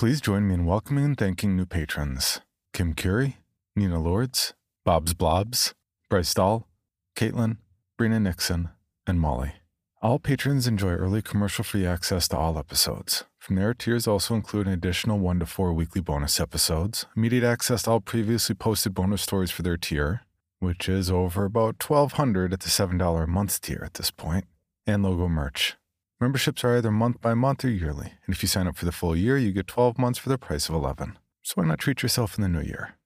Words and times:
Please 0.00 0.22
join 0.22 0.48
me 0.48 0.54
in 0.54 0.64
welcoming 0.64 1.04
and 1.04 1.18
thanking 1.18 1.58
new 1.58 1.66
patrons 1.66 2.40
Kim 2.72 2.94
Curie, 2.94 3.36
Nina 3.76 4.00
Lords, 4.00 4.54
Bob's 4.82 5.12
Blobs, 5.12 5.74
Bryce 6.08 6.32
Dahl, 6.32 6.66
Caitlin, 7.14 7.58
Brina 7.98 8.18
Nixon, 8.18 8.70
and 9.06 9.20
Molly. 9.20 9.56
All 10.00 10.18
patrons 10.18 10.66
enjoy 10.66 10.92
early 10.92 11.20
commercial 11.20 11.64
free 11.64 11.84
access 11.84 12.28
to 12.28 12.38
all 12.38 12.58
episodes. 12.58 13.24
From 13.36 13.56
there, 13.56 13.74
tiers 13.74 14.08
also 14.08 14.34
include 14.34 14.68
an 14.68 14.72
additional 14.72 15.18
one 15.18 15.38
to 15.38 15.44
four 15.44 15.74
weekly 15.74 16.00
bonus 16.00 16.40
episodes, 16.40 17.04
immediate 17.14 17.44
access 17.44 17.82
to 17.82 17.90
all 17.90 18.00
previously 18.00 18.54
posted 18.54 18.94
bonus 18.94 19.20
stories 19.20 19.50
for 19.50 19.60
their 19.60 19.76
tier, 19.76 20.22
which 20.60 20.88
is 20.88 21.10
over 21.10 21.44
about 21.44 21.86
1200 21.86 22.54
at 22.54 22.60
the 22.60 22.70
$7 22.70 23.22
a 23.22 23.26
month 23.26 23.60
tier 23.60 23.82
at 23.84 23.92
this 23.92 24.10
point, 24.10 24.46
and 24.86 25.02
logo 25.02 25.28
merch. 25.28 25.76
Memberships 26.20 26.62
are 26.64 26.76
either 26.76 26.90
month 26.90 27.18
by 27.22 27.32
month 27.32 27.64
or 27.64 27.70
yearly, 27.70 28.12
and 28.26 28.34
if 28.34 28.42
you 28.42 28.48
sign 28.48 28.66
up 28.66 28.76
for 28.76 28.84
the 28.84 28.92
full 28.92 29.16
year, 29.16 29.38
you 29.38 29.52
get 29.52 29.66
12 29.66 29.98
months 29.98 30.18
for 30.18 30.28
the 30.28 30.36
price 30.36 30.68
of 30.68 30.74
11. 30.74 31.18
So 31.42 31.54
why 31.54 31.64
not 31.64 31.78
treat 31.78 32.02
yourself 32.02 32.36
in 32.36 32.42
the 32.42 32.48
new 32.48 32.60
year? 32.60 32.96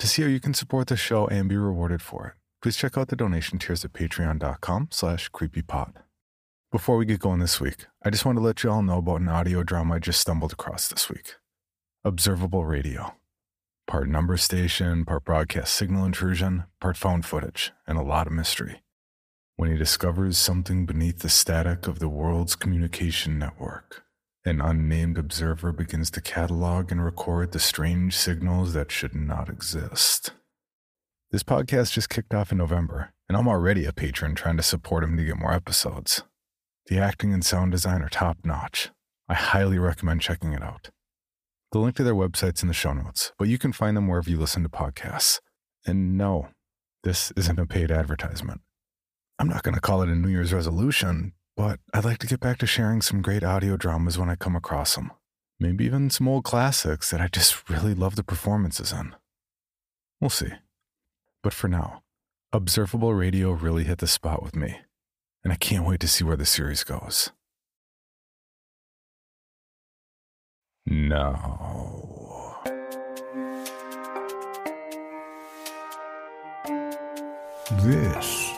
To 0.00 0.08
see 0.08 0.22
how 0.22 0.28
you 0.28 0.40
can 0.40 0.54
support 0.54 0.88
the 0.88 0.96
show 0.96 1.28
and 1.28 1.48
be 1.48 1.56
rewarded 1.56 2.02
for 2.02 2.26
it, 2.26 2.32
please 2.60 2.76
check 2.76 2.98
out 2.98 3.08
the 3.08 3.16
donation 3.16 3.60
tiers 3.60 3.84
at 3.84 3.92
patreon.com 3.92 4.88
slash 4.90 5.30
creepypod. 5.30 5.98
Before 6.72 6.96
we 6.96 7.06
get 7.06 7.20
going 7.20 7.38
this 7.38 7.60
week, 7.60 7.86
I 8.04 8.10
just 8.10 8.24
want 8.24 8.36
to 8.38 8.44
let 8.44 8.64
you 8.64 8.70
all 8.72 8.82
know 8.82 8.98
about 8.98 9.20
an 9.20 9.28
audio 9.28 9.62
drama 9.62 9.94
I 9.94 9.98
just 10.00 10.20
stumbled 10.20 10.52
across 10.52 10.88
this 10.88 11.08
week. 11.08 11.36
Observable 12.04 12.66
Radio. 12.66 13.14
Part 13.86 14.08
number 14.08 14.36
station, 14.36 15.04
part 15.04 15.24
broadcast 15.24 15.74
signal 15.74 16.04
intrusion, 16.04 16.64
part 16.80 16.96
phone 16.96 17.22
footage, 17.22 17.70
and 17.86 17.96
a 17.96 18.02
lot 18.02 18.26
of 18.26 18.32
mystery 18.32 18.82
when 19.58 19.68
he 19.72 19.76
discovers 19.76 20.38
something 20.38 20.86
beneath 20.86 21.18
the 21.18 21.28
static 21.28 21.88
of 21.88 21.98
the 21.98 22.08
world's 22.08 22.54
communication 22.54 23.40
network. 23.40 24.04
An 24.44 24.60
unnamed 24.60 25.18
observer 25.18 25.72
begins 25.72 26.12
to 26.12 26.20
catalog 26.20 26.92
and 26.92 27.04
record 27.04 27.50
the 27.50 27.58
strange 27.58 28.16
signals 28.16 28.72
that 28.74 28.92
should 28.92 29.16
not 29.16 29.48
exist. 29.48 30.30
This 31.32 31.42
podcast 31.42 31.90
just 31.90 32.08
kicked 32.08 32.32
off 32.32 32.52
in 32.52 32.58
November, 32.58 33.12
and 33.28 33.36
I'm 33.36 33.48
already 33.48 33.84
a 33.84 33.92
patron 33.92 34.36
trying 34.36 34.56
to 34.58 34.62
support 34.62 35.02
him 35.02 35.16
to 35.16 35.24
get 35.24 35.40
more 35.40 35.52
episodes. 35.52 36.22
The 36.86 37.00
acting 37.00 37.34
and 37.34 37.44
sound 37.44 37.72
design 37.72 38.00
are 38.02 38.08
top 38.08 38.38
notch. 38.44 38.90
I 39.28 39.34
highly 39.34 39.80
recommend 39.80 40.20
checking 40.20 40.52
it 40.52 40.62
out. 40.62 40.90
The 41.72 41.80
link 41.80 41.96
to 41.96 42.04
their 42.04 42.14
website's 42.14 42.62
in 42.62 42.68
the 42.68 42.74
show 42.74 42.92
notes, 42.92 43.32
but 43.36 43.48
you 43.48 43.58
can 43.58 43.72
find 43.72 43.96
them 43.96 44.06
wherever 44.06 44.30
you 44.30 44.38
listen 44.38 44.62
to 44.62 44.68
podcasts. 44.68 45.40
And 45.84 46.16
no, 46.16 46.50
this 47.02 47.32
isn't 47.32 47.58
a 47.58 47.66
paid 47.66 47.90
advertisement. 47.90 48.60
I'm 49.38 49.48
not 49.48 49.62
going 49.62 49.74
to 49.74 49.80
call 49.80 50.02
it 50.02 50.08
a 50.08 50.16
New 50.16 50.28
Year's 50.28 50.52
resolution, 50.52 51.32
but 51.56 51.78
I'd 51.94 52.04
like 52.04 52.18
to 52.18 52.26
get 52.26 52.40
back 52.40 52.58
to 52.58 52.66
sharing 52.66 53.00
some 53.00 53.22
great 53.22 53.44
audio 53.44 53.76
dramas 53.76 54.18
when 54.18 54.28
I 54.28 54.34
come 54.34 54.56
across 54.56 54.96
them. 54.96 55.12
Maybe 55.60 55.84
even 55.84 56.10
some 56.10 56.26
old 56.26 56.44
classics 56.44 57.10
that 57.10 57.20
I 57.20 57.28
just 57.28 57.68
really 57.70 57.94
love 57.94 58.16
the 58.16 58.24
performances 58.24 58.92
in. 58.92 59.14
We'll 60.20 60.30
see. 60.30 60.52
But 61.42 61.54
for 61.54 61.68
now, 61.68 62.02
Observable 62.52 63.14
Radio 63.14 63.52
really 63.52 63.84
hit 63.84 63.98
the 63.98 64.06
spot 64.06 64.42
with 64.42 64.56
me, 64.56 64.78
and 65.44 65.52
I 65.52 65.56
can't 65.56 65.86
wait 65.86 66.00
to 66.00 66.08
see 66.08 66.24
where 66.24 66.36
the 66.36 66.46
series 66.46 66.82
goes. 66.82 67.30
Now. 70.86 72.62
This 77.82 78.57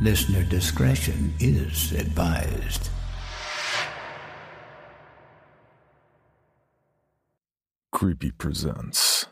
Listener 0.00 0.44
discretion 0.44 1.34
is 1.40 1.90
advised. 1.90 2.88
Creepy 7.90 8.30
presents 8.30 9.26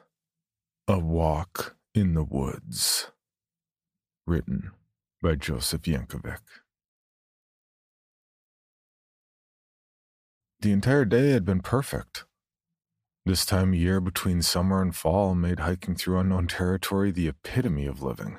A 0.89 0.99
Walk 0.99 1.77
in 1.95 2.15
the 2.15 2.25
Woods. 2.25 3.13
Written 4.27 4.73
by 5.23 5.37
Joseph 5.37 5.83
Yenkavitch. 5.83 6.41
The 10.59 10.73
entire 10.73 11.05
day 11.05 11.31
had 11.31 11.45
been 11.45 11.61
perfect. 11.61 12.25
This 13.25 13.47
time 13.47 13.73
of 13.73 13.79
year 13.79 14.01
between 14.01 14.43
summer 14.43 14.83
and 14.83 14.97
fall 14.97 15.37
made 15.37 15.61
hiking 15.61 15.95
through 15.95 16.19
unknown 16.19 16.49
territory 16.49 17.13
the 17.13 17.29
epitome 17.29 17.87
of 17.87 18.03
living. 18.03 18.39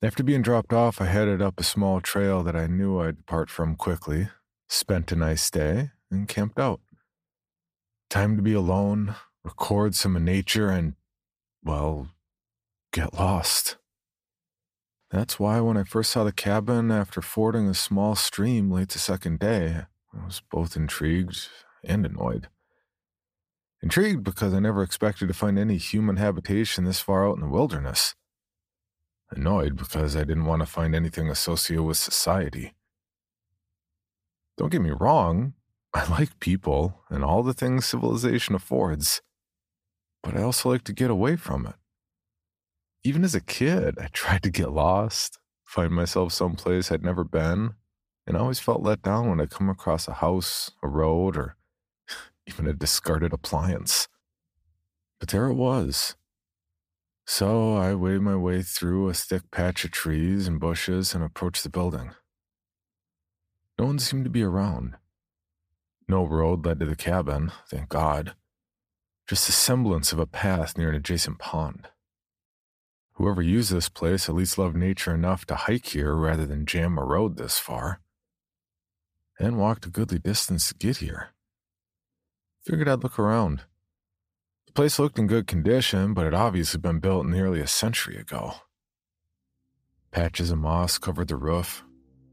After 0.00 0.22
being 0.22 0.42
dropped 0.42 0.72
off, 0.72 1.00
I 1.00 1.06
headed 1.06 1.42
up 1.42 1.58
a 1.58 1.64
small 1.64 2.00
trail 2.00 2.44
that 2.44 2.54
I 2.54 2.68
knew 2.68 3.00
I'd 3.00 3.16
depart 3.16 3.50
from 3.50 3.74
quickly, 3.74 4.28
spent 4.68 5.10
a 5.10 5.16
nice 5.16 5.50
day, 5.50 5.90
and 6.08 6.28
camped 6.28 6.60
out. 6.60 6.80
Time 8.08 8.36
to 8.36 8.42
be 8.42 8.52
alone, 8.52 9.16
record 9.42 9.96
some 9.96 10.14
of 10.14 10.22
nature, 10.22 10.68
and, 10.68 10.94
well, 11.64 12.10
get 12.92 13.12
lost. 13.12 13.76
That's 15.10 15.40
why 15.40 15.58
when 15.60 15.76
I 15.76 15.82
first 15.82 16.12
saw 16.12 16.22
the 16.22 16.30
cabin 16.30 16.92
after 16.92 17.20
fording 17.20 17.66
a 17.66 17.74
small 17.74 18.14
stream 18.14 18.70
late 18.70 18.90
the 18.90 19.00
second 19.00 19.40
day, 19.40 19.82
I 20.14 20.24
was 20.24 20.42
both 20.48 20.76
intrigued 20.76 21.48
and 21.82 22.06
annoyed. 22.06 22.46
Intrigued 23.82 24.22
because 24.22 24.54
I 24.54 24.60
never 24.60 24.84
expected 24.84 25.26
to 25.26 25.34
find 25.34 25.58
any 25.58 25.76
human 25.76 26.18
habitation 26.18 26.84
this 26.84 27.00
far 27.00 27.28
out 27.28 27.34
in 27.34 27.40
the 27.40 27.48
wilderness 27.48 28.14
annoyed 29.30 29.76
because 29.76 30.16
I 30.16 30.20
didn't 30.20 30.46
want 30.46 30.60
to 30.60 30.66
find 30.66 30.94
anything 30.94 31.28
associated 31.28 31.84
with 31.84 31.96
society. 31.96 32.74
Don't 34.56 34.72
get 34.72 34.82
me 34.82 34.90
wrong, 34.90 35.54
I 35.94 36.08
like 36.08 36.40
people 36.40 37.00
and 37.08 37.24
all 37.24 37.42
the 37.42 37.54
things 37.54 37.86
civilization 37.86 38.54
affords, 38.54 39.22
but 40.22 40.36
I 40.36 40.42
also 40.42 40.70
like 40.70 40.84
to 40.84 40.92
get 40.92 41.10
away 41.10 41.36
from 41.36 41.66
it. 41.66 41.74
Even 43.04 43.24
as 43.24 43.34
a 43.34 43.40
kid, 43.40 43.96
I 44.00 44.08
tried 44.08 44.42
to 44.42 44.50
get 44.50 44.72
lost, 44.72 45.38
find 45.64 45.92
myself 45.92 46.32
someplace 46.32 46.90
I'd 46.90 47.04
never 47.04 47.24
been, 47.24 47.74
and 48.26 48.36
I 48.36 48.40
always 48.40 48.58
felt 48.58 48.82
let 48.82 49.02
down 49.02 49.30
when 49.30 49.40
I 49.40 49.46
come 49.46 49.70
across 49.70 50.08
a 50.08 50.14
house, 50.14 50.70
a 50.82 50.88
road, 50.88 51.36
or 51.36 51.56
even 52.46 52.66
a 52.66 52.74
discarded 52.74 53.32
appliance. 53.32 54.08
But 55.20 55.30
there 55.30 55.46
it 55.46 55.54
was, 55.54 56.16
so 57.30 57.76
I 57.76 57.94
waded 57.94 58.22
my 58.22 58.36
way 58.36 58.62
through 58.62 59.10
a 59.10 59.12
thick 59.12 59.50
patch 59.50 59.84
of 59.84 59.90
trees 59.90 60.48
and 60.48 60.58
bushes 60.58 61.14
and 61.14 61.22
approached 61.22 61.62
the 61.62 61.68
building. 61.68 62.12
No 63.78 63.84
one 63.84 63.98
seemed 63.98 64.24
to 64.24 64.30
be 64.30 64.42
around. 64.42 64.94
No 66.08 66.24
road 66.24 66.64
led 66.64 66.80
to 66.80 66.86
the 66.86 66.96
cabin, 66.96 67.52
thank 67.68 67.90
God, 67.90 68.32
just 69.28 69.46
a 69.46 69.52
semblance 69.52 70.10
of 70.10 70.18
a 70.18 70.24
path 70.24 70.78
near 70.78 70.88
an 70.88 70.94
adjacent 70.94 71.38
pond. 71.38 71.88
Whoever 73.16 73.42
used 73.42 73.70
this 73.70 73.90
place 73.90 74.30
at 74.30 74.34
least 74.34 74.56
loved 74.56 74.76
nature 74.76 75.14
enough 75.14 75.44
to 75.46 75.54
hike 75.54 75.88
here 75.88 76.14
rather 76.14 76.46
than 76.46 76.64
jam 76.64 76.96
a 76.96 77.04
road 77.04 77.36
this 77.36 77.58
far. 77.58 78.00
And 79.38 79.58
walked 79.58 79.84
a 79.84 79.90
goodly 79.90 80.18
distance 80.18 80.68
to 80.68 80.74
get 80.74 80.96
here. 80.96 81.34
Figured 82.64 82.88
I'd 82.88 83.02
look 83.02 83.18
around. 83.18 83.64
The 84.68 84.72
place 84.74 84.98
looked 84.98 85.18
in 85.18 85.26
good 85.26 85.46
condition, 85.46 86.12
but 86.12 86.24
had 86.24 86.34
obviously 86.34 86.78
been 86.78 87.00
built 87.00 87.26
nearly 87.26 87.60
a 87.60 87.66
century 87.66 88.18
ago. 88.18 88.52
Patches 90.12 90.50
of 90.50 90.58
moss 90.58 90.98
covered 90.98 91.28
the 91.28 91.36
roof, 91.36 91.82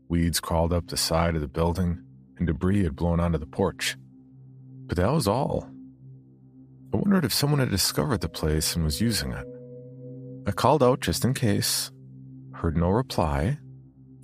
weeds 0.09 0.41
crawled 0.41 0.73
up 0.73 0.87
the 0.87 0.97
side 0.97 1.35
of 1.35 1.41
the 1.41 1.47
building, 1.47 2.03
and 2.37 2.45
debris 2.45 2.83
had 2.83 2.95
blown 2.95 3.21
onto 3.21 3.37
the 3.37 3.45
porch. 3.45 3.95
But 4.85 4.97
that 4.97 5.11
was 5.11 5.29
all. 5.29 5.69
I 6.93 6.97
wondered 6.97 7.23
if 7.23 7.33
someone 7.33 7.61
had 7.61 7.71
discovered 7.71 8.19
the 8.19 8.29
place 8.29 8.75
and 8.75 8.83
was 8.83 9.01
using 9.01 9.31
it. 9.31 9.47
I 10.45 10.51
called 10.51 10.83
out 10.83 10.99
just 10.99 11.23
in 11.23 11.33
case, 11.33 11.89
heard 12.53 12.75
no 12.75 12.89
reply, 12.89 13.59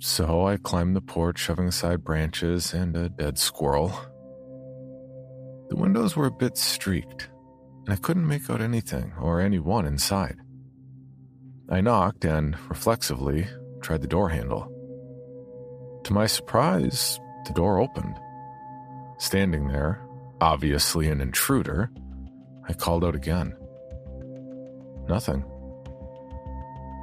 so 0.00 0.46
I 0.46 0.58
climbed 0.58 0.94
the 0.96 1.00
porch, 1.00 1.38
shoving 1.38 1.68
aside 1.68 2.04
branches 2.04 2.74
and 2.74 2.94
a 2.94 3.08
dead 3.08 3.38
squirrel. 3.38 3.88
The 5.70 5.76
windows 5.76 6.14
were 6.14 6.26
a 6.26 6.30
bit 6.30 6.58
streaked, 6.58 7.30
and 7.84 7.92
I 7.92 7.96
couldn't 7.96 8.26
make 8.26 8.48
out 8.48 8.60
anything 8.60 9.12
or 9.20 9.40
anyone 9.40 9.86
inside. 9.86 10.36
I 11.68 11.80
knocked 11.80 12.24
and, 12.24 12.56
reflexively, 12.68 13.46
tried 13.80 14.02
the 14.02 14.08
door 14.08 14.28
handle. 14.28 14.68
To 16.04 16.12
my 16.12 16.26
surprise, 16.26 17.18
the 17.46 17.52
door 17.52 17.78
opened. 17.78 18.16
Standing 19.18 19.68
there, 19.68 20.06
obviously 20.40 21.08
an 21.08 21.20
intruder, 21.20 21.90
I 22.68 22.72
called 22.72 23.04
out 23.04 23.14
again. 23.14 23.56
Nothing. 25.08 25.44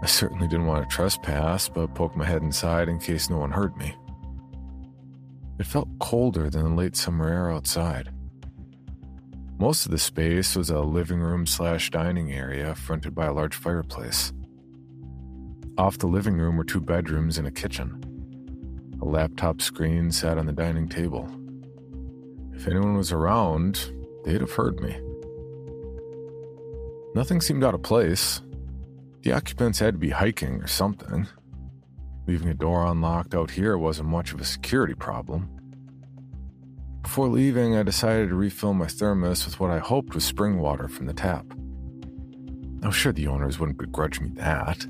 I 0.02 0.06
certainly 0.06 0.48
didn't 0.48 0.68
want 0.68 0.90
to 0.90 0.96
trespass, 0.96 1.68
but 1.68 1.94
poked 1.96 2.16
my 2.16 2.26
head 2.26 2.42
inside 2.42 2.88
in 2.88 3.00
case 3.00 3.30
no 3.30 3.38
one 3.38 3.52
heard 3.52 3.76
me. 3.76 3.96
It 5.60 5.66
felt 5.66 5.90
colder 6.00 6.50
than 6.50 6.64
the 6.64 6.70
late 6.70 6.96
summer 6.96 7.28
air 7.28 7.52
outside. 7.52 8.10
Most 9.60 9.84
of 9.86 9.92
the 9.92 9.98
space 9.98 10.56
was 10.56 10.70
a 10.70 10.80
living 10.80 11.20
room 11.20 11.46
slash 11.46 11.92
dining 11.92 12.32
area 12.32 12.74
fronted 12.76 13.14
by 13.14 13.26
a 13.26 13.34
large 13.34 13.56
fireplace. 13.56 14.32
Off 15.78 15.98
the 15.98 16.08
living 16.08 16.38
room 16.38 16.56
were 16.56 16.64
two 16.64 16.80
bedrooms 16.80 17.38
and 17.38 17.46
a 17.46 17.52
kitchen. 17.52 18.02
A 19.02 19.06
laptop 19.06 19.60
screen 19.60 20.14
sat 20.14 20.38
on 20.38 20.46
the 20.46 20.54
dining 20.54 20.88
table. 20.88 21.30
If 22.54 22.70
anyone 22.70 22.96
was 22.96 23.12
around, 23.12 23.92
they'd 24.24 24.40
have 24.40 24.54
heard 24.54 24.80
me. 24.80 24.98
Nothing 27.14 27.42
seemed 27.42 27.66
out 27.66 27.74
of 27.74 27.84
place. 27.84 28.42
The 29.24 29.34
occupants 29.34 29.80
had 29.80 29.96
to 29.96 30.00
be 30.00 30.12
hiking 30.12 30.64
or 30.64 30.68
something. 30.68 31.28
Leaving 32.28 32.48
a 32.48 32.54
door 32.54 32.86
unlocked 32.86 33.36
out 33.36 33.52
here 33.52 33.78
wasn't 33.78 34.08
much 34.08 34.32
of 34.32 34.40
a 34.40 34.46
security 34.46 34.94
problem. 34.94 35.59
Before 37.02 37.28
leaving, 37.28 37.76
I 37.76 37.84
decided 37.84 38.30
to 38.30 38.36
refill 38.36 38.74
my 38.74 38.88
thermos 38.88 39.46
with 39.46 39.60
what 39.60 39.72
I 39.72 39.80
hoped 39.80 40.14
was 40.14 40.24
spring 40.24 40.60
water 40.60 40.88
from 40.88 41.06
the 41.06 41.14
tap. 41.14 41.46
I 42.84 42.88
was 42.88 42.96
sure 42.96 43.12
the 43.12 43.28
owners 43.28 43.60
wouldn't 43.60 43.78
begrudge 43.78 44.20
me 44.20 44.30
that. 44.36 44.86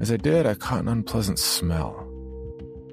As 0.00 0.12
I 0.12 0.16
did, 0.16 0.46
I 0.46 0.54
caught 0.54 0.82
an 0.82 0.88
unpleasant 0.88 1.38
smell 1.38 2.02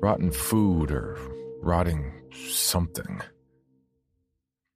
rotten 0.01 0.31
food 0.31 0.91
or 0.91 1.17
rotting 1.61 2.11
something. 2.33 3.21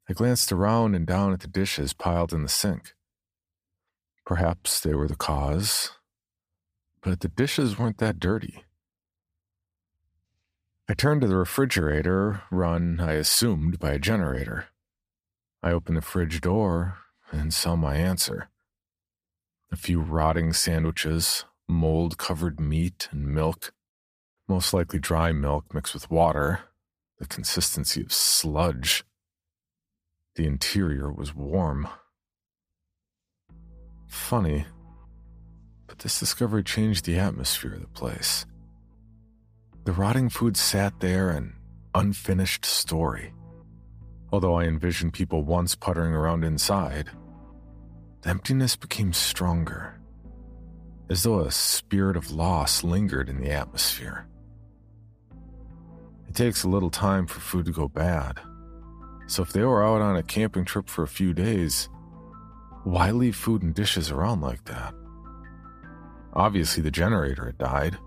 I 0.10 0.14
glanced 0.14 0.54
around 0.54 0.96
and 0.96 1.06
down 1.06 1.34
at 1.34 1.42
the 1.42 1.50
dishes 1.50 1.92
piled 1.92 2.31
in 2.31 2.44
the 2.44 2.50
sink. 2.50 2.94
Perhaps 4.25 4.80
they 4.80 4.94
were 4.94 5.10
the 5.10 5.18
cause, 5.18 5.92
but 7.02 7.19
the 7.19 7.28
dishes 7.28 7.78
weren't 7.78 7.98
that 7.98 8.22
dirty. 8.22 8.64
I 10.89 10.94
turned 10.94 11.19
to 11.19 11.28
the 11.28 11.36
refrigerator, 11.36 12.44
run, 12.50 13.01
I 13.01 13.13
assumed, 13.13 13.78
by 13.78 13.92
a 13.92 14.00
generator. 14.00 14.68
I 15.62 15.72
opened 15.72 15.98
the 15.98 16.01
fridge 16.01 16.39
door 16.39 17.00
and 17.30 17.54
saw 17.54 17.75
my 17.75 17.98
answer. 17.98 18.50
A 19.69 19.75
few 19.75 20.00
rotting 20.00 20.54
sandwiches, 20.54 21.44
mold 21.68 22.18
covered 22.18 22.62
meat, 22.62 23.10
and 23.12 23.28
milk. 23.28 23.74
Most 24.48 24.74
likely 24.74 24.98
dry 24.98 25.34
milk 25.34 25.74
mixed 25.74 25.94
with 25.94 26.10
water, 26.10 26.62
the 27.19 27.28
consistency 27.28 28.01
of 28.01 28.13
sludge. 28.13 29.04
The 30.36 30.48
interior 30.48 31.12
was 31.12 31.36
warm. 31.36 31.90
Funny, 34.07 34.66
but 35.86 36.00
this 36.00 36.18
discovery 36.18 36.63
changed 36.63 37.04
the 37.04 37.19
atmosphere 37.19 37.74
of 37.74 37.81
the 37.81 37.88
place. 37.88 38.45
The 39.88 39.94
rotting 39.94 40.28
food 40.28 40.57
sat 40.57 41.00
there, 41.00 41.30
an 41.30 41.56
unfinished 41.95 42.66
story. 42.66 43.34
Although 44.34 44.56
I 44.56 44.66
envisioned 44.66 45.13
people 45.13 45.44
once 45.44 45.75
puttering 45.75 46.13
around 46.13 46.44
inside, 46.44 47.10
the 48.22 48.31
emptiness 48.31 48.75
became 48.75 49.13
stronger, 49.13 49.98
as 51.10 51.24
though 51.24 51.39
a 51.39 51.51
spirit 51.51 52.18
of 52.18 52.31
loss 52.31 52.84
lingered 52.84 53.30
in 53.30 53.39
the 53.39 53.50
atmosphere. 53.50 54.28
It 56.28 56.36
takes 56.36 56.66
a 56.66 56.69
little 56.69 56.90
time 56.90 57.25
for 57.25 57.40
food 57.40 57.66
to 57.68 57.72
go 57.72 57.88
bad, 57.88 58.42
so 59.28 59.42
if 59.42 59.54
they 59.54 59.63
were 59.63 59.86
out 59.86 60.01
on 60.01 60.18
a 60.18 60.22
camping 60.22 60.66
trip 60.66 60.90
for 60.90 61.04
a 61.04 61.07
few 61.07 61.33
days, 61.33 61.88
why 62.83 63.12
leave 63.12 63.38
food 63.38 63.62
and 63.63 63.74
dishes 63.74 64.12
around 64.12 64.42
like 64.42 64.66
that? 64.66 64.94
Obviously, 66.33 66.83
the 66.83 66.92
generator 66.92 67.45
had 67.45 67.57
died. 67.57 67.98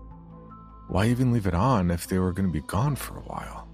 Why 0.91 1.05
even 1.05 1.31
leave 1.31 1.47
it 1.47 1.53
on 1.53 1.89
if 1.89 2.05
they 2.05 2.19
were 2.19 2.33
going 2.33 2.49
to 2.49 2.51
be 2.51 2.67
gone 2.67 2.97
for 2.97 3.15
a 3.15 3.21
while? 3.21 3.69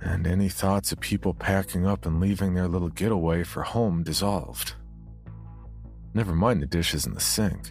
And 0.00 0.26
any 0.26 0.48
thoughts 0.48 0.90
of 0.90 0.98
people 0.98 1.32
packing 1.32 1.86
up 1.86 2.04
and 2.04 2.18
leaving 2.18 2.54
their 2.54 2.66
little 2.66 2.88
getaway 2.88 3.44
for 3.44 3.62
home 3.62 4.02
dissolved. 4.02 4.74
Never 6.12 6.34
mind 6.34 6.60
the 6.60 6.66
dishes 6.66 7.06
in 7.06 7.14
the 7.14 7.20
sink. 7.20 7.70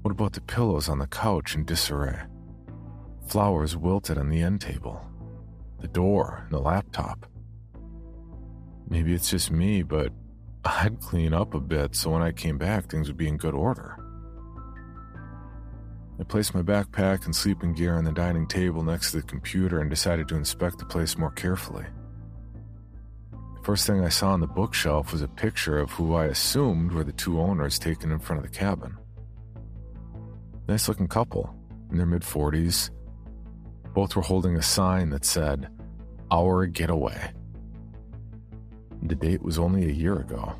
What 0.00 0.12
about 0.12 0.32
the 0.32 0.40
pillows 0.40 0.88
on 0.88 1.00
the 1.00 1.06
couch 1.06 1.54
in 1.54 1.66
disarray? 1.66 2.18
Flowers 3.26 3.76
wilted 3.76 4.16
on 4.16 4.30
the 4.30 4.40
end 4.40 4.62
table, 4.62 5.06
the 5.80 5.88
door, 5.88 6.40
and 6.44 6.50
the 6.50 6.60
laptop. 6.60 7.26
Maybe 8.88 9.12
it's 9.12 9.28
just 9.28 9.50
me, 9.50 9.82
but 9.82 10.14
I'd 10.64 10.98
clean 11.02 11.34
up 11.34 11.52
a 11.52 11.60
bit 11.60 11.94
so 11.94 12.08
when 12.08 12.22
I 12.22 12.32
came 12.32 12.56
back, 12.56 12.88
things 12.88 13.08
would 13.08 13.18
be 13.18 13.28
in 13.28 13.36
good 13.36 13.54
order. 13.54 14.01
I 16.22 16.24
placed 16.24 16.54
my 16.54 16.62
backpack 16.62 17.24
and 17.24 17.34
sleeping 17.34 17.72
gear 17.72 17.96
on 17.96 18.04
the 18.04 18.12
dining 18.12 18.46
table 18.46 18.84
next 18.84 19.10
to 19.10 19.16
the 19.16 19.24
computer 19.24 19.80
and 19.80 19.90
decided 19.90 20.28
to 20.28 20.36
inspect 20.36 20.78
the 20.78 20.84
place 20.84 21.18
more 21.18 21.32
carefully. 21.32 21.84
The 23.32 23.62
first 23.64 23.88
thing 23.88 24.04
I 24.04 24.08
saw 24.08 24.28
on 24.30 24.38
the 24.38 24.46
bookshelf 24.46 25.10
was 25.10 25.22
a 25.22 25.26
picture 25.26 25.80
of 25.80 25.90
who 25.90 26.14
I 26.14 26.26
assumed 26.26 26.92
were 26.92 27.02
the 27.02 27.10
two 27.10 27.40
owners 27.40 27.76
taken 27.76 28.12
in 28.12 28.20
front 28.20 28.38
of 28.38 28.48
the 28.48 28.56
cabin. 28.56 28.96
Nice 30.68 30.86
looking 30.86 31.08
couple, 31.08 31.56
in 31.90 31.96
their 31.96 32.06
mid 32.06 32.22
40s. 32.22 32.90
Both 33.92 34.14
were 34.14 34.22
holding 34.22 34.54
a 34.54 34.62
sign 34.62 35.10
that 35.10 35.24
said, 35.24 35.70
Our 36.30 36.66
Getaway. 36.66 37.32
The 39.02 39.16
date 39.16 39.42
was 39.42 39.58
only 39.58 39.86
a 39.86 39.92
year 39.92 40.20
ago. 40.20 40.54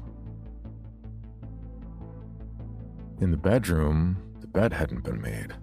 In 3.21 3.31
the 3.31 3.37
bedroom, 3.37 4.17
bed 4.53 4.73
hadn't 4.73 5.05
been 5.05 5.21
made. 5.21 5.55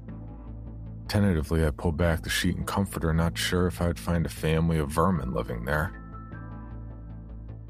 Tentatively, 1.08 1.66
I 1.66 1.72
pulled 1.72 1.98
back 1.98 2.22
the 2.22 2.30
sheet 2.30 2.56
and 2.56 2.68
comforter, 2.68 3.14
not 3.14 3.38
sure 3.38 3.66
if 3.68 3.82
I'd 3.82 3.98
find 3.98 4.26
a 4.26 4.30
family 4.30 4.78
of 4.78 4.92
vermin 4.92 5.34
living 5.34 5.66
there. 5.66 5.92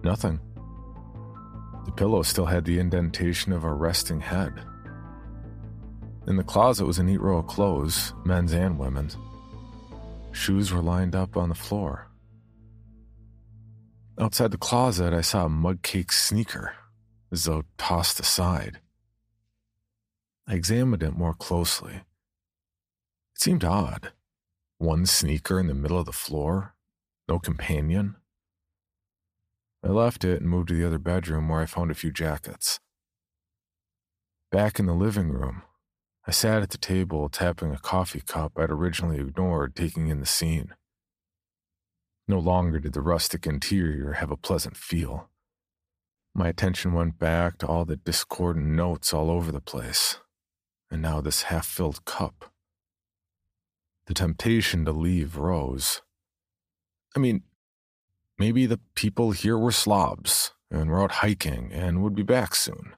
Nothing. 0.03 0.39
The 1.85 1.91
pillow 1.91 2.21
still 2.21 2.45
had 2.45 2.65
the 2.65 2.79
indentation 2.79 3.53
of 3.53 3.63
a 3.63 3.73
resting 3.73 4.19
head. 4.19 4.53
In 6.27 6.35
the 6.35 6.43
closet 6.43 6.85
was 6.85 6.99
a 6.99 7.03
neat 7.03 7.21
row 7.21 7.37
of 7.37 7.47
clothes, 7.47 8.13
men's 8.25 8.53
and 8.53 8.77
women's. 8.77 9.17
Shoes 10.31 10.71
were 10.71 10.81
lined 10.81 11.15
up 11.15 11.37
on 11.37 11.49
the 11.49 11.55
floor. 11.55 12.07
Outside 14.19 14.51
the 14.51 14.57
closet, 14.57 15.13
I 15.13 15.21
saw 15.21 15.45
a 15.45 15.49
mudcake 15.49 16.11
sneaker, 16.11 16.73
as 17.31 17.45
though 17.45 17.63
tossed 17.77 18.19
aside. 18.19 18.79
I 20.49 20.55
examined 20.55 21.03
it 21.03 21.15
more 21.15 21.35
closely. 21.35 21.93
It 21.93 22.03
seemed 23.35 23.63
odd. 23.63 24.13
One 24.79 25.05
sneaker 25.05 25.59
in 25.59 25.67
the 25.67 25.75
middle 25.75 25.99
of 25.99 26.07
the 26.07 26.11
floor, 26.11 26.73
no 27.27 27.37
companion. 27.37 28.15
I 29.83 29.89
left 29.89 30.25
it 30.25 30.41
and 30.41 30.49
moved 30.49 30.69
to 30.69 30.73
the 30.73 30.87
other 30.87 30.97
bedroom 30.97 31.49
where 31.49 31.61
I 31.61 31.67
found 31.67 31.91
a 31.91 31.95
few 31.95 32.11
jackets. 32.11 32.79
Back 34.51 34.79
in 34.79 34.87
the 34.87 34.95
living 34.95 35.29
room, 35.29 35.61
I 36.25 36.31
sat 36.31 36.63
at 36.63 36.71
the 36.71 36.79
table 36.79 37.29
tapping 37.29 37.71
a 37.71 37.77
coffee 37.77 38.21
cup 38.21 38.53
I'd 38.57 38.71
originally 38.71 39.19
ignored, 39.19 39.75
taking 39.75 40.07
in 40.07 40.19
the 40.19 40.25
scene. 40.25 40.73
No 42.27 42.39
longer 42.39 42.79
did 42.79 42.93
the 42.93 43.01
rustic 43.01 43.45
interior 43.45 44.13
have 44.13 44.31
a 44.31 44.37
pleasant 44.37 44.75
feel. 44.75 45.29
My 46.33 46.47
attention 46.47 46.93
went 46.93 47.19
back 47.19 47.59
to 47.59 47.67
all 47.67 47.85
the 47.85 47.97
discordant 47.97 48.65
notes 48.65 49.13
all 49.13 49.29
over 49.29 49.51
the 49.51 49.61
place, 49.61 50.17
and 50.91 51.01
now 51.01 51.21
this 51.21 51.43
half 51.43 51.65
filled 51.65 52.05
cup. 52.05 52.51
The 54.05 54.13
temptation 54.13 54.85
to 54.85 54.91
leave 54.91 55.37
rose. 55.37 56.01
I 57.15 57.19
mean, 57.19 57.43
maybe 58.37 58.65
the 58.65 58.79
people 58.95 59.31
here 59.31 59.57
were 59.57 59.71
slobs 59.71 60.53
and 60.71 60.89
were 60.89 61.01
out 61.01 61.11
hiking 61.11 61.71
and 61.71 62.01
would 62.01 62.15
be 62.15 62.23
back 62.23 62.55
soon. 62.55 62.93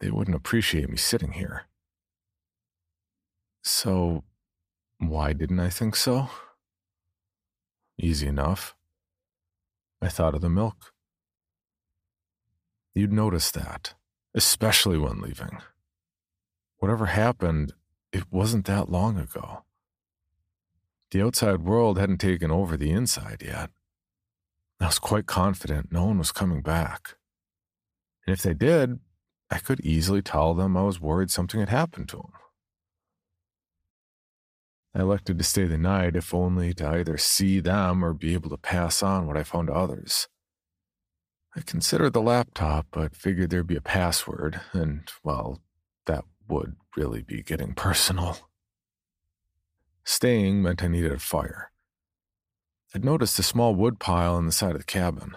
They 0.00 0.10
wouldn't 0.10 0.36
appreciate 0.36 0.90
me 0.90 0.96
sitting 0.96 1.32
here. 1.32 1.66
So, 3.62 4.24
why 4.98 5.32
didn't 5.32 5.60
I 5.60 5.70
think 5.70 5.96
so? 5.96 6.30
Easy 7.98 8.26
enough. 8.26 8.74
I 10.00 10.08
thought 10.08 10.34
of 10.34 10.40
the 10.40 10.50
milk. 10.50 10.92
You'd 12.94 13.12
notice 13.12 13.50
that, 13.50 13.94
especially 14.34 14.98
when 14.98 15.20
leaving. 15.20 15.58
Whatever 16.78 17.06
happened, 17.06 17.72
it 18.12 18.30
wasn't 18.30 18.66
that 18.66 18.90
long 18.90 19.18
ago. 19.18 19.64
The 21.10 21.22
outside 21.22 21.62
world 21.62 21.98
hadn't 21.98 22.18
taken 22.18 22.50
over 22.50 22.76
the 22.76 22.90
inside 22.90 23.42
yet. 23.44 23.70
I 24.80 24.86
was 24.86 24.98
quite 24.98 25.26
confident 25.26 25.92
no 25.92 26.06
one 26.06 26.18
was 26.18 26.32
coming 26.32 26.60
back. 26.60 27.16
And 28.26 28.34
if 28.34 28.42
they 28.42 28.54
did, 28.54 28.98
I 29.50 29.58
could 29.58 29.80
easily 29.80 30.20
tell 30.22 30.54
them 30.54 30.76
I 30.76 30.82
was 30.82 31.00
worried 31.00 31.30
something 31.30 31.60
had 31.60 31.68
happened 31.68 32.08
to 32.10 32.16
them. 32.16 32.32
I 34.94 35.00
elected 35.00 35.38
to 35.38 35.44
stay 35.44 35.64
the 35.66 35.78
night 35.78 36.16
if 36.16 36.34
only 36.34 36.72
to 36.74 36.88
either 36.88 37.18
see 37.18 37.60
them 37.60 38.04
or 38.04 38.12
be 38.12 38.34
able 38.34 38.50
to 38.50 38.56
pass 38.56 39.02
on 39.02 39.26
what 39.26 39.36
I 39.36 39.42
found 39.42 39.68
to 39.68 39.74
others. 39.74 40.26
I 41.54 41.60
considered 41.60 42.12
the 42.12 42.22
laptop, 42.22 42.86
but 42.90 43.14
figured 43.14 43.50
there'd 43.50 43.66
be 43.66 43.76
a 43.76 43.82
password, 43.82 44.60
and, 44.72 45.10
well, 45.22 45.60
that 46.06 46.24
would 46.48 46.76
really 46.96 47.22
be 47.22 47.42
getting 47.42 47.74
personal. 47.74 48.38
Staying 50.04 50.62
meant 50.62 50.82
I 50.82 50.88
needed 50.88 51.12
a 51.12 51.18
fire. 51.18 51.72
I'd 52.94 53.04
noticed 53.04 53.38
a 53.38 53.42
small 53.42 53.74
wood 53.74 53.98
pile 53.98 54.34
on 54.36 54.46
the 54.46 54.52
side 54.52 54.72
of 54.72 54.78
the 54.78 54.84
cabin. 54.84 55.36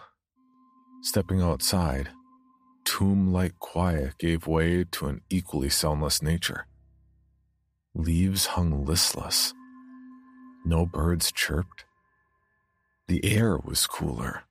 Stepping 1.01 1.41
outside, 1.41 2.09
tomb 2.85 3.33
like 3.33 3.57
quiet 3.59 4.17
gave 4.17 4.47
way 4.47 4.83
to 4.91 5.07
an 5.07 5.21
equally 5.29 5.69
soundless 5.69 6.21
nature. 6.21 6.67
Leaves 7.95 8.47
hung 8.47 8.85
listless. 8.85 9.53
No 10.63 10.85
birds 10.85 11.31
chirped. 11.31 11.85
The 13.07 13.25
air 13.25 13.57
was 13.57 13.87
cooler. 13.87 14.43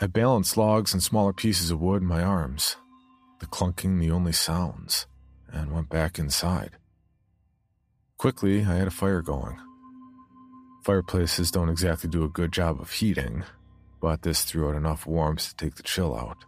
I 0.00 0.06
balanced 0.06 0.56
logs 0.56 0.92
and 0.92 1.02
smaller 1.02 1.32
pieces 1.32 1.70
of 1.70 1.80
wood 1.80 2.02
in 2.02 2.08
my 2.08 2.22
arms, 2.22 2.76
the 3.40 3.46
clunking 3.46 4.00
the 4.00 4.10
only 4.10 4.32
sounds, 4.32 5.06
and 5.52 5.72
went 5.72 5.88
back 5.88 6.18
inside. 6.18 6.76
Quickly, 8.18 8.60
I 8.60 8.74
had 8.74 8.88
a 8.88 8.90
fire 8.90 9.22
going. 9.22 9.56
Fireplaces 10.84 11.50
don't 11.50 11.68
exactly 11.68 12.10
do 12.10 12.24
a 12.24 12.28
good 12.28 12.52
job 12.52 12.80
of 12.80 12.90
heating, 12.90 13.44
but 14.00 14.22
this 14.22 14.42
threw 14.42 14.68
out 14.68 14.76
enough 14.76 15.06
warmth 15.06 15.50
to 15.50 15.56
take 15.56 15.76
the 15.76 15.82
chill 15.82 16.16
out. 16.16 16.44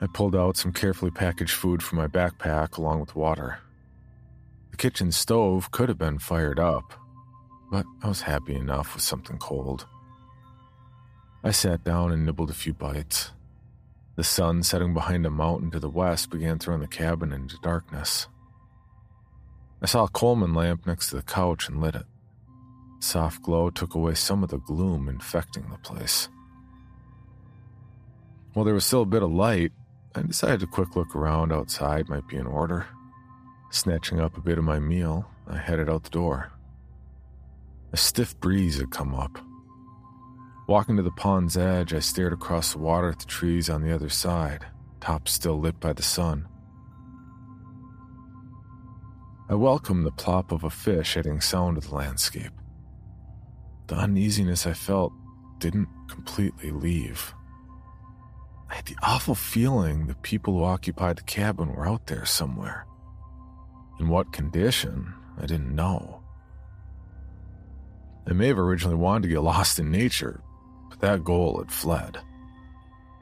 I 0.00 0.06
pulled 0.06 0.36
out 0.36 0.56
some 0.56 0.72
carefully 0.72 1.10
packaged 1.10 1.54
food 1.54 1.82
from 1.82 1.98
my 1.98 2.06
backpack 2.06 2.76
along 2.76 3.00
with 3.00 3.16
water 3.16 3.58
The 4.70 4.76
kitchen 4.76 5.10
stove 5.10 5.70
could 5.70 5.88
have 5.88 5.98
been 5.98 6.18
fired 6.18 6.60
up, 6.60 6.94
but 7.70 7.84
I 8.02 8.08
was 8.08 8.22
happy 8.22 8.54
enough 8.54 8.94
with 8.94 9.02
something 9.02 9.38
cold. 9.38 9.86
I 11.42 11.50
sat 11.50 11.84
down 11.84 12.12
and 12.12 12.26
nibbled 12.26 12.50
a 12.50 12.54
few 12.54 12.74
bites. 12.74 13.32
The 14.18 14.24
sun 14.24 14.64
setting 14.64 14.94
behind 14.94 15.24
a 15.26 15.30
mountain 15.30 15.70
to 15.70 15.78
the 15.78 15.88
west 15.88 16.30
began 16.30 16.58
throwing 16.58 16.80
the 16.80 16.88
cabin 16.88 17.32
into 17.32 17.56
darkness. 17.62 18.26
I 19.80 19.86
saw 19.86 20.06
a 20.06 20.08
Coleman 20.08 20.54
lamp 20.54 20.88
next 20.88 21.10
to 21.10 21.16
the 21.16 21.22
couch 21.22 21.68
and 21.68 21.80
lit 21.80 21.94
it. 21.94 22.02
soft 22.98 23.44
glow 23.44 23.70
took 23.70 23.94
away 23.94 24.14
some 24.14 24.42
of 24.42 24.50
the 24.50 24.58
gloom 24.58 25.08
infecting 25.08 25.70
the 25.70 25.78
place. 25.78 26.28
While 28.54 28.64
there 28.64 28.74
was 28.74 28.84
still 28.84 29.02
a 29.02 29.06
bit 29.06 29.22
of 29.22 29.30
light, 29.30 29.70
I 30.16 30.22
decided 30.22 30.64
a 30.64 30.66
quick 30.66 30.96
look 30.96 31.14
around 31.14 31.52
outside 31.52 32.08
might 32.08 32.26
be 32.26 32.38
in 32.38 32.46
order. 32.48 32.88
Snatching 33.70 34.18
up 34.18 34.36
a 34.36 34.40
bit 34.40 34.58
of 34.58 34.64
my 34.64 34.80
meal, 34.80 35.30
I 35.46 35.58
headed 35.58 35.88
out 35.88 36.02
the 36.02 36.10
door. 36.10 36.50
A 37.92 37.96
stiff 37.96 38.36
breeze 38.40 38.78
had 38.78 38.90
come 38.90 39.14
up. 39.14 39.38
Walking 40.68 40.98
to 40.98 41.02
the 41.02 41.10
pond's 41.10 41.56
edge, 41.56 41.94
I 41.94 42.00
stared 42.00 42.34
across 42.34 42.72
the 42.72 42.78
water 42.78 43.08
at 43.08 43.20
the 43.20 43.24
trees 43.24 43.70
on 43.70 43.80
the 43.80 43.90
other 43.90 44.10
side, 44.10 44.66
tops 45.00 45.32
still 45.32 45.58
lit 45.58 45.80
by 45.80 45.94
the 45.94 46.02
sun. 46.02 46.46
I 49.48 49.54
welcomed 49.54 50.04
the 50.04 50.12
plop 50.12 50.52
of 50.52 50.64
a 50.64 50.70
fish 50.70 51.16
adding 51.16 51.40
sound 51.40 51.80
to 51.80 51.88
the 51.88 51.94
landscape. 51.94 52.52
The 53.86 53.94
uneasiness 53.94 54.66
I 54.66 54.74
felt 54.74 55.14
didn't 55.56 55.88
completely 56.06 56.70
leave. 56.70 57.32
I 58.68 58.74
had 58.74 58.84
the 58.84 58.98
awful 59.02 59.34
feeling 59.34 60.06
the 60.06 60.16
people 60.16 60.52
who 60.52 60.64
occupied 60.64 61.16
the 61.16 61.22
cabin 61.22 61.72
were 61.72 61.88
out 61.88 62.08
there 62.08 62.26
somewhere. 62.26 62.86
In 63.98 64.08
what 64.10 64.34
condition, 64.34 65.14
I 65.38 65.46
didn't 65.46 65.74
know. 65.74 66.22
I 68.26 68.34
may 68.34 68.48
have 68.48 68.58
originally 68.58 68.96
wanted 68.96 69.22
to 69.22 69.28
get 69.28 69.40
lost 69.40 69.78
in 69.78 69.90
nature, 69.90 70.42
that 71.00 71.24
goal 71.24 71.58
had 71.58 71.70
fled. 71.70 72.18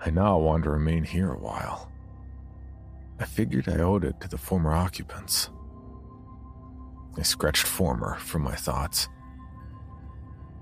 I 0.04 0.10
now 0.10 0.38
wanted 0.38 0.64
to 0.64 0.70
remain 0.70 1.04
here 1.04 1.32
a 1.32 1.38
while. 1.38 1.90
I 3.18 3.24
figured 3.24 3.68
I 3.68 3.78
owed 3.78 4.04
it 4.04 4.20
to 4.20 4.28
the 4.28 4.38
former 4.38 4.72
occupants. 4.72 5.50
I 7.18 7.22
scratched 7.22 7.66
former 7.66 8.16
from 8.16 8.42
my 8.42 8.54
thoughts. 8.54 9.08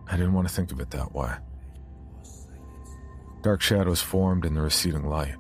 I 0.06 0.16
didn't 0.16 0.34
want 0.34 0.48
to 0.48 0.54
think 0.54 0.70
of 0.70 0.80
it 0.80 0.90
that 0.90 1.14
way. 1.14 1.32
Dark 3.42 3.60
shadows 3.60 4.00
formed 4.00 4.44
in 4.44 4.54
the 4.54 4.62
receding 4.62 5.08
light. 5.08 5.34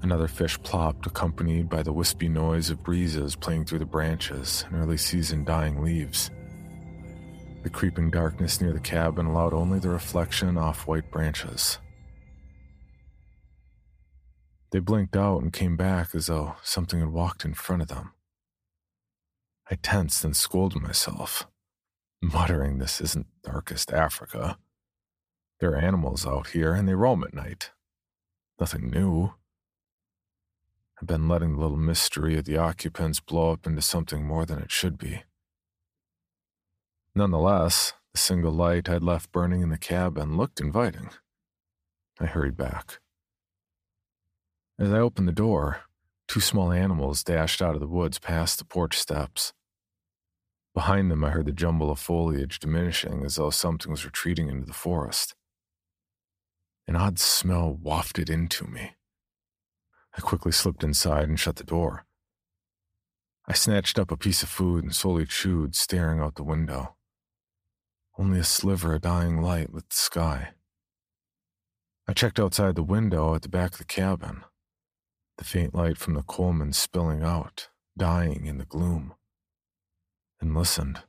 Another 0.00 0.28
fish 0.28 0.60
plopped, 0.62 1.06
accompanied 1.06 1.68
by 1.68 1.82
the 1.82 1.92
wispy 1.92 2.28
noise 2.28 2.70
of 2.70 2.84
breezes 2.84 3.34
playing 3.34 3.64
through 3.64 3.80
the 3.80 3.84
branches 3.84 4.64
and 4.68 4.80
early 4.80 4.96
season 4.96 5.44
dying 5.44 5.82
leaves. 5.82 6.30
The 7.68 7.74
creeping 7.74 8.08
darkness 8.08 8.62
near 8.62 8.72
the 8.72 8.80
cabin 8.80 9.26
allowed 9.26 9.52
only 9.52 9.78
the 9.78 9.90
reflection 9.90 10.56
off 10.56 10.86
white 10.86 11.10
branches. 11.10 11.78
They 14.70 14.78
blinked 14.78 15.14
out 15.14 15.42
and 15.42 15.52
came 15.52 15.76
back 15.76 16.14
as 16.14 16.28
though 16.28 16.54
something 16.62 17.00
had 17.00 17.10
walked 17.10 17.44
in 17.44 17.52
front 17.52 17.82
of 17.82 17.88
them. 17.88 18.14
I 19.70 19.74
tensed 19.74 20.24
and 20.24 20.34
scolded 20.34 20.80
myself, 20.80 21.46
muttering, 22.22 22.78
This 22.78 23.02
isn't 23.02 23.26
darkest 23.42 23.92
Africa. 23.92 24.56
There 25.60 25.72
are 25.72 25.76
animals 25.76 26.26
out 26.26 26.48
here 26.48 26.72
and 26.72 26.88
they 26.88 26.94
roam 26.94 27.22
at 27.22 27.34
night. 27.34 27.72
Nothing 28.58 28.88
new. 28.88 29.34
I've 30.98 31.06
been 31.06 31.28
letting 31.28 31.52
the 31.52 31.60
little 31.60 31.76
mystery 31.76 32.38
of 32.38 32.46
the 32.46 32.56
occupants 32.56 33.20
blow 33.20 33.52
up 33.52 33.66
into 33.66 33.82
something 33.82 34.26
more 34.26 34.46
than 34.46 34.58
it 34.58 34.70
should 34.72 34.96
be. 34.96 35.24
Nonetheless, 37.18 37.94
the 38.12 38.20
single 38.20 38.52
light 38.52 38.88
I'd 38.88 39.02
left 39.02 39.32
burning 39.32 39.60
in 39.60 39.70
the 39.70 39.76
cabin 39.76 40.36
looked 40.36 40.60
inviting. 40.60 41.10
I 42.20 42.26
hurried 42.26 42.56
back. 42.56 43.00
As 44.78 44.92
I 44.92 45.00
opened 45.00 45.26
the 45.26 45.32
door, 45.32 45.80
two 46.28 46.38
small 46.38 46.70
animals 46.70 47.24
dashed 47.24 47.60
out 47.60 47.74
of 47.74 47.80
the 47.80 47.88
woods 47.88 48.20
past 48.20 48.60
the 48.60 48.64
porch 48.64 48.96
steps. 48.96 49.52
Behind 50.74 51.10
them, 51.10 51.24
I 51.24 51.30
heard 51.30 51.46
the 51.46 51.52
jumble 51.52 51.90
of 51.90 51.98
foliage 51.98 52.60
diminishing 52.60 53.24
as 53.24 53.34
though 53.34 53.50
something 53.50 53.90
was 53.90 54.04
retreating 54.04 54.48
into 54.48 54.66
the 54.66 54.72
forest. 54.72 55.34
An 56.86 56.94
odd 56.94 57.18
smell 57.18 57.76
wafted 57.82 58.30
into 58.30 58.64
me. 58.64 58.92
I 60.16 60.20
quickly 60.20 60.52
slipped 60.52 60.84
inside 60.84 61.28
and 61.28 61.40
shut 61.40 61.56
the 61.56 61.64
door. 61.64 62.06
I 63.48 63.54
snatched 63.54 63.98
up 63.98 64.12
a 64.12 64.16
piece 64.16 64.44
of 64.44 64.48
food 64.48 64.84
and 64.84 64.94
slowly 64.94 65.26
chewed, 65.26 65.74
staring 65.74 66.20
out 66.20 66.36
the 66.36 66.44
window. 66.44 66.94
Only 68.18 68.40
a 68.40 68.44
sliver 68.44 68.94
of 68.94 69.02
dying 69.02 69.40
light 69.40 69.72
lit 69.72 69.88
the 69.88 69.96
sky. 69.96 70.50
I 72.08 72.12
checked 72.12 72.40
outside 72.40 72.74
the 72.74 72.82
window 72.82 73.34
at 73.34 73.42
the 73.42 73.48
back 73.48 73.72
of 73.72 73.78
the 73.78 73.84
cabin, 73.84 74.44
the 75.36 75.44
faint 75.44 75.74
light 75.74 75.98
from 75.98 76.14
the 76.14 76.22
Coleman 76.22 76.72
spilling 76.72 77.22
out, 77.22 77.68
dying 77.96 78.46
in 78.46 78.58
the 78.58 78.64
gloom, 78.64 79.14
and 80.40 80.54
listened. 80.54 81.02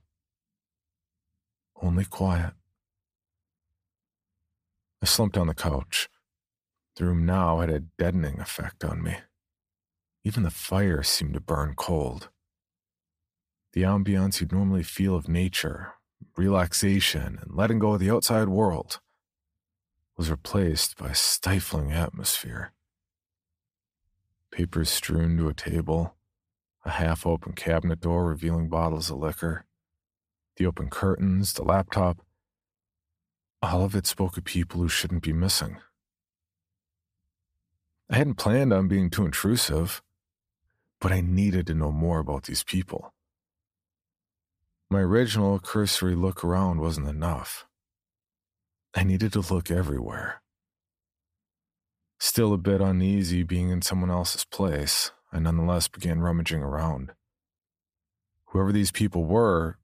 Only 1.81 2.05
quiet. 2.05 2.53
I 5.01 5.05
slumped 5.05 5.37
on 5.37 5.47
the 5.47 5.55
couch 5.55 6.09
the 6.99 7.05
room 7.05 7.25
now 7.25 7.61
had 7.61 7.69
a 7.69 7.79
deadening 7.79 8.41
effect 8.41 8.83
on 8.83 9.01
me. 9.01 9.15
Even 10.25 10.43
the 10.43 10.51
fire 10.51 11.01
seemed 11.01 11.33
to 11.33 11.39
burn 11.39 11.73
cold. 11.75 12.27
The 13.71 13.83
ambiance 13.83 14.41
you'd 14.41 14.51
normally 14.51 14.83
feel 14.83 15.15
of 15.15 15.29
nature, 15.29 15.93
relaxation, 16.39 17.38
and 17.41 17.53
letting 17.53 17.79
go 17.79 17.93
of 17.93 18.00
the 18.00 18.10
outside 18.10 18.48
world 18.48 19.01
was 20.15 20.31
replaced 20.31 20.98
by 20.98 21.10
a 21.10 21.15
stifling 21.15 21.91
atmosphere. 21.91 22.72
Papers 24.50 24.89
strewn 24.89 25.38
to 25.38 25.50
a 25.50 25.53
table, 25.53 26.15
a 26.86 26.91
half 26.91 27.27
open 27.27 27.51
cabinet 27.53 28.00
door 28.00 28.25
revealing 28.25 28.69
bottles 28.69 29.12
of 29.12 29.17
liquor, 29.17 29.65
the 30.55 30.65
open 30.65 30.89
curtains, 30.89 31.53
the 31.53 31.63
laptop. 31.63 32.19
All 33.62 33.84
of 33.84 33.93
it 33.93 34.08
spoke 34.08 34.38
of 34.38 34.46
people 34.46 34.79
who 34.79 34.88
shouldn't 34.88 35.24
be 35.24 35.34
missing. 35.34 35.77
I 38.10 38.15
hadn't 38.15 38.36
planned 38.36 38.72
on 38.72 38.88
being 38.88 39.10
too 39.10 39.25
intrusive, 39.25 40.01
but 41.01 41.12
I 41.12 41.19
needed 41.19 41.67
to 41.67 41.74
know 41.74 41.91
more 41.91 42.19
about 42.19 42.43
these 42.43 42.63
people. 42.63 43.13
My 44.91 45.01
original 45.01 45.60
cursory 45.60 46.15
look 46.15 46.43
around 46.43 46.81
wasn't 46.81 47.08
enough. 47.08 47.67
I 48.96 49.03
needed 49.03 49.34
to 49.34 49.41
look 49.41 49.69
everywhere. 49.69 50.41
Still 52.19 52.53
a 52.53 52.58
bit 52.58 52.81
uneasy 52.81 53.43
being 53.43 53.69
in 53.69 53.84
someone 53.84 54.10
else's 54.10 54.46
place, 54.46 55.12
I 55.31 55.38
nonetheless 55.38 55.88
began 55.88 56.22
rummaging 56.22 56.63
around. 56.63 57.12
Whoever 58.46 58.72
these 58.72 58.91
people 58.91 59.25
were, 59.25 59.77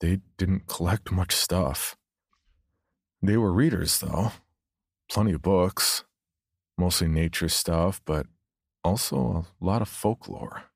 they 0.00 0.20
didn't 0.38 0.68
collect 0.68 1.10
much 1.10 1.34
stuff. 1.34 1.96
They 3.20 3.36
were 3.36 3.52
readers, 3.52 3.98
though. 3.98 4.30
Plenty 5.10 5.32
of 5.32 5.42
books, 5.42 6.04
mostly 6.78 7.08
nature 7.08 7.48
stuff, 7.48 8.00
but 8.04 8.26
also 8.84 9.44
a 9.60 9.64
lot 9.64 9.82
of 9.82 9.88
folklore. 9.88 10.71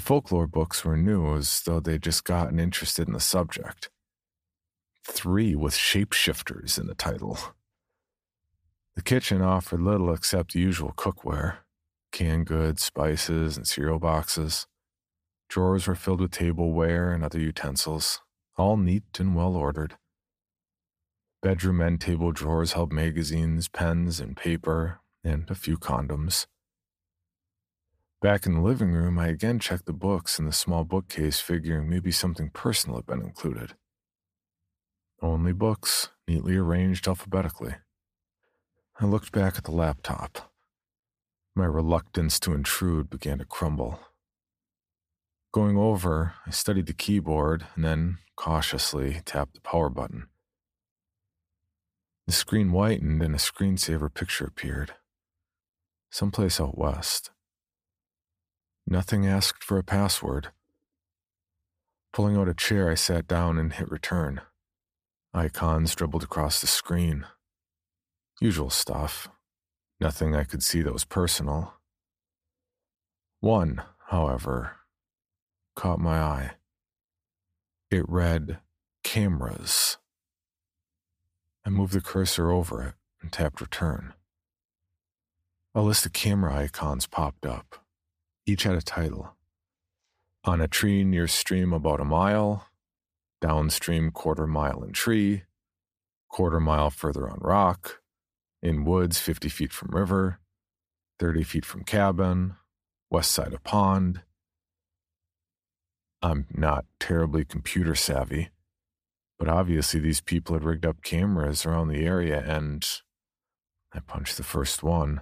The 0.00 0.06
folklore 0.06 0.46
books 0.46 0.82
were 0.82 0.96
new 0.96 1.36
as 1.36 1.60
though 1.60 1.78
they'd 1.78 2.02
just 2.02 2.24
gotten 2.24 2.58
interested 2.58 3.06
in 3.06 3.12
the 3.12 3.20
subject. 3.20 3.90
Three 5.06 5.54
with 5.54 5.74
shapeshifters 5.74 6.80
in 6.80 6.86
the 6.86 6.94
title. 6.94 7.38
The 8.96 9.02
kitchen 9.02 9.42
offered 9.42 9.82
little 9.82 10.10
except 10.14 10.54
usual 10.54 10.94
cookware 10.96 11.58
canned 12.12 12.46
goods, 12.46 12.82
spices, 12.82 13.58
and 13.58 13.68
cereal 13.68 13.98
boxes. 13.98 14.66
Drawers 15.50 15.86
were 15.86 15.94
filled 15.94 16.22
with 16.22 16.30
tableware 16.30 17.12
and 17.12 17.22
other 17.22 17.38
utensils, 17.38 18.22
all 18.56 18.78
neat 18.78 19.20
and 19.20 19.34
well 19.34 19.54
ordered. 19.54 19.98
Bedroom 21.42 21.82
end 21.82 22.00
table 22.00 22.32
drawers 22.32 22.72
held 22.72 22.90
magazines, 22.90 23.68
pens, 23.68 24.18
and 24.18 24.34
paper, 24.34 25.00
and 25.22 25.50
a 25.50 25.54
few 25.54 25.76
condoms. 25.76 26.46
Back 28.20 28.44
in 28.44 28.52
the 28.52 28.60
living 28.60 28.92
room, 28.92 29.18
I 29.18 29.28
again 29.28 29.58
checked 29.58 29.86
the 29.86 29.94
books 29.94 30.38
in 30.38 30.44
the 30.44 30.52
small 30.52 30.84
bookcase, 30.84 31.40
figuring 31.40 31.88
maybe 31.88 32.12
something 32.12 32.50
personal 32.50 32.96
had 32.96 33.06
been 33.06 33.22
included. 33.22 33.72
Only 35.22 35.54
books, 35.54 36.10
neatly 36.28 36.56
arranged 36.56 37.08
alphabetically. 37.08 37.76
I 39.00 39.06
looked 39.06 39.32
back 39.32 39.56
at 39.56 39.64
the 39.64 39.70
laptop. 39.70 40.52
My 41.54 41.64
reluctance 41.64 42.38
to 42.40 42.52
intrude 42.52 43.08
began 43.08 43.38
to 43.38 43.46
crumble. 43.46 44.00
Going 45.52 45.78
over, 45.78 46.34
I 46.46 46.50
studied 46.50 46.86
the 46.86 46.92
keyboard 46.92 47.66
and 47.74 47.84
then 47.84 48.18
cautiously 48.36 49.22
tapped 49.24 49.54
the 49.54 49.60
power 49.62 49.88
button. 49.88 50.28
The 52.26 52.32
screen 52.34 52.68
whitened 52.68 53.22
and 53.22 53.34
a 53.34 53.38
screensaver 53.38 54.12
picture 54.12 54.44
appeared. 54.44 54.92
Someplace 56.10 56.60
out 56.60 56.76
west. 56.76 57.30
Nothing 58.92 59.24
asked 59.24 59.62
for 59.62 59.78
a 59.78 59.84
password. 59.84 60.48
Pulling 62.12 62.36
out 62.36 62.48
a 62.48 62.54
chair, 62.54 62.90
I 62.90 62.96
sat 62.96 63.28
down 63.28 63.56
and 63.56 63.72
hit 63.72 63.88
return. 63.88 64.40
Icons 65.32 65.94
dribbled 65.94 66.24
across 66.24 66.60
the 66.60 66.66
screen. 66.66 67.24
Usual 68.40 68.68
stuff. 68.68 69.28
Nothing 70.00 70.34
I 70.34 70.42
could 70.42 70.64
see 70.64 70.82
that 70.82 70.92
was 70.92 71.04
personal. 71.04 71.74
One, 73.38 73.80
however, 74.08 74.78
caught 75.76 76.00
my 76.00 76.18
eye. 76.18 76.50
It 77.92 78.08
read 78.08 78.58
cameras. 79.04 79.98
I 81.64 81.70
moved 81.70 81.92
the 81.92 82.00
cursor 82.00 82.50
over 82.50 82.82
it 82.82 82.94
and 83.22 83.30
tapped 83.30 83.60
return. 83.60 84.14
A 85.76 85.80
list 85.80 86.06
of 86.06 86.12
camera 86.12 86.56
icons 86.56 87.06
popped 87.06 87.46
up. 87.46 87.79
Each 88.50 88.64
had 88.64 88.74
a 88.74 88.82
title. 88.82 89.36
On 90.42 90.60
a 90.60 90.66
tree 90.66 91.04
near 91.04 91.28
stream 91.28 91.72
about 91.72 92.00
a 92.00 92.04
mile, 92.04 92.66
downstream 93.40 94.10
quarter 94.10 94.44
mile 94.44 94.82
in 94.82 94.90
tree, 94.90 95.44
quarter 96.28 96.58
mile 96.58 96.90
further 96.90 97.30
on 97.30 97.38
rock, 97.40 98.00
in 98.60 98.84
woods 98.84 99.20
50 99.20 99.48
feet 99.48 99.72
from 99.72 99.94
river, 99.94 100.40
30 101.20 101.44
feet 101.44 101.64
from 101.64 101.84
cabin, 101.84 102.56
west 103.08 103.30
side 103.30 103.52
of 103.52 103.62
pond. 103.62 104.22
I'm 106.20 106.46
not 106.50 106.86
terribly 106.98 107.44
computer 107.44 107.94
savvy, 107.94 108.48
but 109.38 109.46
obviously 109.46 110.00
these 110.00 110.20
people 110.20 110.56
had 110.56 110.64
rigged 110.64 110.84
up 110.84 111.04
cameras 111.04 111.64
around 111.64 111.86
the 111.86 112.04
area 112.04 112.42
and 112.44 112.84
I 113.92 114.00
punched 114.00 114.38
the 114.38 114.42
first 114.42 114.82
one. 114.82 115.20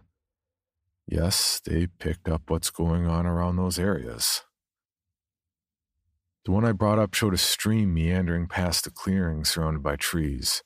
Yes, 1.10 1.62
they 1.64 1.86
picked 1.86 2.28
up 2.28 2.42
what's 2.48 2.68
going 2.68 3.06
on 3.06 3.24
around 3.24 3.56
those 3.56 3.78
areas. 3.78 4.42
The 6.44 6.50
one 6.50 6.66
I 6.66 6.72
brought 6.72 6.98
up 6.98 7.14
showed 7.14 7.32
a 7.32 7.38
stream 7.38 7.94
meandering 7.94 8.46
past 8.46 8.86
a 8.86 8.90
clearing 8.90 9.46
surrounded 9.46 9.82
by 9.82 9.96
trees. 9.96 10.62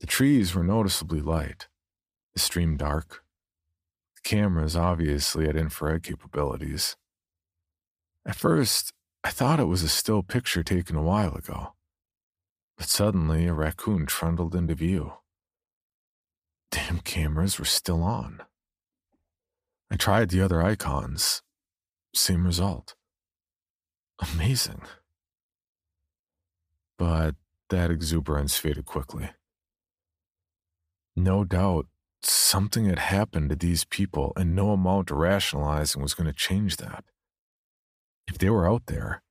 The 0.00 0.06
trees 0.06 0.54
were 0.54 0.62
noticeably 0.62 1.20
light, 1.20 1.66
the 2.34 2.40
stream 2.40 2.76
dark. 2.76 3.24
The 4.14 4.28
cameras 4.28 4.76
obviously 4.76 5.46
had 5.46 5.56
infrared 5.56 6.04
capabilities. 6.04 6.96
At 8.24 8.36
first, 8.36 8.92
I 9.24 9.30
thought 9.30 9.58
it 9.58 9.64
was 9.64 9.82
a 9.82 9.88
still 9.88 10.22
picture 10.22 10.62
taken 10.62 10.94
a 10.94 11.02
while 11.02 11.34
ago, 11.34 11.74
but 12.76 12.86
suddenly 12.86 13.48
a 13.48 13.52
raccoon 13.52 14.06
trundled 14.06 14.54
into 14.54 14.76
view. 14.76 15.14
Damn 16.70 17.00
cameras 17.00 17.58
were 17.58 17.64
still 17.64 18.04
on. 18.04 18.42
I 19.92 19.96
tried 19.96 20.30
the 20.30 20.40
other 20.40 20.62
icons. 20.62 21.42
Same 22.14 22.46
result. 22.46 22.94
Amazing. 24.32 24.80
But 26.96 27.34
that 27.68 27.90
exuberance 27.90 28.56
faded 28.56 28.86
quickly. 28.86 29.32
No 31.14 31.44
doubt 31.44 31.88
something 32.22 32.86
had 32.86 33.00
happened 33.00 33.50
to 33.50 33.56
these 33.56 33.84
people, 33.84 34.32
and 34.34 34.56
no 34.56 34.70
amount 34.70 35.10
of 35.10 35.18
rationalizing 35.18 36.00
was 36.00 36.14
going 36.14 36.26
to 36.26 36.32
change 36.32 36.78
that. 36.78 37.04
If 38.26 38.38
they 38.38 38.48
were 38.48 38.66
out 38.66 38.86
there, 38.86 39.22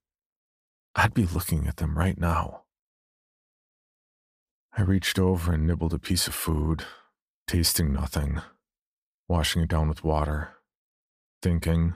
I'd 0.96 1.16
be 1.16 1.26
looking 1.26 1.66
at 1.66 1.78
them 1.78 1.98
right 1.98 2.20
now. 2.20 2.66
I 4.78 4.84
reached 4.84 5.18
over 5.18 5.54
and 5.54 5.66
nibbled 5.66 5.96
a 5.96 6.00
piece 6.00 6.28
of 6.28 6.36
food, 6.36 6.84
tasting 7.48 7.92
nothing 7.92 8.42
washing 9.32 9.62
it 9.62 9.70
down 9.70 9.88
with 9.88 10.04
water, 10.04 10.50
thinking, 11.42 11.94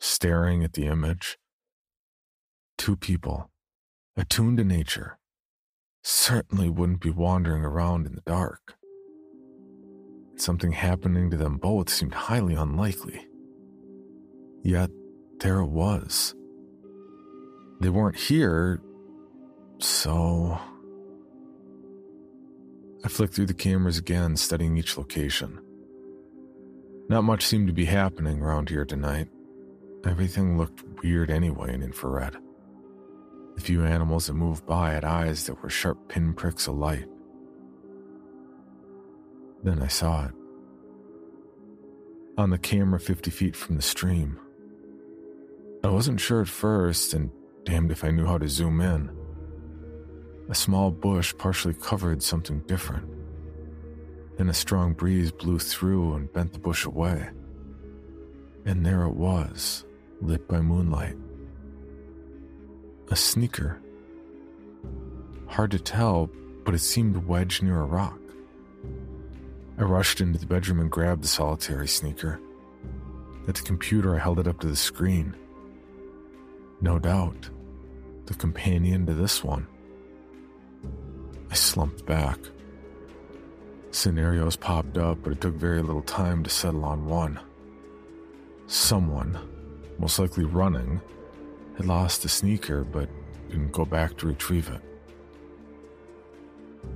staring 0.00 0.64
at 0.64 0.72
the 0.72 0.86
image. 0.86 1.38
Two 2.76 2.96
people, 2.96 3.48
attuned 4.16 4.58
to 4.58 4.64
nature, 4.64 5.18
certainly 6.02 6.68
wouldn't 6.68 7.00
be 7.00 7.10
wandering 7.10 7.64
around 7.64 8.06
in 8.06 8.16
the 8.16 8.20
dark. 8.22 8.74
Something 10.34 10.72
happening 10.72 11.30
to 11.30 11.36
them 11.36 11.58
both 11.58 11.88
seemed 11.88 12.12
highly 12.12 12.54
unlikely. 12.54 13.24
Yet, 14.64 14.90
there 15.38 15.60
it 15.60 15.70
was. 15.70 16.34
They 17.80 17.88
weren't 17.88 18.16
here, 18.16 18.82
so. 19.78 20.58
I 23.04 23.08
flicked 23.08 23.34
through 23.34 23.46
the 23.46 23.54
cameras 23.54 23.96
again, 23.96 24.36
studying 24.36 24.76
each 24.76 24.98
location. 24.98 25.63
Not 27.08 27.24
much 27.24 27.44
seemed 27.44 27.66
to 27.66 27.72
be 27.72 27.84
happening 27.84 28.40
around 28.40 28.70
here 28.70 28.84
tonight. 28.84 29.28
Everything 30.06 30.56
looked 30.56 30.82
weird 31.02 31.30
anyway 31.30 31.74
in 31.74 31.82
infrared. 31.82 32.36
The 33.56 33.60
few 33.60 33.84
animals 33.84 34.26
that 34.26 34.34
moved 34.34 34.66
by 34.66 34.92
had 34.92 35.04
eyes 35.04 35.46
that 35.46 35.62
were 35.62 35.70
sharp 35.70 36.08
pinpricks 36.08 36.66
of 36.66 36.76
light. 36.76 37.06
Then 39.62 39.82
I 39.82 39.88
saw 39.88 40.26
it. 40.26 40.32
On 42.36 42.50
the 42.50 42.58
camera 42.58 42.98
50 42.98 43.30
feet 43.30 43.54
from 43.54 43.76
the 43.76 43.82
stream. 43.82 44.38
I 45.84 45.88
wasn't 45.88 46.20
sure 46.20 46.40
at 46.40 46.48
first, 46.48 47.14
and 47.14 47.30
damned 47.64 47.92
if 47.92 48.02
I 48.02 48.10
knew 48.10 48.26
how 48.26 48.38
to 48.38 48.48
zoom 48.48 48.80
in. 48.80 49.10
A 50.48 50.54
small 50.54 50.90
bush 50.90 51.34
partially 51.36 51.74
covered 51.74 52.22
something 52.22 52.60
different. 52.60 53.08
Then 54.36 54.48
a 54.48 54.54
strong 54.54 54.92
breeze 54.92 55.30
blew 55.30 55.58
through 55.58 56.14
and 56.14 56.32
bent 56.32 56.52
the 56.52 56.58
bush 56.58 56.84
away. 56.84 57.28
And 58.64 58.84
there 58.84 59.04
it 59.04 59.14
was, 59.14 59.84
lit 60.20 60.48
by 60.48 60.60
moonlight. 60.60 61.16
A 63.10 63.16
sneaker. 63.16 63.80
Hard 65.46 65.70
to 65.72 65.78
tell, 65.78 66.30
but 66.64 66.74
it 66.74 66.80
seemed 66.80 67.28
wedged 67.28 67.62
near 67.62 67.80
a 67.80 67.84
rock. 67.84 68.18
I 69.78 69.82
rushed 69.82 70.20
into 70.20 70.38
the 70.38 70.46
bedroom 70.46 70.80
and 70.80 70.90
grabbed 70.90 71.22
the 71.22 71.28
solitary 71.28 71.88
sneaker. 71.88 72.40
At 73.46 73.56
the 73.56 73.62
computer, 73.62 74.14
I 74.14 74.20
held 74.20 74.38
it 74.38 74.48
up 74.48 74.60
to 74.60 74.66
the 74.66 74.76
screen. 74.76 75.36
No 76.80 76.98
doubt, 76.98 77.50
the 78.26 78.34
companion 78.34 79.04
to 79.06 79.14
this 79.14 79.44
one. 79.44 79.66
I 81.50 81.54
slumped 81.54 82.06
back. 82.06 82.38
Scenarios 83.94 84.56
popped 84.56 84.98
up, 84.98 85.18
but 85.22 85.32
it 85.32 85.40
took 85.40 85.54
very 85.54 85.80
little 85.80 86.02
time 86.02 86.42
to 86.42 86.50
settle 86.50 86.84
on 86.84 87.06
one. 87.06 87.38
Someone, 88.66 89.38
most 90.00 90.18
likely 90.18 90.44
running, 90.44 91.00
had 91.76 91.86
lost 91.86 92.22
the 92.22 92.28
sneaker 92.28 92.82
but 92.82 93.08
didn't 93.48 93.70
go 93.70 93.84
back 93.84 94.16
to 94.16 94.26
retrieve 94.26 94.68
it. 94.68 94.80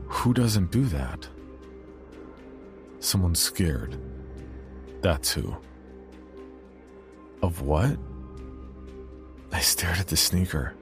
Who 0.08 0.34
doesn't 0.34 0.72
do 0.72 0.87
that? 0.87 1.28
Someone's 2.98 3.38
scared. 3.38 3.96
That's 5.00 5.30
who. 5.32 5.56
Of 7.42 7.62
what? 7.62 7.96
I 9.52 9.61
stared 9.61 9.98
at 9.98 10.08
the 10.08 10.16
sneaker. 10.16 10.74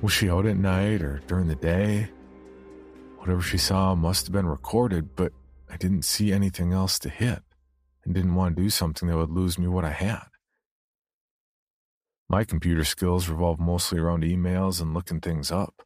Was 0.00 0.14
she 0.14 0.30
out 0.30 0.46
at 0.46 0.56
night 0.56 1.02
or 1.02 1.20
during 1.26 1.46
the 1.46 1.56
day? 1.56 2.08
Whatever 3.26 3.42
she 3.42 3.58
saw 3.58 3.96
must 3.96 4.26
have 4.26 4.32
been 4.32 4.46
recorded, 4.46 5.16
but 5.16 5.32
I 5.68 5.76
didn't 5.76 6.04
see 6.04 6.32
anything 6.32 6.72
else 6.72 6.96
to 7.00 7.08
hit 7.08 7.42
and 8.04 8.14
didn't 8.14 8.36
want 8.36 8.54
to 8.54 8.62
do 8.62 8.70
something 8.70 9.08
that 9.08 9.16
would 9.16 9.32
lose 9.32 9.58
me 9.58 9.66
what 9.66 9.84
I 9.84 9.90
had. 9.90 10.28
My 12.28 12.44
computer 12.44 12.84
skills 12.84 13.28
revolve 13.28 13.58
mostly 13.58 13.98
around 13.98 14.22
emails 14.22 14.80
and 14.80 14.94
looking 14.94 15.20
things 15.20 15.50
up. 15.50 15.82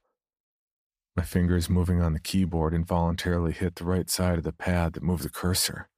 My 1.16 1.22
fingers 1.22 1.70
moving 1.70 2.02
on 2.02 2.12
the 2.12 2.20
keyboard 2.20 2.74
involuntarily 2.74 3.52
hit 3.52 3.76
the 3.76 3.86
right 3.86 4.10
side 4.10 4.36
of 4.36 4.44
the 4.44 4.52
pad 4.52 4.92
that 4.92 5.02
moved 5.02 5.22
the 5.22 5.30
cursor. 5.30 5.88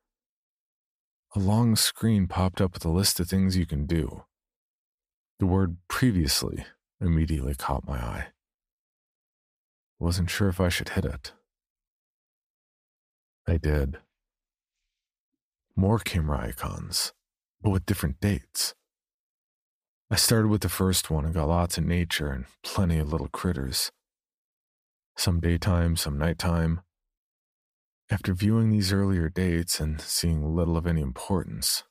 A 1.35 1.41
long 1.41 1.75
screen 1.75 2.29
popped 2.29 2.61
up 2.61 2.73
with 2.73 2.85
a 2.85 2.89
list 2.89 3.19
of 3.19 3.29
things 3.29 3.57
you 3.57 3.67
can 3.67 3.85
do. 3.85 4.23
The 5.41 5.47
word 5.47 5.79
previously 5.89 6.67
immediately 7.01 7.57
caught 7.57 7.85
my 7.85 7.99
eye. 7.99 8.27
Wasn't 10.03 10.31
sure 10.31 10.49
if 10.49 10.61
I 10.61 10.69
should 10.69 10.89
hit 10.89 11.05
it. 11.05 11.31
I 13.47 13.57
did. 13.57 13.99
More 15.77 16.01
camera 16.01 16.41
icons, 16.49 17.13
but 17.63 17.71
with 17.71 17.87
different 17.87 18.21
dates. 18.21 18.75
I 20.11 20.17
started 20.17 20.49
with 20.49 20.63
the 20.63 20.69
first 20.69 21.09
one 21.09 21.25
and 21.25 21.33
got 21.33 21.47
lots 21.47 21.79
of 21.79 21.85
nature 21.85 22.33
and 22.33 22.47
plenty 22.65 22.99
of 22.99 23.13
little 23.13 23.29
critters. 23.29 23.93
Some 25.17 25.39
daytime, 25.39 25.95
some 25.95 26.19
nighttime. 26.19 26.81
After 28.11 28.35
viewing 28.35 28.71
these 28.71 28.93
earlier 28.93 29.29
dates 29.29 29.79
and 29.79 30.01
seeing 30.01 30.57
little 30.57 30.77
of 30.77 30.85
any 30.85 31.01
importance, 31.01 31.85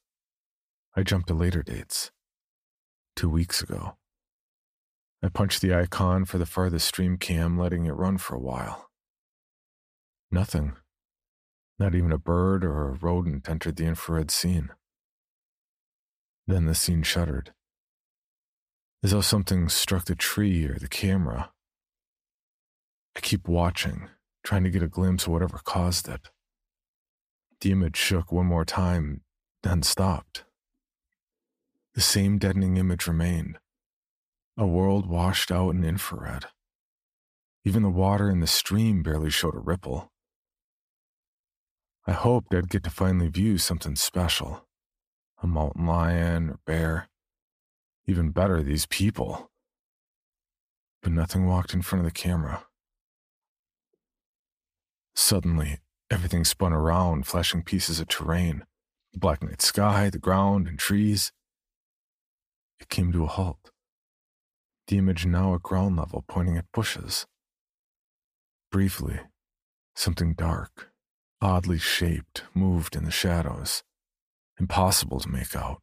I 0.98 1.04
jumped 1.04 1.30
to 1.30 1.34
later 1.34 1.64
dates. 1.64 2.12
Two 3.16 3.30
weeks 3.30 3.62
ago. 3.62 3.96
I 5.24 5.30
punched 5.30 5.62
the 5.62 5.74
icon 5.74 6.26
for 6.26 6.40
the 6.40 6.48
farthest 6.48 6.88
stream 6.88 7.18
cam, 7.18 7.58
letting 7.58 7.86
it 7.86 7.92
run 7.92 8.18
for 8.18 8.36
a 8.36 8.40
while. 8.40 8.90
Nothing. 10.32 10.74
Not 11.78 11.94
even 11.94 12.12
a 12.12 12.18
bird 12.18 12.64
or 12.64 12.90
a 12.90 12.94
rodent 12.94 13.48
entered 13.48 13.76
the 13.76 13.86
infrared 13.86 14.32
scene. 14.32 14.72
Then 16.48 16.66
the 16.66 16.74
scene 16.74 17.04
shuddered, 17.04 17.54
as 19.04 19.12
though 19.12 19.22
something 19.22 19.70
struck 19.70 20.06
the 20.06 20.16
tree 20.16 20.66
or 20.66 20.78
the 20.80 20.88
camera. 20.88 21.52
I 23.16 23.20
keep 23.20 23.48
watching, 23.48 24.10
trying 24.44 24.64
to 24.64 24.72
get 24.72 24.84
a 24.84 24.88
glimpse 24.88 25.28
of 25.28 25.34
whatever 25.34 25.60
caused 25.64 26.08
it. 26.08 26.30
The 27.62 27.72
image 27.72 27.96
shook 27.96 28.32
one 28.32 28.48
more 28.48 28.66
time, 28.66 29.22
then 29.62 29.84
stopped. 29.84 30.46
The 31.94 32.02
same 32.02 32.40
deadening 32.40 32.78
image 32.78 33.06
remained 33.06 33.60
a 34.58 34.66
world 34.66 35.08
washed 35.08 35.52
out 35.52 35.72
in 35.72 35.84
infrared. 35.84 36.46
Even 37.64 37.84
the 37.84 37.90
water 37.90 38.30
in 38.30 38.40
the 38.40 38.48
stream 38.48 39.04
barely 39.04 39.30
showed 39.30 39.56
a 39.56 39.60
ripple. 39.60 40.12
I 42.08 42.14
hoped 42.14 42.54
I'd 42.54 42.70
get 42.70 42.84
to 42.84 42.90
finally 42.90 43.28
view 43.28 43.58
something 43.58 43.96
special 43.96 44.68
a 45.44 45.48
mountain 45.48 45.88
lion 45.88 46.52
or 46.52 46.60
bear. 46.68 47.10
Even 48.06 48.30
better, 48.30 48.62
these 48.62 48.86
people. 48.86 49.50
But 51.02 51.14
nothing 51.14 51.48
walked 51.48 51.74
in 51.74 51.82
front 51.82 52.06
of 52.06 52.14
the 52.14 52.20
camera. 52.20 52.66
Suddenly, 55.16 55.80
everything 56.12 56.44
spun 56.44 56.74
around, 56.74 57.26
flashing 57.26 57.64
pieces 57.64 58.00
of 58.00 58.08
terrain 58.08 58.66
the 59.14 59.20
black 59.20 59.44
night 59.44 59.62
sky, 59.62 60.10
the 60.10 60.20
ground, 60.20 60.68
and 60.68 60.80
trees. 60.80 61.32
It 62.80 62.90
came 62.90 63.12
to 63.12 63.24
a 63.24 63.28
halt. 63.28 63.71
The 64.92 64.98
image 64.98 65.26
now 65.26 65.56
at 65.56 65.64
ground 65.64 65.96
level, 65.96 66.26
pointing 66.28 66.58
at 66.58 66.70
bushes. 66.74 67.26
Briefly, 68.74 69.22
something 69.96 70.34
dark, 70.34 70.92
oddly 71.42 71.78
shaped, 71.78 72.44
moved 72.54 72.98
in 72.98 73.06
the 73.06 73.10
shadows, 73.10 73.84
impossible 74.60 75.22
to 75.22 75.30
make 75.30 75.56
out. 75.56 75.82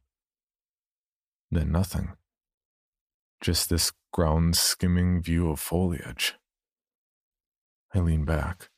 Then 1.49 1.71
nothing. 1.71 2.09
Just 3.41 3.71
this 3.71 3.91
ground 4.13 4.55
skimming 4.55 5.23
view 5.23 5.49
of 5.49 5.59
foliage. 5.59 6.35
I 7.95 8.01
leaned 8.01 8.27
back. 8.27 8.69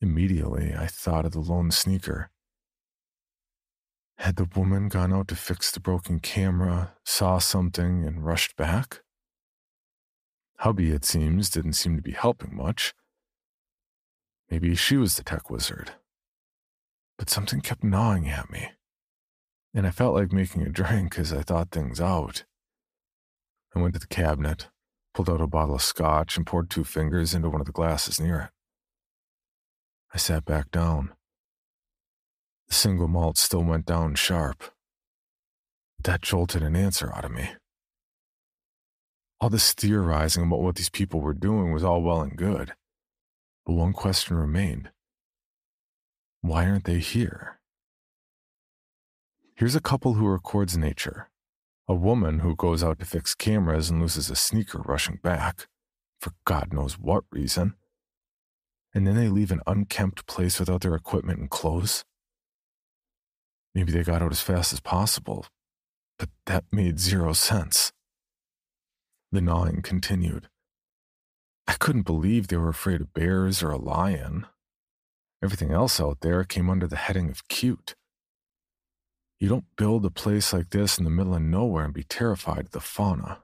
Immediately, 0.00 0.74
I 0.74 0.86
thought 0.86 1.26
of 1.26 1.32
the 1.32 1.40
lone 1.40 1.70
sneaker. 1.70 2.30
Had 4.22 4.36
the 4.36 4.48
woman 4.54 4.86
gone 4.86 5.12
out 5.12 5.26
to 5.28 5.34
fix 5.34 5.72
the 5.72 5.80
broken 5.80 6.20
camera, 6.20 6.94
saw 7.04 7.38
something, 7.38 8.04
and 8.04 8.24
rushed 8.24 8.54
back? 8.54 9.00
Hubby, 10.58 10.92
it 10.92 11.04
seems, 11.04 11.50
didn't 11.50 11.72
seem 11.72 11.96
to 11.96 12.02
be 12.02 12.12
helping 12.12 12.54
much. 12.54 12.94
Maybe 14.48 14.76
she 14.76 14.96
was 14.96 15.16
the 15.16 15.24
tech 15.24 15.50
wizard. 15.50 15.94
But 17.18 17.30
something 17.30 17.60
kept 17.62 17.82
gnawing 17.82 18.28
at 18.28 18.48
me, 18.48 18.68
and 19.74 19.88
I 19.88 19.90
felt 19.90 20.14
like 20.14 20.30
making 20.30 20.62
a 20.62 20.68
drink 20.68 21.18
as 21.18 21.32
I 21.32 21.42
thought 21.42 21.72
things 21.72 22.00
out. 22.00 22.44
I 23.74 23.80
went 23.80 23.94
to 23.94 24.00
the 24.00 24.06
cabinet, 24.06 24.68
pulled 25.14 25.30
out 25.30 25.40
a 25.40 25.48
bottle 25.48 25.74
of 25.74 25.82
scotch, 25.82 26.36
and 26.36 26.46
poured 26.46 26.70
two 26.70 26.84
fingers 26.84 27.34
into 27.34 27.50
one 27.50 27.60
of 27.60 27.66
the 27.66 27.72
glasses 27.72 28.20
near 28.20 28.38
it. 28.38 28.50
I 30.14 30.18
sat 30.18 30.44
back 30.44 30.70
down. 30.70 31.10
The 32.68 32.74
single 32.74 33.08
malt 33.08 33.38
still 33.38 33.62
went 33.64 33.86
down 33.86 34.14
sharp. 34.14 34.62
That 36.04 36.22
jolted 36.22 36.62
an 36.62 36.74
answer 36.74 37.12
out 37.14 37.24
of 37.24 37.30
me. 37.30 37.50
All 39.40 39.50
this 39.50 39.72
theorizing 39.72 40.44
about 40.44 40.60
what 40.60 40.76
these 40.76 40.90
people 40.90 41.20
were 41.20 41.34
doing 41.34 41.72
was 41.72 41.84
all 41.84 42.02
well 42.02 42.20
and 42.22 42.36
good. 42.36 42.74
But 43.66 43.74
one 43.74 43.92
question 43.92 44.36
remained 44.36 44.90
why 46.40 46.66
aren't 46.66 46.84
they 46.84 46.98
here? 46.98 47.60
Here's 49.54 49.76
a 49.76 49.80
couple 49.80 50.14
who 50.14 50.26
records 50.26 50.76
nature. 50.76 51.28
A 51.86 51.94
woman 51.94 52.40
who 52.40 52.56
goes 52.56 52.82
out 52.82 52.98
to 52.98 53.04
fix 53.04 53.34
cameras 53.34 53.90
and 53.90 54.00
loses 54.00 54.28
a 54.28 54.34
sneaker 54.34 54.78
rushing 54.78 55.20
back, 55.22 55.68
for 56.20 56.32
God 56.44 56.72
knows 56.72 56.98
what 56.98 57.24
reason 57.30 57.74
and 58.94 59.06
then 59.06 59.16
they 59.16 59.28
leave 59.28 59.50
an 59.50 59.62
unkempt 59.66 60.26
place 60.26 60.58
without 60.58 60.82
their 60.82 60.94
equipment 60.94 61.38
and 61.38 61.50
clothes? 61.50 62.04
Maybe 63.74 63.92
they 63.92 64.02
got 64.02 64.22
out 64.22 64.32
as 64.32 64.42
fast 64.42 64.72
as 64.72 64.80
possible, 64.80 65.46
but 66.18 66.28
that 66.46 66.64
made 66.70 67.00
zero 67.00 67.32
sense. 67.32 67.92
The 69.30 69.40
gnawing 69.40 69.82
continued. 69.82 70.48
I 71.66 71.74
couldn't 71.74 72.02
believe 72.02 72.48
they 72.48 72.56
were 72.56 72.68
afraid 72.68 73.00
of 73.00 73.14
bears 73.14 73.62
or 73.62 73.70
a 73.70 73.78
lion. 73.78 74.46
Everything 75.42 75.72
else 75.72 76.00
out 76.00 76.20
there 76.20 76.44
came 76.44 76.68
under 76.68 76.86
the 76.86 76.96
heading 76.96 77.30
of 77.30 77.48
cute. 77.48 77.94
You 79.40 79.48
don't 79.48 79.64
build 79.76 80.04
a 80.04 80.10
place 80.10 80.52
like 80.52 80.70
this 80.70 80.98
in 80.98 81.04
the 81.04 81.10
middle 81.10 81.34
of 81.34 81.42
nowhere 81.42 81.84
and 81.84 81.94
be 81.94 82.04
terrified 82.04 82.66
of 82.66 82.70
the 82.72 82.80
fauna. 82.80 83.38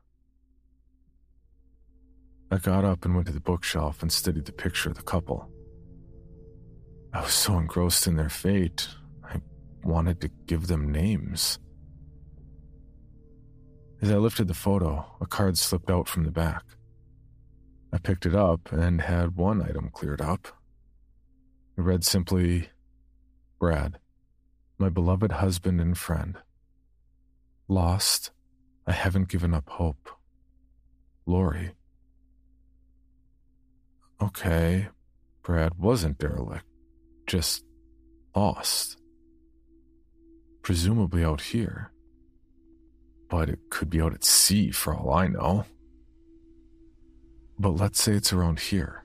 I 2.51 2.59
got 2.59 2.85
up 2.85 3.05
and 3.05 3.15
went 3.15 3.27
to 3.27 3.33
the 3.33 3.41
bookshelf 3.41 4.01
and 4.03 4.13
studied 4.13 4.45
the 4.45 4.53
picture 4.53 4.91
of 4.91 4.97
the 4.97 5.03
couple. 5.03 5.51
I 7.13 7.23
was 7.23 7.33
so 7.33 7.59
engrossed 7.59 8.07
in 8.07 8.17
their 8.17 8.29
fate, 8.29 8.89
wanted 9.89 10.21
to 10.21 10.31
give 10.47 10.67
them 10.67 10.93
names. 10.93 11.59
As 14.01 14.11
I 14.13 14.17
lifted 14.17 14.47
the 14.47 14.55
photo, 14.55 15.05
a 15.21 15.27
card 15.27 15.59
slipped 15.59 15.91
out 15.91 16.07
from 16.07 16.25
the 16.25 16.31
back. 16.31 16.63
I 17.93 17.99
picked 17.99 18.27
it 18.27 18.35
up 18.35 18.71
and 18.71 19.01
had 19.01 19.37
one 19.37 19.63
item 19.63 19.91
cleared 19.91 20.21
up. 20.21 20.47
It 21.77 21.81
read 21.81 22.05
simply 22.05 22.69
Brad, 23.59 23.99
my 24.79 24.91
beloved 24.91 25.33
husband 25.33 25.81
and 25.81 25.97
friend. 25.97 26.37
Lost, 27.67 28.31
I 28.87 28.93
haven't 28.93 29.29
given 29.29 29.55
up 29.55 29.69
hope. 29.69 30.11
Lori. 31.27 31.73
Okay, 34.23 34.89
Brad 35.43 35.79
wasn't 35.79 36.19
derelict, 36.19 36.67
just 37.27 37.65
lost. 38.37 38.98
Presumably 40.69 41.25
out 41.25 41.41
here. 41.41 41.91
But 43.31 43.49
it 43.49 43.59
could 43.71 43.89
be 43.89 44.03
out 44.03 44.13
at 44.13 44.23
sea 44.23 44.71
for 44.71 44.95
all 44.95 45.15
I 45.15 45.27
know. 45.27 45.65
But 47.59 47.71
let's 47.71 48.03
say 48.03 48.13
it's 48.13 48.35
around 48.35 48.61
here. 48.61 49.03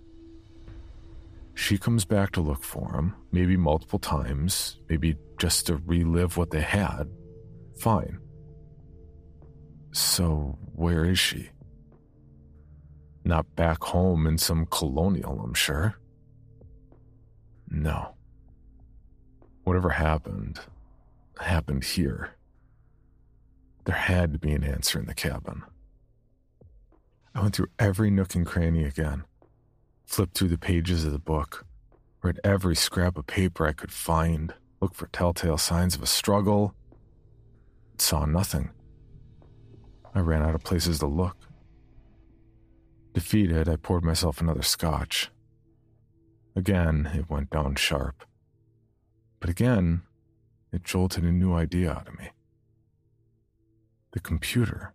She 1.54 1.78
comes 1.78 2.04
back 2.04 2.34
to 2.34 2.42
look 2.42 2.66
for 2.66 2.94
him, 2.94 3.16
maybe 3.32 3.56
multiple 3.56 3.98
times, 3.98 4.80
maybe 4.90 5.16
just 5.40 5.68
to 5.68 5.78
relive 5.86 6.36
what 6.36 6.52
they 6.52 6.60
had. 6.60 7.10
Fine. 7.80 8.20
So, 9.94 10.58
where 10.76 11.06
is 11.06 11.18
she? 11.18 11.50
Not 13.24 13.56
back 13.56 13.82
home 13.82 14.28
in 14.28 14.38
some 14.38 14.66
colonial, 14.66 15.40
I'm 15.42 15.54
sure. 15.54 15.96
No. 17.70 18.16
Whatever 19.64 19.92
happened, 19.92 20.60
happened 21.40 21.84
here. 21.84 22.36
There 23.86 23.96
had 23.96 24.34
to 24.34 24.40
be 24.40 24.52
an 24.52 24.64
answer 24.64 25.00
in 25.00 25.06
the 25.06 25.14
cabin. 25.14 25.64
I 27.36 27.42
went 27.42 27.56
through 27.56 27.70
every 27.80 28.12
nook 28.12 28.36
and 28.36 28.46
cranny 28.46 28.86
again, 28.86 29.24
flipped 30.06 30.38
through 30.38 30.50
the 30.50 30.58
pages 30.58 31.04
of 31.04 31.12
the 31.12 31.20
book, 31.20 31.66
read 32.22 32.40
every 32.44 32.76
scrap 32.76 33.18
of 33.18 33.28
paper 33.28 33.66
I 33.66 33.74
could 33.74 33.92
find, 33.92 34.54
looked 34.80 34.96
for 34.96 35.08
telltale 35.08 35.58
signs 35.58 35.96
of 35.96 36.04
a 36.04 36.08
struggle, 36.08 36.76
saw 37.98 38.26
nothing. 38.26 38.72
I 40.16 40.20
ran 40.20 40.44
out 40.44 40.56
of 40.56 40.64
places 40.64 41.00
to 41.00 41.08
look. 41.08 41.38
Defeated, 43.14 43.68
I 43.68 43.76
poured 43.76 44.04
myself 44.04 44.40
another 44.40 44.62
scotch. 44.62 45.32
Again, 46.56 47.10
it 47.16 47.30
went 47.30 47.50
down 47.50 47.76
sharp. 47.76 48.24
But 49.40 49.50
again, 49.50 50.04
it 50.74 50.84
jolted 50.84 51.24
a 51.24 51.32
new 51.32 51.54
idea 51.54 51.92
out 51.92 52.08
of 52.08 52.18
me. 52.18 52.32
The 54.12 54.20
computer. 54.20 54.94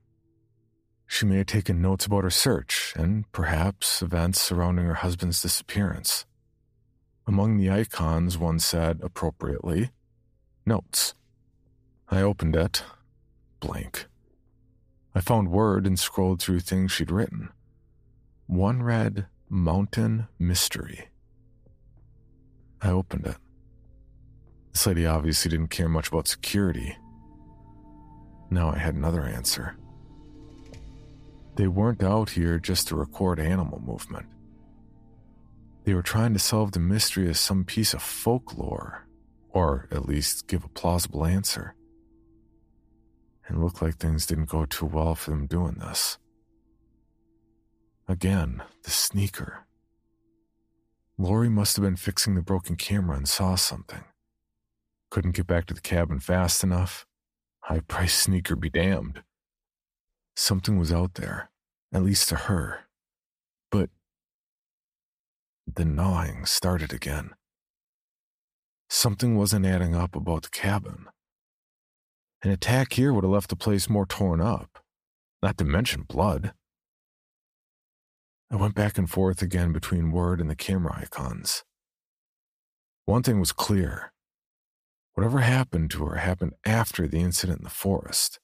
She 1.06 1.24
may 1.24 1.38
have 1.38 1.46
taken 1.46 1.80
notes 1.80 2.04
about 2.04 2.24
her 2.24 2.30
search 2.30 2.92
and 2.96 3.30
perhaps 3.32 4.02
events 4.02 4.40
surrounding 4.40 4.84
her 4.84 4.94
husband's 4.94 5.40
disappearance. 5.40 6.26
Among 7.26 7.56
the 7.56 7.70
icons, 7.70 8.36
one 8.36 8.58
said, 8.58 9.00
appropriately, 9.02 9.90
Notes. 10.68 11.14
I 12.10 12.20
opened 12.20 12.54
it. 12.54 12.82
Blank. 13.58 14.04
I 15.14 15.22
found 15.22 15.50
Word 15.50 15.86
and 15.86 15.98
scrolled 15.98 16.42
through 16.42 16.60
things 16.60 16.92
she'd 16.92 17.10
written. 17.10 17.48
One 18.46 18.82
read, 18.82 19.28
Mountain 19.48 20.28
Mystery. 20.38 21.08
I 22.82 22.90
opened 22.90 23.26
it. 23.28 23.36
This 24.78 24.86
lady 24.86 25.06
obviously 25.06 25.50
didn't 25.50 25.70
care 25.70 25.88
much 25.88 26.06
about 26.06 26.28
security. 26.28 26.96
Now 28.48 28.70
I 28.70 28.78
had 28.78 28.94
another 28.94 29.24
answer. 29.24 29.76
They 31.56 31.66
weren't 31.66 32.04
out 32.04 32.30
here 32.30 32.60
just 32.60 32.86
to 32.86 32.94
record 32.94 33.40
animal 33.40 33.82
movement. 33.84 34.26
They 35.82 35.94
were 35.94 36.02
trying 36.02 36.32
to 36.34 36.38
solve 36.38 36.70
the 36.70 36.78
mystery 36.78 37.28
of 37.28 37.36
some 37.36 37.64
piece 37.64 37.92
of 37.92 38.02
folklore, 38.02 39.04
or 39.48 39.88
at 39.90 40.06
least 40.06 40.46
give 40.46 40.62
a 40.62 40.68
plausible 40.68 41.26
answer. 41.26 41.74
It 43.50 43.56
looked 43.56 43.82
like 43.82 43.96
things 43.96 44.26
didn't 44.26 44.48
go 44.48 44.64
too 44.64 44.86
well 44.86 45.16
for 45.16 45.32
them 45.32 45.48
doing 45.48 45.78
this. 45.80 46.18
Again, 48.06 48.62
the 48.84 48.92
sneaker. 48.92 49.66
Lori 51.18 51.48
must 51.48 51.74
have 51.74 51.84
been 51.84 51.96
fixing 51.96 52.36
the 52.36 52.42
broken 52.42 52.76
camera 52.76 53.16
and 53.16 53.28
saw 53.28 53.56
something. 53.56 54.04
Couldn't 55.10 55.36
get 55.36 55.46
back 55.46 55.66
to 55.66 55.74
the 55.74 55.80
cabin 55.80 56.20
fast 56.20 56.62
enough. 56.62 57.06
High 57.60 57.80
price 57.80 58.14
sneaker 58.14 58.56
be 58.56 58.70
damned. 58.70 59.22
Something 60.36 60.78
was 60.78 60.92
out 60.92 61.14
there, 61.14 61.50
at 61.92 62.02
least 62.02 62.28
to 62.28 62.36
her. 62.36 62.86
But 63.70 63.90
the 65.66 65.84
gnawing 65.84 66.46
started 66.46 66.92
again. 66.92 67.30
Something 68.90 69.36
wasn't 69.36 69.66
adding 69.66 69.94
up 69.94 70.14
about 70.14 70.44
the 70.44 70.50
cabin. 70.50 71.06
An 72.42 72.50
attack 72.50 72.92
here 72.92 73.12
would 73.12 73.24
have 73.24 73.32
left 73.32 73.50
the 73.50 73.56
place 73.56 73.88
more 73.88 74.06
torn 74.06 74.40
up, 74.40 74.78
not 75.42 75.58
to 75.58 75.64
mention 75.64 76.02
blood. 76.02 76.52
I 78.50 78.56
went 78.56 78.74
back 78.74 78.96
and 78.96 79.10
forth 79.10 79.42
again 79.42 79.72
between 79.72 80.12
Word 80.12 80.40
and 80.40 80.48
the 80.48 80.54
camera 80.54 80.96
icons. 80.96 81.64
One 83.04 83.22
thing 83.22 83.40
was 83.40 83.52
clear 83.52 84.12
whatever 85.18 85.40
happened 85.40 85.90
to 85.90 86.04
her 86.04 86.18
happened 86.18 86.52
after 86.64 87.08
the 87.08 87.18
incident 87.18 87.58
in 87.58 87.64
the 87.64 87.70
forest. 87.70 88.38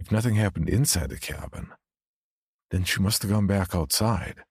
If 0.00 0.10
nothing 0.10 0.34
happened 0.34 0.68
inside 0.68 1.10
the 1.10 1.16
cabin, 1.16 1.68
then 2.72 2.82
she 2.82 3.00
must 3.00 3.22
have 3.22 3.30
gone 3.30 3.46
back 3.46 3.72
outside. 3.72 4.42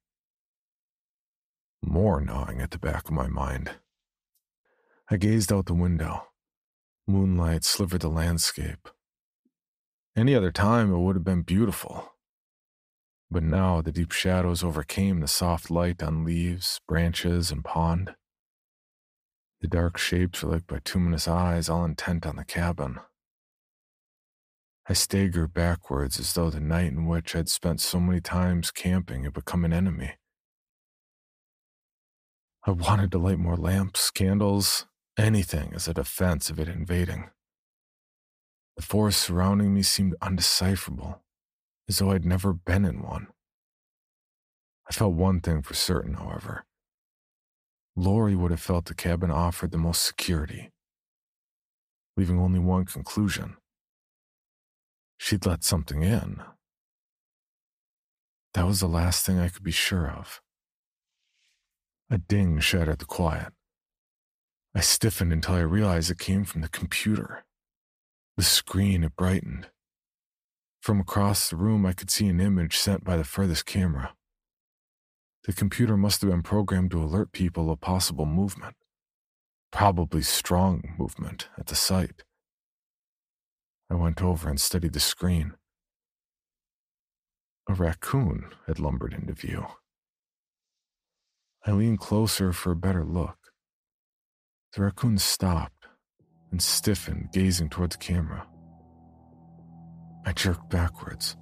More 1.84 2.22
gnawing 2.22 2.62
at 2.62 2.72
the 2.72 2.80
back 2.80 3.04
of 3.04 3.12
my 3.12 3.28
mind. 3.28 3.72
I 5.12 5.18
gazed 5.18 5.52
out 5.52 5.66
the 5.66 5.74
window. 5.74 6.30
Moonlight 7.06 7.66
slivered 7.66 8.00
the 8.00 8.08
landscape. 8.08 8.88
Any 10.16 10.36
other 10.36 10.54
time, 10.54 10.94
it 10.94 11.00
would 11.00 11.18
have 11.18 11.26
been 11.26 11.42
beautiful. 11.42 12.14
But 13.30 13.44
now 13.44 13.82
the 13.82 13.92
deep 13.92 14.14
shadows 14.14 14.64
overcame 14.64 15.20
the 15.20 15.28
soft 15.28 15.70
light 15.70 16.02
on 16.02 16.24
leaves, 16.24 16.80
branches, 16.88 17.52
and 17.52 17.62
pond. 17.62 18.16
The 19.62 19.68
dark 19.68 19.98
shapes 19.98 20.44
were 20.44 20.52
like 20.52 20.68
bituminous 20.68 21.28
eyes, 21.28 21.68
all 21.68 21.84
intent 21.84 22.26
on 22.26 22.36
the 22.36 22.46
cabin. 22.46 23.00
I 24.88 24.94
staggered 24.94 25.54
backwards 25.54 26.20
as 26.20 26.34
though 26.34 26.50
the 26.50 26.60
night 26.60 26.92
in 26.92 27.08
which 27.08 27.36
I'd 27.36 27.50
spent 27.50 27.82
so 27.82 28.00
many 28.00 28.22
times 28.22 28.72
camping 28.72 29.24
had 29.24 29.34
become 29.34 29.66
an 29.66 29.74
enemy. 29.74 30.14
I 32.66 32.72
wanted 32.72 33.12
to 33.12 33.18
light 33.18 33.40
more 33.40 33.58
lamps, 33.58 34.12
candles, 34.12 34.86
anything 35.18 35.74
as 35.74 35.88
a 35.88 35.94
defense 35.94 36.50
of 36.50 36.60
it 36.60 36.68
invading. 36.68 37.30
The 38.76 38.84
forest 38.84 39.22
surrounding 39.22 39.74
me 39.74 39.82
seemed 39.82 40.16
undecipherable, 40.22 41.24
as 41.90 41.98
though 41.98 42.12
I'd 42.12 42.26
never 42.26 42.54
been 42.54 42.86
in 42.86 43.02
one. 43.02 43.28
I 44.90 44.94
felt 44.94 45.14
one 45.14 45.42
thing 45.42 45.64
for 45.64 45.74
certain, 45.74 46.14
however. 46.14 46.66
Lori 48.00 48.36
would 48.36 48.52
have 48.52 48.62
felt 48.62 48.86
the 48.86 48.94
cabin 48.94 49.32
offered 49.32 49.72
the 49.72 49.78
most 49.80 50.04
security, 50.04 50.70
leaving 52.16 52.40
only 52.40 52.60
one 52.60 52.86
conclusion. 52.86 53.58
She'd 55.18 55.48
let 55.48 55.64
something 55.64 56.04
in. 56.04 56.44
That 58.54 58.68
was 58.68 58.82
the 58.82 58.88
last 58.88 59.26
thing 59.26 59.40
I 59.40 59.50
could 59.50 59.64
be 59.64 59.72
sure 59.72 60.08
of. 60.08 60.42
A 62.12 62.20
ding 62.20 62.60
shattered 62.60 63.00
the 63.00 63.06
quiet. 63.06 63.52
I 64.76 64.82
stiffened 64.82 65.34
until 65.34 65.56
I 65.56 65.62
realized 65.62 66.12
it 66.12 66.20
came 66.20 66.46
from 66.46 66.62
the 66.62 66.70
computer. 66.70 67.46
The 68.38 68.44
screen 68.44 69.02
had 69.02 69.16
brightened. 69.16 69.72
From 70.84 71.00
across 71.00 71.50
the 71.50 71.56
room, 71.56 71.84
I 71.84 71.94
could 71.94 72.12
see 72.12 72.28
an 72.28 72.40
image 72.40 72.78
sent 72.78 73.04
by 73.04 73.18
the 73.18 73.24
furthest 73.24 73.66
camera. 73.66 74.14
The 75.48 75.54
computer 75.54 75.96
must 75.96 76.20
have 76.22 76.30
been 76.30 76.44
programmed 76.44 76.92
to 76.92 77.02
alert 77.02 77.32
people 77.32 77.72
of 77.72 77.80
possible 77.80 78.26
movement, 78.26 78.76
probably 79.72 80.22
strong 80.22 80.94
movement, 81.00 81.48
at 81.58 81.68
the 81.68 81.76
site. 81.76 82.24
I 83.90 83.96
went 83.96 84.22
over 84.22 84.50
and 84.50 84.60
studied 84.60 84.92
the 84.92 85.00
screen. 85.00 85.54
A 87.70 87.74
raccoon 87.74 88.50
had 88.68 88.78
lumbered 88.78 89.14
into 89.14 89.32
view. 89.32 89.68
I 91.66 91.72
leaned 91.72 92.00
closer 92.00 92.52
for 92.52 92.74
a 92.74 92.76
better 92.76 93.06
look. 93.06 93.38
The 94.74 94.84
raccoon 94.84 95.18
stopped 95.18 95.88
and 96.52 96.62
stiffened, 96.62 97.30
gazing 97.32 97.70
toward 97.70 97.94
the 97.94 97.98
camera. 97.98 98.46
I 100.26 100.34
jerked 100.34 100.70
backwards. 100.70 101.38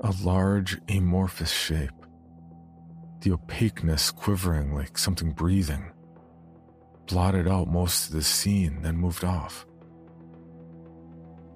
A 0.00 0.12
large, 0.22 0.78
amorphous 0.90 1.50
shape. 1.50 2.01
The 3.22 3.32
opaqueness 3.32 4.10
quivering 4.10 4.74
like 4.74 4.98
something 4.98 5.32
breathing. 5.32 5.90
Blotted 7.06 7.48
out 7.48 7.68
most 7.68 8.08
of 8.08 8.14
the 8.14 8.22
scene, 8.22 8.82
then 8.82 8.96
moved 8.96 9.24
off. 9.24 9.66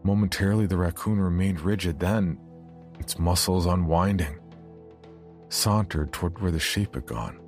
Momentarily, 0.03 0.67
the 0.67 0.77
raccoon 0.77 1.21
remained 1.21 1.61
rigid, 1.61 2.01
then, 2.01 2.39
its 2.99 3.19
muscles 3.19 3.67
unwinding, 3.67 4.39
sauntered 5.49 6.13
toward 6.13 6.41
where 6.41 6.51
the 6.51 6.61
shape 6.61 6.95
had 6.95 7.07
gone 7.07 7.39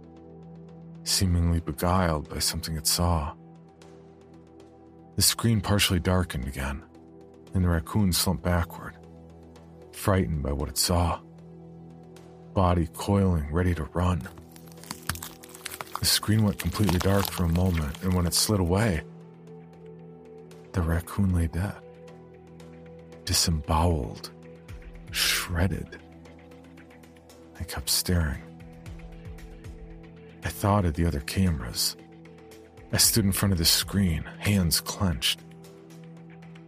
seemingly 1.08 1.60
beguiled 1.60 2.28
by 2.28 2.38
something 2.38 2.76
it 2.76 2.86
saw. 2.86 3.32
The 5.16 5.22
screen 5.22 5.60
partially 5.60 5.98
darkened 5.98 6.46
again, 6.46 6.82
and 7.54 7.64
the 7.64 7.68
raccoon 7.68 8.12
slumped 8.12 8.44
backward, 8.44 8.94
frightened 9.92 10.42
by 10.42 10.52
what 10.52 10.68
it 10.68 10.78
saw. 10.78 11.20
Body 12.58 12.88
coiling, 12.92 13.52
ready 13.52 13.72
to 13.72 13.84
run. 13.94 14.20
The 16.00 16.04
screen 16.04 16.42
went 16.42 16.58
completely 16.58 16.98
dark 16.98 17.30
for 17.30 17.44
a 17.44 17.48
moment, 17.48 18.02
and 18.02 18.12
when 18.12 18.26
it 18.26 18.34
slid 18.34 18.58
away, 18.58 19.02
the 20.72 20.82
raccoon 20.82 21.32
lay 21.32 21.46
dead. 21.46 21.76
Disemboweled, 23.24 24.32
shredded. 25.12 26.00
I 27.60 27.62
kept 27.62 27.88
staring. 27.88 28.42
I 30.42 30.48
thought 30.48 30.84
of 30.84 30.94
the 30.94 31.06
other 31.06 31.20
cameras. 31.20 31.96
I 32.92 32.96
stood 32.96 33.24
in 33.24 33.30
front 33.30 33.52
of 33.52 33.58
the 33.58 33.64
screen, 33.64 34.24
hands 34.40 34.80
clenched. 34.80 35.38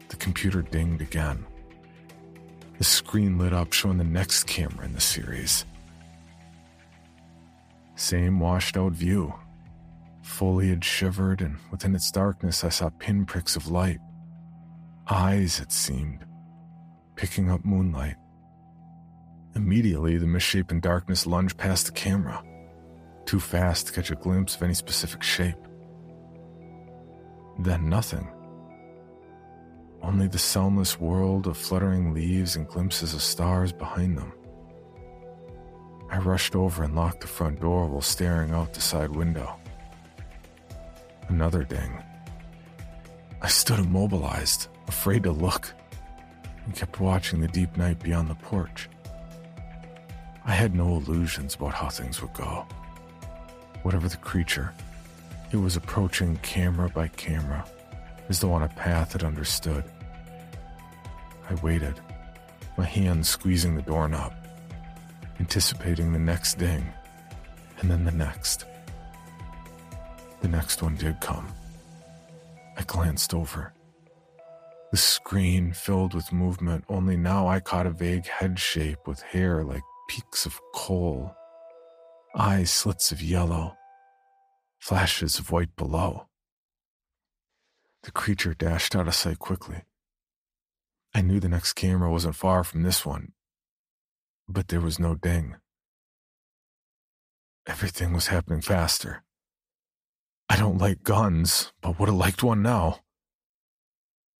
The 0.09 0.17
computer 0.17 0.63
dinged 0.63 1.03
again. 1.03 1.45
The 2.79 2.85
screen 2.85 3.39
lit 3.39 3.53
up, 3.53 3.73
showing 3.73 3.99
the 3.99 4.05
next 4.05 4.45
camera 4.45 4.85
in 4.85 4.93
the 4.93 5.01
series. 5.01 5.65
Same 8.01 8.41
washed 8.41 8.79
out 8.79 8.93
view. 8.93 9.35
Foliage 10.23 10.85
shivered, 10.85 11.43
and 11.43 11.59
within 11.71 11.95
its 11.95 12.11
darkness, 12.11 12.65
I 12.65 12.71
saw 12.71 12.89
pinpricks 12.89 13.57
of 13.57 13.71
light. 13.71 13.99
Eyes, 15.07 15.61
it 15.61 15.71
seemed, 15.71 16.25
picking 17.15 17.51
up 17.51 17.63
moonlight. 17.63 18.17
Immediately, 19.55 20.17
the 20.17 20.27
misshapen 20.27 20.81
darkness 20.81 21.27
lunged 21.27 21.59
past 21.59 21.87
the 21.87 21.93
camera, 21.93 22.43
too 23.27 23.39
fast 23.39 23.89
to 23.89 23.93
catch 23.93 24.11
a 24.11 24.15
glimpse 24.15 24.57
of 24.57 24.63
any 24.63 24.75
specific 24.75 25.23
shape. 25.23 25.59
Then 27.59 27.91
nothing. 27.91 28.27
Only 30.01 30.27
the 30.27 30.39
soundless 30.39 30.99
world 30.99 31.47
of 31.47 31.59
fluttering 31.59 32.15
leaves 32.15 32.57
and 32.57 32.67
glimpses 32.67 33.13
of 33.13 33.21
stars 33.21 33.73
behind 33.73 34.17
them. 34.17 34.33
I 36.11 36.19
rushed 36.19 36.57
over 36.57 36.83
and 36.83 36.97
locked 36.97 37.21
the 37.21 37.29
front 37.29 37.61
door 37.61 37.87
while 37.87 38.01
staring 38.01 38.51
out 38.51 38.75
the 38.75 38.81
side 38.81 39.11
window. 39.11 39.57
Another 41.29 41.63
ding. 41.63 42.03
I 43.41 43.47
stood 43.47 43.79
immobilized, 43.79 44.67
afraid 44.89 45.23
to 45.23 45.31
look, 45.31 45.73
and 46.65 46.75
kept 46.75 46.99
watching 46.99 47.41
the 47.41 47.49
deep 47.49 47.77
night 47.77 48.01
beyond 48.01 48.29
the 48.29 48.35
porch. 48.35 48.89
I 50.45 50.51
had 50.51 50.75
no 50.75 50.97
illusions 50.97 51.55
about 51.55 51.75
how 51.75 51.89
things 51.89 52.21
would 52.21 52.35
go. 52.35 52.67
Whatever 53.83 54.09
the 54.09 54.17
creature, 54.17 54.75
it 55.53 55.59
was 55.59 55.77
approaching 55.77 56.37
camera 56.39 56.89
by 56.89 57.07
camera, 57.09 57.65
as 58.29 58.41
though 58.41 58.53
on 58.53 58.65
a 58.65 58.69
path 58.69 59.15
it 59.15 59.23
understood. 59.23 59.85
I 61.49 61.55
waited, 61.63 62.01
my 62.77 62.85
hands 62.85 63.29
squeezing 63.29 63.77
the 63.77 63.83
doorknob 63.83 64.35
anticipating 65.41 66.13
the 66.13 66.19
next 66.19 66.59
ding, 66.59 66.87
and 67.79 67.91
then 67.91 68.05
the 68.05 68.13
next. 68.13 68.67
The 70.43 70.49
next 70.49 70.83
one 70.83 70.97
did 70.97 71.19
come. 71.21 71.49
I 72.77 72.83
glanced 72.83 73.33
over. 73.33 73.73
The 74.91 74.99
screen 74.99 75.73
filled 75.73 76.15
with 76.15 76.33
movement, 76.33 76.85
only 76.89 77.17
now 77.17 77.49
I 77.49 77.61
caught 77.61 77.87
a 77.87 77.91
vague 77.91 78.27
head 78.27 78.59
shape 78.59 79.07
with 79.07 79.23
hair 79.23 79.65
like 79.65 79.83
peaks 80.09 80.45
of 80.45 80.61
coal, 80.75 81.35
eyes 82.37 82.71
slits 82.71 83.11
of 83.11 83.23
yellow, 83.23 83.77
flashes 84.79 85.39
of 85.39 85.51
white 85.51 85.75
below. 85.75 86.27
The 88.03 88.11
creature 88.11 88.53
dashed 88.55 88.95
out 88.95 89.09
of 89.09 89.15
sight 89.15 89.39
quickly. 89.39 89.83
I 91.15 91.23
knew 91.23 91.41
the 91.41 91.49
next 91.49 91.75
camera 91.75 92.11
wasn't 92.11 92.37
far 92.37 92.63
from 92.63 92.83
this 92.83 93.07
one, 93.07 93.33
but 94.53 94.69
there 94.69 94.81
was 94.81 94.99
no 94.99 95.15
ding. 95.15 95.57
Everything 97.67 98.13
was 98.13 98.27
happening 98.27 98.61
faster. 98.61 99.23
I 100.49 100.57
don't 100.57 100.79
like 100.79 101.05
guns, 101.05 101.73
but 101.81 101.99
would 101.99 102.09
have 102.09 102.19
liked 102.19 102.43
one 102.43 102.63
now. 102.63 103.01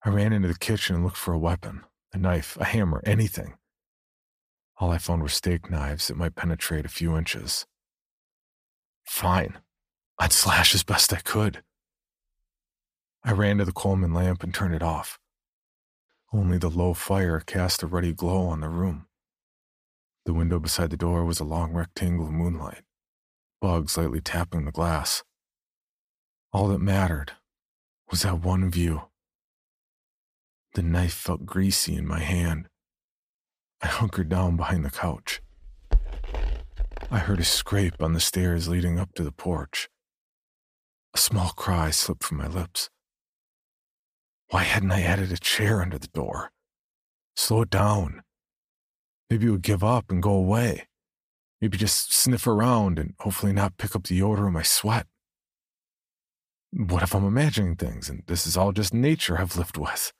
I 0.05 0.09
ran 0.09 0.33
into 0.33 0.49
the 0.49 0.59
kitchen 0.59 0.97
and 0.97 1.05
looked 1.05 1.17
for 1.17 1.33
a 1.33 1.39
weapon 1.39 1.85
a 2.13 2.19
knife, 2.19 2.57
a 2.59 2.65
hammer, 2.65 3.01
anything. 3.07 3.55
All 4.79 4.91
I 4.91 4.99
found 4.99 5.23
were 5.23 5.29
steak 5.29 5.71
knives 5.71 6.09
that 6.09 6.17
might 6.17 6.35
penetrate 6.35 6.85
a 6.85 6.89
few 6.89 7.17
inches. 7.17 7.67
Fine. 9.05 9.59
I'd 10.19 10.33
slash 10.33 10.75
as 10.75 10.83
best 10.83 11.13
I 11.13 11.21
could. 11.21 11.63
I 13.23 13.31
ran 13.31 13.59
to 13.59 13.65
the 13.65 13.73
Coleman 13.73 14.13
lamp 14.13 14.43
and 14.43 14.53
turned 14.53 14.75
it 14.75 14.83
off. 14.83 15.21
Only 16.33 16.59
the 16.59 16.71
low 16.71 16.95
fire 16.95 17.39
cast 17.39 17.83
a 17.83 17.87
ruddy 17.87 18.13
glow 18.13 18.47
on 18.49 18.61
the 18.61 18.69
room. 18.69 19.07
The 20.25 20.35
window 20.35 20.59
beside 20.59 20.91
the 20.91 20.97
door 20.97 21.25
was 21.25 21.41
a 21.41 21.45
long 21.45 21.73
rectangle 21.73 22.27
of 22.27 22.33
moonlight, 22.33 22.83
bugs 23.61 23.97
lightly 23.97 24.21
tapping 24.21 24.65
the 24.65 24.73
glass. 24.73 25.23
All 26.53 26.69
that 26.69 26.81
mattered 26.81 27.33
was 28.11 28.23
that 28.23 28.41
one 28.41 28.71
view. 28.71 29.03
The 30.75 30.83
knife 30.83 31.15
felt 31.15 31.47
greasy 31.47 31.97
in 31.97 32.07
my 32.07 32.21
hand. 32.21 32.69
I 33.81 33.87
hunkered 33.87 34.29
down 34.29 34.57
behind 34.57 34.85
the 34.85 34.91
couch. 34.91 35.41
I 37.11 37.19
heard 37.19 37.41
a 37.41 37.45
scrape 37.45 38.03
on 38.03 38.13
the 38.13 38.21
stairs 38.21 38.69
leading 38.69 38.99
up 38.99 39.15
to 39.15 39.25
the 39.25 39.33
porch. 39.33 39.89
A 41.15 41.19
small 41.19 41.51
cry 41.51 41.91
slipped 41.91 42.23
from 42.23 42.39
my 42.39 42.47
lips. 42.47 42.89
Why 44.51 44.63
hadn't 44.63 44.93
I 44.93 45.03
added 45.03 45.33
a 45.33 45.39
chair 45.39 45.81
under 45.81 45.99
the 45.99 46.09
door? 46.09 46.53
Slow 47.37 47.63
it 47.63 47.71
down. 47.71 48.23
Maybe 49.31 49.47
it 49.47 49.51
would 49.51 49.63
give 49.63 49.85
up 49.85 50.11
and 50.11 50.21
go 50.21 50.33
away. 50.33 50.89
Maybe 51.61 51.79
just 51.79 52.13
sniff 52.13 52.47
around 52.47 52.99
and 52.99 53.15
hopefully 53.21 53.53
not 53.53 53.77
pick 53.79 53.95
up 53.95 54.09
the 54.09 54.23
odor 54.23 54.49
of 54.49 54.53
my 54.53 54.63
sweat. 54.63 55.07
What 56.73 57.03
if 57.03 57.15
I'm 57.15 57.25
imagining 57.25 57.77
things 57.77 58.09
and 58.09 58.25
this 58.27 58.47
is 58.47 58.57
all 58.57 58.73
just 58.73 58.93
nature 58.93 59.39
I've 59.39 59.57
lived 59.57 59.77
with? 59.77 60.13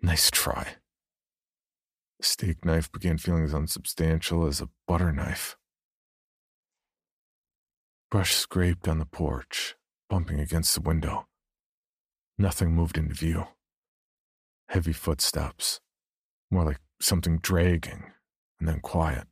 Nice 0.00 0.30
try. 0.30 0.76
The 2.18 2.26
steak 2.26 2.64
knife 2.64 2.90
began 2.90 3.18
feeling 3.18 3.44
as 3.44 3.52
unsubstantial 3.52 4.46
as 4.46 4.60
a 4.60 4.70
butter 4.86 5.12
knife. 5.12 5.56
Brush 8.10 8.34
scraped 8.34 8.86
on 8.88 8.98
the 8.98 9.04
porch, 9.04 9.74
bumping 10.08 10.40
against 10.40 10.74
the 10.74 10.80
window. 10.80 11.26
Nothing 12.38 12.72
moved 12.72 12.96
into 12.96 13.14
view. 13.14 13.48
Heavy 14.68 14.92
footsteps, 14.92 15.80
more 16.50 16.64
like 16.64 16.80
something 17.00 17.38
dragging, 17.38 18.04
and 18.58 18.68
then 18.68 18.80
quiet. 18.80 19.26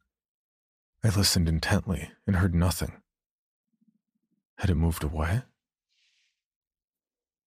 I 1.03 1.09
listened 1.09 1.49
intently 1.49 2.11
and 2.27 2.37
heard 2.37 2.55
nothing. 2.55 3.01
Had 4.59 4.71
it 4.71 4.77
moved 4.77 5.05
away? 5.05 5.43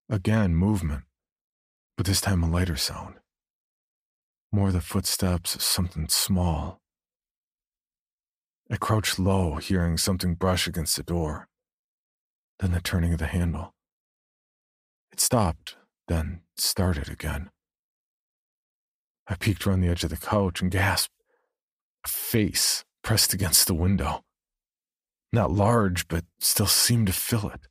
Again, 0.08 0.54
movement, 0.54 1.04
but 1.96 2.06
this 2.06 2.20
time 2.20 2.42
a 2.42 2.48
lighter 2.48 2.76
sound. 2.76 3.14
More 4.52 4.72
the 4.72 4.80
footsteps 4.80 5.54
of 5.54 5.62
something 5.62 6.08
small. 6.08 6.80
I 8.70 8.76
crouched 8.76 9.18
low, 9.18 9.56
hearing 9.56 9.96
something 9.98 10.34
brush 10.34 10.66
against 10.66 10.96
the 10.96 11.02
door, 11.02 11.48
then 12.60 12.72
the 12.72 12.80
turning 12.80 13.12
of 13.12 13.18
the 13.18 13.26
handle. 13.26 13.74
It 15.12 15.20
stopped, 15.20 15.76
then 16.06 16.42
started 16.56 17.08
again. 17.08 17.50
I 19.28 19.34
peeked 19.34 19.66
around 19.66 19.82
the 19.82 19.88
edge 19.88 20.04
of 20.04 20.10
the 20.10 20.16
couch 20.16 20.62
and 20.62 20.70
gasped. 20.70 21.12
A 22.04 22.08
face 22.08 22.84
pressed 23.02 23.34
against 23.34 23.66
the 23.66 23.74
window. 23.74 24.24
Not 25.32 25.50
large, 25.52 26.08
but 26.08 26.24
still 26.40 26.66
seemed 26.66 27.08
to 27.08 27.12
fill 27.12 27.48
it. 27.50 27.68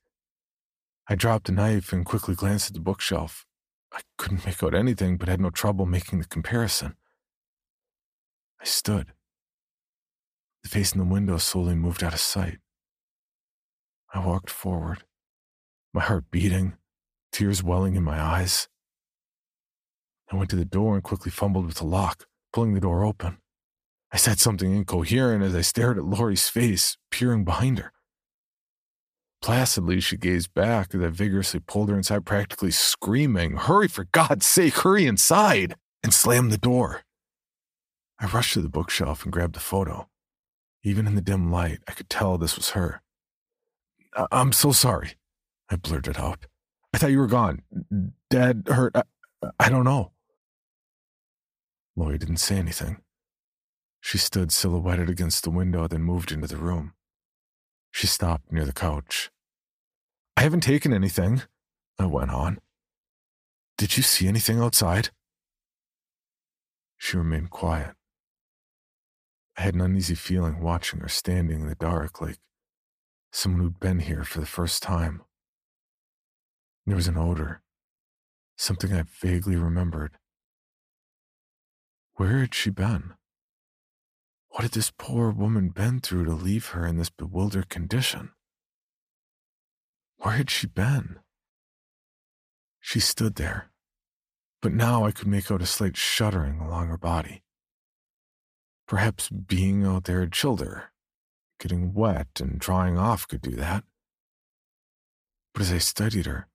I 1.07 1.15
dropped 1.15 1.49
a 1.49 1.51
knife 1.51 1.91
and 1.91 2.05
quickly 2.05 2.35
glanced 2.35 2.69
at 2.69 2.73
the 2.73 2.79
bookshelf. 2.79 3.45
I 3.91 4.01
couldn't 4.17 4.45
make 4.45 4.61
out 4.61 4.75
anything, 4.75 5.17
but 5.17 5.29
had 5.29 5.41
no 5.41 5.49
trouble 5.49 5.85
making 5.85 6.19
the 6.19 6.27
comparison. 6.27 6.95
I 8.61 8.65
stood. 8.65 9.13
The 10.63 10.69
face 10.69 10.91
in 10.91 10.99
the 10.99 11.05
window 11.05 11.37
slowly 11.37 11.75
moved 11.75 12.03
out 12.03 12.13
of 12.13 12.19
sight. 12.19 12.59
I 14.13 14.25
walked 14.25 14.49
forward, 14.49 15.03
my 15.93 16.01
heart 16.01 16.25
beating, 16.29 16.73
tears 17.31 17.63
welling 17.63 17.95
in 17.95 18.03
my 18.03 18.21
eyes. 18.21 18.67
I 20.31 20.35
went 20.35 20.49
to 20.49 20.55
the 20.55 20.65
door 20.65 20.95
and 20.95 21.03
quickly 21.03 21.31
fumbled 21.31 21.65
with 21.65 21.77
the 21.77 21.85
lock, 21.85 22.25
pulling 22.51 22.73
the 22.73 22.81
door 22.81 23.03
open. 23.03 23.37
I 24.11 24.17
said 24.17 24.39
something 24.39 24.75
incoherent 24.75 25.43
as 25.43 25.55
I 25.55 25.61
stared 25.61 25.97
at 25.97 26.05
Laurie's 26.05 26.49
face, 26.49 26.97
peering 27.11 27.43
behind 27.43 27.79
her. 27.79 27.91
Placidly, 29.41 29.99
she 29.99 30.17
gazed 30.17 30.53
back 30.53 30.93
as 30.95 31.01
I 31.01 31.07
vigorously 31.07 31.59
pulled 31.59 31.89
her 31.89 31.97
inside, 31.97 32.25
practically 32.25 32.71
screaming, 32.71 33.55
Hurry, 33.55 33.87
for 33.87 34.05
God's 34.11 34.45
sake, 34.45 34.75
hurry 34.79 35.05
inside! 35.05 35.75
and 36.03 36.13
slammed 36.13 36.51
the 36.51 36.57
door. 36.57 37.01
I 38.19 38.27
rushed 38.27 38.53
to 38.53 38.61
the 38.61 38.69
bookshelf 38.69 39.23
and 39.23 39.31
grabbed 39.31 39.55
the 39.55 39.59
photo. 39.59 40.07
Even 40.83 41.07
in 41.07 41.15
the 41.15 41.21
dim 41.21 41.51
light, 41.51 41.79
I 41.87 41.91
could 41.91 42.09
tell 42.09 42.37
this 42.37 42.55
was 42.55 42.71
her. 42.71 43.01
I- 44.15 44.27
am 44.31 44.51
so 44.53 44.71
sorry, 44.71 45.13
I 45.69 45.75
blurted 45.75 46.17
out. 46.17 46.45
I 46.93 46.97
thought 46.97 47.11
you 47.11 47.19
were 47.19 47.27
gone. 47.27 47.61
Dead, 48.29 48.63
hurt. 48.67 48.95
I, 48.95 49.03
I 49.59 49.69
don't 49.69 49.83
know. 49.83 50.11
Laurie 51.97 52.19
didn't 52.19 52.37
say 52.37 52.57
anything. 52.57 53.01
She 53.99 54.19
stood 54.19 54.51
silhouetted 54.51 55.09
against 55.09 55.43
the 55.43 55.49
window, 55.49 55.87
then 55.87 56.03
moved 56.03 56.31
into 56.31 56.47
the 56.47 56.55
room. 56.55 56.93
She 57.91 58.05
stopped 58.05 58.51
near 58.51 58.63
the 58.63 58.71
couch. 58.71 59.31
I 60.37 60.41
haven't 60.41 60.61
taken 60.61 60.93
anything, 60.93 61.41
I 61.97 62.05
went 62.05 62.29
on. 62.29 62.59
Did 63.79 63.97
you 63.97 64.03
see 64.03 64.27
anything 64.27 64.59
outside? 64.59 65.09
She 66.97 67.17
remained 67.17 67.49
quiet. 67.49 67.95
I 69.57 69.63
had 69.63 69.73
an 69.73 69.81
uneasy 69.81 70.13
feeling 70.13 70.61
watching 70.61 70.99
her 70.99 71.09
standing 71.09 71.61
in 71.61 71.67
the 71.67 71.75
dark 71.75 72.21
like 72.21 72.37
someone 73.31 73.61
who'd 73.61 73.79
been 73.79 73.99
here 73.99 74.23
for 74.23 74.39
the 74.39 74.45
first 74.45 74.83
time. 74.83 75.23
There 76.85 76.95
was 76.95 77.07
an 77.07 77.17
odor, 77.17 77.63
something 78.55 78.93
I 78.93 79.01
vaguely 79.01 79.55
remembered. 79.55 80.17
Where 82.17 82.39
had 82.39 82.55
she 82.55 82.71
been? 82.71 83.13
What 84.49 84.63
had 84.63 84.71
this 84.71 84.91
poor 84.97 85.29
woman 85.29 85.69
been 85.69 85.99
through 85.99 86.25
to 86.25 86.33
leave 86.33 86.69
her 86.69 86.83
in 86.83 86.97
this 86.97 87.11
bewildered 87.11 87.69
condition? 87.69 88.31
Where 90.17 90.33
had 90.33 90.49
she 90.49 90.65
been? 90.65 91.19
She 92.79 92.99
stood 92.99 93.35
there, 93.35 93.69
but 94.63 94.73
now 94.73 95.05
I 95.05 95.11
could 95.11 95.27
make 95.27 95.51
out 95.51 95.61
a 95.61 95.67
slight 95.67 95.95
shuddering 95.95 96.59
along 96.59 96.87
her 96.87 96.97
body. 96.97 97.43
Perhaps 98.87 99.29
being 99.29 99.85
out 99.85 100.05
there 100.05 100.21
had 100.21 100.31
chilled 100.31 100.61
her. 100.61 100.91
Getting 101.59 101.93
wet 101.93 102.39
and 102.39 102.59
drying 102.59 102.97
off 102.97 103.27
could 103.27 103.41
do 103.41 103.51
that. 103.51 103.83
But 105.53 105.61
as 105.61 105.71
I 105.71 105.77
studied 105.77 106.25
her, 106.25 106.47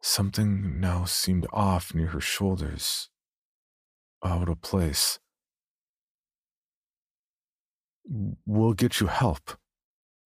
something 0.00 0.80
now 0.80 1.04
seemed 1.04 1.46
off 1.52 1.94
near 1.94 2.08
her 2.08 2.20
shoulders, 2.20 3.10
out 4.24 4.48
of 4.48 4.60
place. 4.62 5.18
We'll 8.46 8.72
get 8.72 9.00
you 9.00 9.06
help, 9.06 9.58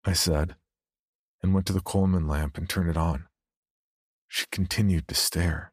I 0.04 0.12
said, 0.12 0.56
and 1.42 1.52
went 1.52 1.66
to 1.66 1.72
the 1.72 1.80
Coleman 1.80 2.28
lamp 2.28 2.56
and 2.56 2.68
turned 2.68 2.90
it 2.90 2.96
on. 2.96 3.26
She 4.28 4.46
continued 4.50 5.08
to 5.08 5.14
stare. 5.14 5.72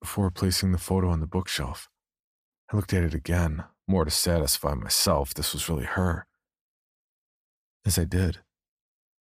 Before 0.00 0.30
placing 0.30 0.72
the 0.72 0.78
photo 0.78 1.10
on 1.10 1.20
the 1.20 1.26
bookshelf, 1.26 1.88
I 2.72 2.76
looked 2.76 2.94
at 2.94 3.02
it 3.02 3.14
again, 3.14 3.64
more 3.86 4.04
to 4.04 4.10
satisfy 4.10 4.74
myself 4.74 5.34
this 5.34 5.52
was 5.52 5.68
really 5.68 5.84
her. 5.84 6.26
As 7.84 7.98
I 7.98 8.04
did, 8.04 8.38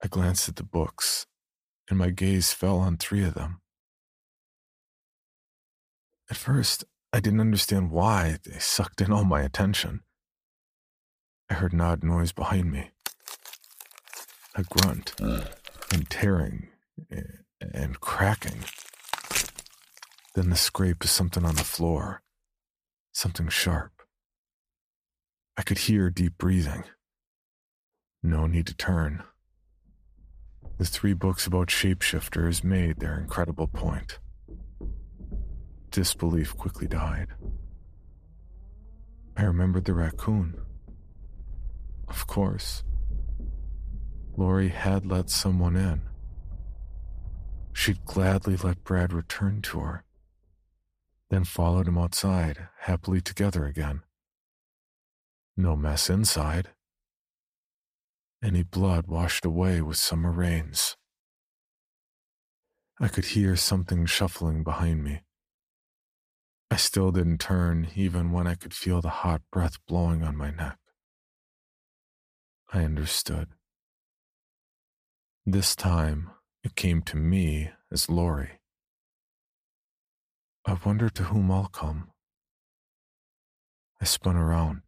I 0.04 0.08
glanced 0.08 0.48
at 0.48 0.56
the 0.56 0.64
books, 0.64 1.26
and 1.90 1.98
my 1.98 2.12
gaze 2.12 2.54
fell 2.54 2.78
on 2.78 2.98
three 2.98 3.24
of 3.24 3.34
them. 3.34 3.62
At 6.30 6.38
first, 6.38 6.86
I 7.12 7.20
didn't 7.20 7.41
understand 7.41 7.91
why 7.91 8.38
they 8.43 8.60
sucked 8.60 9.01
in 9.01 9.12
all 9.12 9.26
my 9.26 9.41
attention. 9.41 10.01
I 11.49 11.55
heard 11.55 11.74
an 11.74 11.82
odd 11.82 12.03
noise 12.03 12.32
behind 12.32 12.72
me 12.72 12.91
a 14.55 14.64
grunt, 14.64 15.14
and 15.93 16.10
tearing, 16.10 16.68
and 17.62 17.99
cracking. 18.01 18.64
Then 20.36 20.49
the 20.49 20.55
scrape 20.55 21.03
of 21.03 21.10
something 21.10 21.45
on 21.45 21.55
the 21.55 21.64
floor, 21.64 22.22
something 23.14 23.47
sharp. 23.47 23.91
I 25.57 25.62
could 25.62 25.80
hear 25.80 26.10
deep 26.10 26.38
breathing. 26.38 26.84
No 28.22 28.47
need 28.47 28.68
to 28.68 28.74
turn. 28.76 29.24
The 30.78 30.86
three 30.86 31.14
books 31.14 31.47
about 31.47 31.68
shapeshifters 31.68 32.64
made 32.64 32.99
their 32.99 33.20
incredible 33.20 33.68
point. 33.68 34.20
Disbelief 35.92 36.56
quickly 36.56 36.88
died. 36.88 37.28
I 39.36 39.44
remembered 39.44 39.86
the 39.86 39.94
raccoon. 39.94 40.62
Of 42.08 42.28
course. 42.28 42.84
Lori 44.38 44.70
had 44.70 45.06
let 45.06 45.30
someone 45.30 45.76
in. 45.76 46.02
She'd 47.74 48.04
gladly 48.06 48.58
let 48.58 48.84
Brad 48.84 49.14
return 49.14 49.62
to 49.64 49.80
her, 49.80 50.04
then 51.30 51.44
followed 51.44 51.88
him 51.88 51.98
outside, 51.98 52.68
happily 52.82 53.22
together 53.22 53.66
again. 53.66 54.02
No 55.56 55.76
mess 55.76 56.10
inside. 56.10 56.70
Any 58.44 58.64
blood 58.64 59.08
washed 59.08 59.46
away 59.46 59.82
with 59.82 59.98
summer 59.98 60.32
rains. 60.32 60.98
I 63.00 63.08
could 63.08 63.26
hear 63.26 63.56
something 63.56 64.06
shuffling 64.06 64.64
behind 64.64 65.04
me. 65.04 65.22
I 66.72 66.76
still 66.76 67.12
didn't 67.12 67.40
turn, 67.40 67.88
even 67.96 68.32
when 68.32 68.46
I 68.46 68.54
could 68.56 68.74
feel 68.74 69.02
the 69.02 69.10
hot 69.10 69.42
breath 69.52 69.78
blowing 69.88 70.24
on 70.24 70.38
my 70.38 70.52
neck. 70.52 70.78
I 72.72 72.84
understood. 72.84 73.50
This 75.46 75.76
time, 75.76 76.30
it 76.64 76.76
came 76.76 77.02
to 77.04 77.18
me 77.18 77.72
as 77.92 78.10
Lori. 78.10 78.60
I 80.66 80.78
wonder 80.86 81.10
to 81.10 81.24
whom 81.24 81.50
I'll 81.50 81.70
come. 81.70 82.12
I 84.00 84.06
spun 84.06 84.36
around 84.36 84.84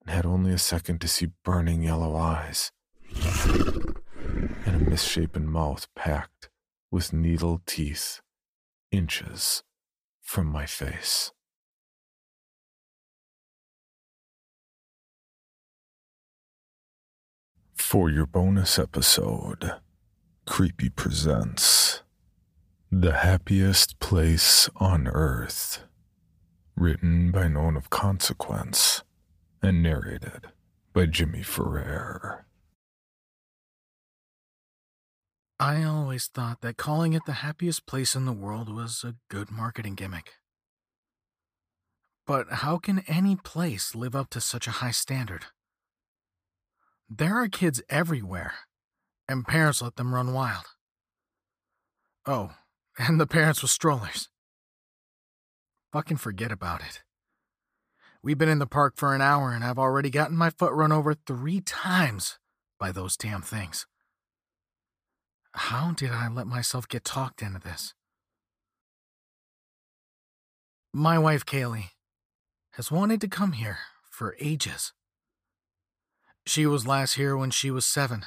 and 0.00 0.10
had 0.10 0.26
only 0.26 0.52
a 0.52 0.58
second 0.58 1.00
to 1.02 1.08
see 1.08 1.28
burning 1.44 1.82
yellow 1.82 2.16
eyes 2.16 2.72
and 3.14 4.74
a 4.74 4.90
misshapen 4.90 5.48
mouth 5.48 5.86
packed 5.94 6.50
with 6.90 7.12
needle 7.12 7.62
teeth 7.64 8.20
inches 8.90 9.62
from 10.26 10.48
my 10.48 10.66
face. 10.66 11.30
For 17.76 18.10
your 18.10 18.26
bonus 18.26 18.76
episode, 18.76 19.76
Creepy 20.44 20.90
presents 20.90 22.02
The 22.90 23.12
Happiest 23.12 24.00
Place 24.00 24.68
on 24.76 25.06
Earth, 25.06 25.84
written 26.76 27.30
by 27.30 27.46
No 27.46 27.62
One 27.62 27.76
of 27.76 27.88
Consequence 27.88 29.04
and 29.62 29.80
narrated 29.80 30.48
by 30.92 31.06
Jimmy 31.06 31.44
Ferrer. 31.44 32.46
I 35.58 35.82
always 35.84 36.26
thought 36.26 36.60
that 36.60 36.76
calling 36.76 37.14
it 37.14 37.24
the 37.24 37.34
happiest 37.34 37.86
place 37.86 38.14
in 38.14 38.26
the 38.26 38.32
world 38.32 38.68
was 38.68 39.02
a 39.02 39.14
good 39.30 39.50
marketing 39.50 39.94
gimmick. 39.94 40.32
But 42.26 42.46
how 42.50 42.76
can 42.76 43.04
any 43.06 43.36
place 43.36 43.94
live 43.94 44.14
up 44.14 44.28
to 44.30 44.40
such 44.40 44.66
a 44.66 44.82
high 44.82 44.90
standard? 44.90 45.46
There 47.08 47.40
are 47.40 47.48
kids 47.48 47.80
everywhere, 47.88 48.52
and 49.28 49.46
parents 49.46 49.80
let 49.80 49.96
them 49.96 50.14
run 50.14 50.34
wild. 50.34 50.64
Oh, 52.26 52.50
and 52.98 53.18
the 53.18 53.26
parents 53.26 53.62
with 53.62 53.70
strollers. 53.70 54.28
Fucking 55.92 56.18
forget 56.18 56.52
about 56.52 56.82
it. 56.82 57.02
We've 58.22 58.36
been 58.36 58.48
in 58.50 58.58
the 58.58 58.66
park 58.66 58.94
for 58.96 59.14
an 59.14 59.22
hour 59.22 59.52
and 59.52 59.64
I've 59.64 59.78
already 59.78 60.10
gotten 60.10 60.36
my 60.36 60.50
foot 60.50 60.72
run 60.72 60.92
over 60.92 61.14
three 61.14 61.60
times 61.60 62.38
by 62.78 62.90
those 62.92 63.16
damn 63.16 63.40
things. 63.40 63.86
How 65.56 65.92
did 65.92 66.10
I 66.12 66.28
let 66.28 66.46
myself 66.46 66.86
get 66.86 67.02
talked 67.02 67.40
into 67.40 67.58
this? 67.58 67.94
My 70.92 71.18
wife, 71.18 71.46
Kaylee, 71.46 71.90
has 72.72 72.92
wanted 72.92 73.22
to 73.22 73.28
come 73.28 73.52
here 73.52 73.78
for 74.10 74.36
ages. 74.38 74.92
She 76.46 76.66
was 76.66 76.86
last 76.86 77.14
here 77.14 77.36
when 77.36 77.50
she 77.50 77.70
was 77.70 77.86
seven 77.86 78.26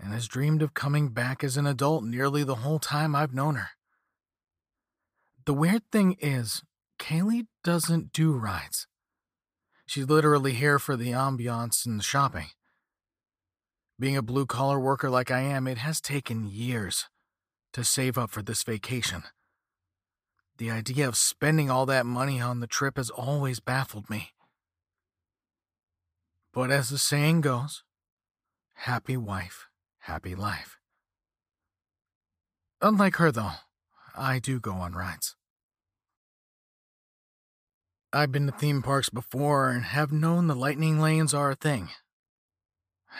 and 0.00 0.12
has 0.12 0.26
dreamed 0.26 0.62
of 0.62 0.74
coming 0.74 1.10
back 1.10 1.44
as 1.44 1.56
an 1.56 1.66
adult 1.66 2.02
nearly 2.02 2.42
the 2.42 2.56
whole 2.56 2.78
time 2.78 3.14
I've 3.14 3.34
known 3.34 3.56
her. 3.56 3.68
The 5.44 5.54
weird 5.54 5.82
thing 5.92 6.16
is, 6.20 6.62
Kaylee 6.98 7.46
doesn't 7.62 8.12
do 8.12 8.32
rides. 8.32 8.86
She's 9.86 10.08
literally 10.08 10.54
here 10.54 10.78
for 10.78 10.96
the 10.96 11.10
ambiance 11.10 11.86
and 11.86 12.00
the 12.00 12.04
shopping. 12.04 12.46
Being 13.98 14.16
a 14.16 14.22
blue 14.22 14.44
collar 14.44 14.78
worker 14.78 15.08
like 15.08 15.30
I 15.30 15.40
am, 15.40 15.66
it 15.66 15.78
has 15.78 16.00
taken 16.00 16.46
years 16.46 17.08
to 17.72 17.82
save 17.82 18.18
up 18.18 18.30
for 18.30 18.42
this 18.42 18.62
vacation. 18.62 19.22
The 20.58 20.70
idea 20.70 21.08
of 21.08 21.16
spending 21.16 21.70
all 21.70 21.86
that 21.86 22.04
money 22.04 22.40
on 22.40 22.60
the 22.60 22.66
trip 22.66 22.98
has 22.98 23.08
always 23.08 23.60
baffled 23.60 24.10
me. 24.10 24.32
But 26.52 26.70
as 26.70 26.90
the 26.90 26.98
saying 26.98 27.42
goes, 27.42 27.84
happy 28.74 29.16
wife, 29.16 29.68
happy 30.00 30.34
life. 30.34 30.78
Unlike 32.82 33.16
her, 33.16 33.32
though, 33.32 33.52
I 34.16 34.38
do 34.38 34.60
go 34.60 34.72
on 34.72 34.92
rides. 34.92 35.36
I've 38.12 38.32
been 38.32 38.46
to 38.46 38.52
theme 38.52 38.82
parks 38.82 39.08
before 39.08 39.70
and 39.70 39.84
have 39.84 40.12
known 40.12 40.46
the 40.46 40.54
lightning 40.54 41.00
lanes 41.00 41.34
are 41.34 41.50
a 41.50 41.56
thing. 41.56 41.90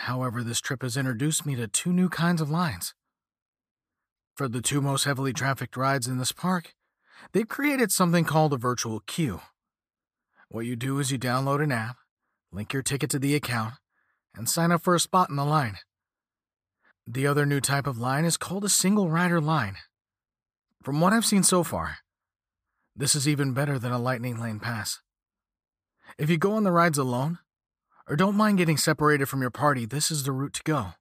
However, 0.01 0.43
this 0.43 0.61
trip 0.61 0.83
has 0.83 0.97
introduced 0.97 1.47
me 1.47 1.57
to 1.57 1.67
two 1.67 1.93
new 1.93 2.09
kinds 2.09 2.41
of 2.41 2.51
lines. 2.51 2.95
For 4.35 4.47
the 4.47 4.61
two 4.61 4.83
most 4.83 5.05
heavily 5.05 5.33
trafficked 5.33 5.77
rides 5.77 6.07
in 6.07 6.19
this 6.19 6.33
park, 6.33 6.75
they've 7.33 7.49
created 7.49 7.91
something 7.91 8.25
called 8.25 8.53
a 8.53 8.59
virtual 8.59 9.01
queue. 9.01 9.41
What 10.49 10.67
you 10.67 10.77
do 10.77 10.99
is 10.99 11.11
you 11.11 11.19
download 11.19 11.63
an 11.63 11.73
app, 11.73 11.97
link 12.53 12.75
your 12.75 12.83
ticket 12.83 13.11
to 13.11 13.19
the 13.19 13.35
account, 13.35 13.75
and 14.35 14.49
sign 14.49 14.71
up 14.71 14.83
for 14.83 14.95
a 14.95 15.01
spot 15.01 15.31
in 15.31 15.37
the 15.37 15.45
line. 15.45 15.79
The 17.07 17.27
other 17.27 17.47
new 17.47 17.61
type 17.61 17.87
of 17.87 17.99
line 17.99 18.27
is 18.27 18.37
called 18.37 18.65
a 18.65 18.69
single 18.69 19.09
rider 19.09 19.41
line. 19.41 19.77
From 20.83 21.01
what 21.01 21.15
I've 21.15 21.25
seen 21.25 21.43
so 21.43 21.65
far, 21.65 21.99
this 22.95 23.15
is 23.15 23.27
even 23.27 23.55
better 23.55 23.79
than 23.79 23.93
a 23.93 23.99
lightning 23.99 24.39
lane 24.39 24.61
pass. 24.61 25.01
If 26.19 26.29
you 26.29 26.37
go 26.37 26.53
on 26.53 26.65
the 26.65 26.71
rides 26.71 26.99
alone, 26.99 27.39
or 28.09 28.17
don't 28.17 28.37
mind 28.37 28.59
getting 28.59 28.77
separated 28.77 29.27
from 29.27 29.41
your 29.41 29.51
party, 29.51 29.85
this 29.85 30.11
is 30.11 30.25
the 30.25 30.33
route 30.33 30.55
to 30.55 30.63
go. 30.63 30.95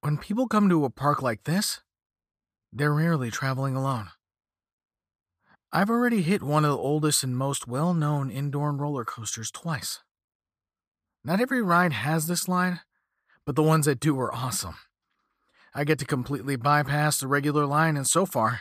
When 0.00 0.18
people 0.18 0.46
come 0.46 0.68
to 0.68 0.84
a 0.84 0.90
park 0.90 1.22
like 1.22 1.44
this, 1.44 1.80
they're 2.72 2.92
rarely 2.92 3.30
traveling 3.30 3.74
alone. 3.74 4.10
I've 5.72 5.90
already 5.90 6.22
hit 6.22 6.42
one 6.42 6.64
of 6.64 6.70
the 6.70 6.76
oldest 6.76 7.24
and 7.24 7.36
most 7.36 7.66
well 7.66 7.94
known 7.94 8.30
indoor 8.30 8.72
roller 8.72 9.04
coasters 9.04 9.50
twice. 9.50 10.00
Not 11.24 11.40
every 11.40 11.62
ride 11.62 11.92
has 11.92 12.26
this 12.26 12.48
line, 12.48 12.80
but 13.44 13.56
the 13.56 13.62
ones 13.62 13.86
that 13.86 13.98
do 13.98 14.18
are 14.20 14.34
awesome. 14.34 14.76
I 15.74 15.84
get 15.84 15.98
to 15.98 16.04
completely 16.04 16.54
bypass 16.54 17.18
the 17.18 17.26
regular 17.26 17.66
line, 17.66 17.96
and 17.96 18.06
so 18.06 18.26
far, 18.26 18.60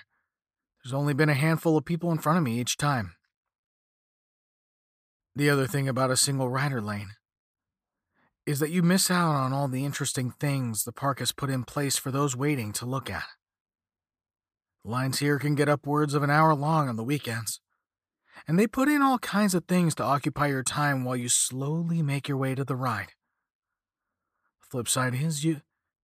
there's 0.83 0.93
only 0.93 1.13
been 1.13 1.29
a 1.29 1.35
handful 1.35 1.77
of 1.77 1.85
people 1.85 2.11
in 2.11 2.17
front 2.17 2.39
of 2.39 2.43
me 2.43 2.59
each 2.59 2.77
time. 2.77 3.15
The 5.35 5.49
other 5.49 5.65
thing 5.65 5.87
about 5.87 6.11
a 6.11 6.17
single 6.17 6.49
rider 6.49 6.81
lane 6.81 7.11
is 8.45 8.59
that 8.59 8.69
you 8.69 8.83
miss 8.83 9.09
out 9.09 9.33
on 9.33 9.53
all 9.53 9.67
the 9.67 9.85
interesting 9.85 10.31
things 10.31 10.83
the 10.83 10.91
park 10.91 11.19
has 11.19 11.31
put 11.31 11.49
in 11.49 11.63
place 11.63 11.97
for 11.97 12.11
those 12.11 12.35
waiting 12.35 12.71
to 12.73 12.85
look 12.85 13.09
at. 13.09 13.25
Lines 14.83 15.19
here 15.19 15.39
can 15.39 15.55
get 15.55 15.69
upwards 15.69 16.13
of 16.13 16.23
an 16.23 16.29
hour 16.29 16.53
long 16.53 16.89
on 16.89 16.97
the 16.97 17.03
weekends, 17.03 17.61
and 18.47 18.59
they 18.59 18.67
put 18.67 18.89
in 18.89 19.01
all 19.01 19.17
kinds 19.17 19.55
of 19.55 19.65
things 19.65 19.95
to 19.95 20.03
occupy 20.03 20.47
your 20.47 20.61
time 20.63 21.03
while 21.05 21.15
you 21.15 21.29
slowly 21.29 22.01
make 22.01 22.27
your 22.27 22.37
way 22.37 22.53
to 22.53 22.65
the 22.65 22.75
ride. 22.75 23.13
The 24.61 24.67
flip 24.69 24.89
side 24.89 25.15
is 25.15 25.45
you 25.45 25.61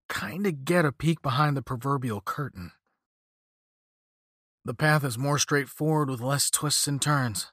kind 0.07 0.47
of 0.47 0.63
get 0.63 0.85
a 0.85 0.91
peek 0.93 1.21
behind 1.21 1.57
the 1.57 1.61
proverbial 1.61 2.21
curtain. 2.21 2.71
The 4.63 4.73
path 4.73 5.03
is 5.03 5.17
more 5.17 5.37
straightforward 5.37 6.09
with 6.09 6.21
less 6.21 6.49
twists 6.49 6.87
and 6.87 7.01
turns. 7.01 7.51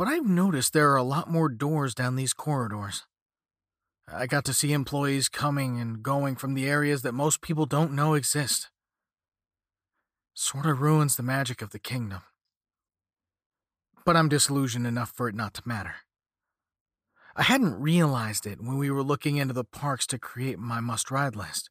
But 0.00 0.08
I've 0.08 0.24
noticed 0.24 0.72
there 0.72 0.90
are 0.92 0.96
a 0.96 1.02
lot 1.02 1.28
more 1.28 1.50
doors 1.50 1.94
down 1.94 2.16
these 2.16 2.32
corridors. 2.32 3.04
I 4.10 4.26
got 4.26 4.46
to 4.46 4.54
see 4.54 4.72
employees 4.72 5.28
coming 5.28 5.78
and 5.78 6.02
going 6.02 6.36
from 6.36 6.54
the 6.54 6.66
areas 6.66 7.02
that 7.02 7.12
most 7.12 7.42
people 7.42 7.66
don't 7.66 7.92
know 7.92 8.14
exist. 8.14 8.70
Sort 10.32 10.64
of 10.64 10.80
ruins 10.80 11.16
the 11.16 11.22
magic 11.22 11.60
of 11.60 11.68
the 11.68 11.78
kingdom. 11.78 12.22
But 14.06 14.16
I'm 14.16 14.30
disillusioned 14.30 14.86
enough 14.86 15.10
for 15.10 15.28
it 15.28 15.34
not 15.34 15.52
to 15.52 15.62
matter. 15.68 15.96
I 17.36 17.42
hadn't 17.42 17.78
realized 17.78 18.46
it 18.46 18.62
when 18.62 18.78
we 18.78 18.90
were 18.90 19.02
looking 19.02 19.36
into 19.36 19.52
the 19.52 19.64
parks 19.64 20.06
to 20.06 20.18
create 20.18 20.58
my 20.58 20.80
must 20.80 21.10
ride 21.10 21.36
list. 21.36 21.68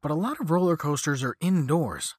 But 0.00 0.12
a 0.12 0.14
lot 0.14 0.40
of 0.40 0.52
roller 0.52 0.76
coasters 0.76 1.24
are 1.24 1.34
indoors. 1.40 2.14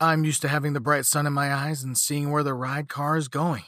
I'm 0.00 0.24
used 0.24 0.40
to 0.40 0.48
having 0.48 0.72
the 0.72 0.80
bright 0.80 1.04
sun 1.04 1.26
in 1.26 1.34
my 1.34 1.52
eyes 1.52 1.82
and 1.82 1.98
seeing 1.98 2.30
where 2.30 2.42
the 2.42 2.54
ride 2.54 2.88
car 2.88 3.18
is 3.18 3.28
going. 3.28 3.64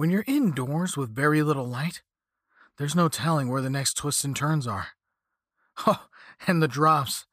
When 0.00 0.08
you're 0.08 0.24
indoors 0.26 0.96
with 0.96 1.14
very 1.14 1.42
little 1.42 1.66
light, 1.66 2.00
there's 2.78 2.96
no 2.96 3.10
telling 3.10 3.50
where 3.50 3.60
the 3.60 3.68
next 3.68 3.98
twists 3.98 4.24
and 4.24 4.34
turns 4.34 4.66
are. 4.66 4.86
Oh, 5.86 6.06
and 6.46 6.62
the 6.62 6.68
drops. 6.68 7.26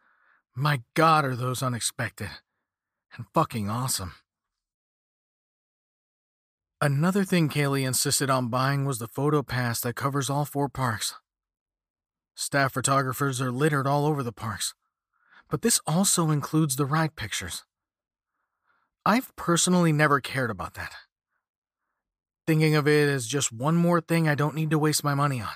My 0.54 0.82
god, 0.94 1.24
are 1.24 1.38
those 1.38 1.64
unexpected. 1.64 2.28
And 3.16 3.26
fucking 3.34 3.70
awesome. 3.70 4.16
Another 6.82 7.24
thing 7.24 7.48
Kaylee 7.48 7.88
insisted 7.88 8.30
on 8.30 8.50
buying 8.50 8.84
was 8.84 9.00
the 9.00 9.08
photo 9.08 9.44
pass 9.44 9.80
that 9.80 9.96
covers 9.96 10.30
all 10.30 10.44
four 10.44 10.68
parks. 10.68 11.16
Staff 12.36 12.74
photographers 12.74 13.40
are 13.40 13.50
littered 13.50 13.88
all 13.88 14.06
over 14.06 14.24
the 14.24 14.34
parks, 14.34 14.74
but 15.50 15.62
this 15.62 15.80
also 15.88 16.32
includes 16.32 16.76
the 16.76 16.86
ride 16.86 17.16
pictures. 17.16 17.64
I've 19.06 19.34
personally 19.38 19.94
never 19.94 20.20
cared 20.20 20.52
about 20.52 20.74
that. 20.74 21.07
Thinking 22.48 22.76
of 22.76 22.88
it 22.88 23.10
as 23.10 23.28
just 23.28 23.52
one 23.52 23.76
more 23.76 24.02
thing 24.02 24.28
I 24.28 24.34
don't 24.34 24.56
need 24.56 24.72
to 24.72 24.80
waste 24.80 25.04
my 25.04 25.14
money 25.14 25.42
on. 25.42 25.50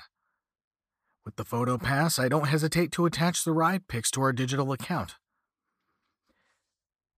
With 1.24 1.36
the 1.36 1.44
photo 1.44 1.78
pass, 1.78 2.18
I 2.18 2.28
don't 2.28 2.48
hesitate 2.48 2.92
to 2.92 3.06
attach 3.06 3.42
the 3.42 3.52
ride 3.52 3.88
pics 3.88 4.10
to 4.12 4.22
our 4.22 4.32
digital 4.32 4.72
account. 4.72 5.16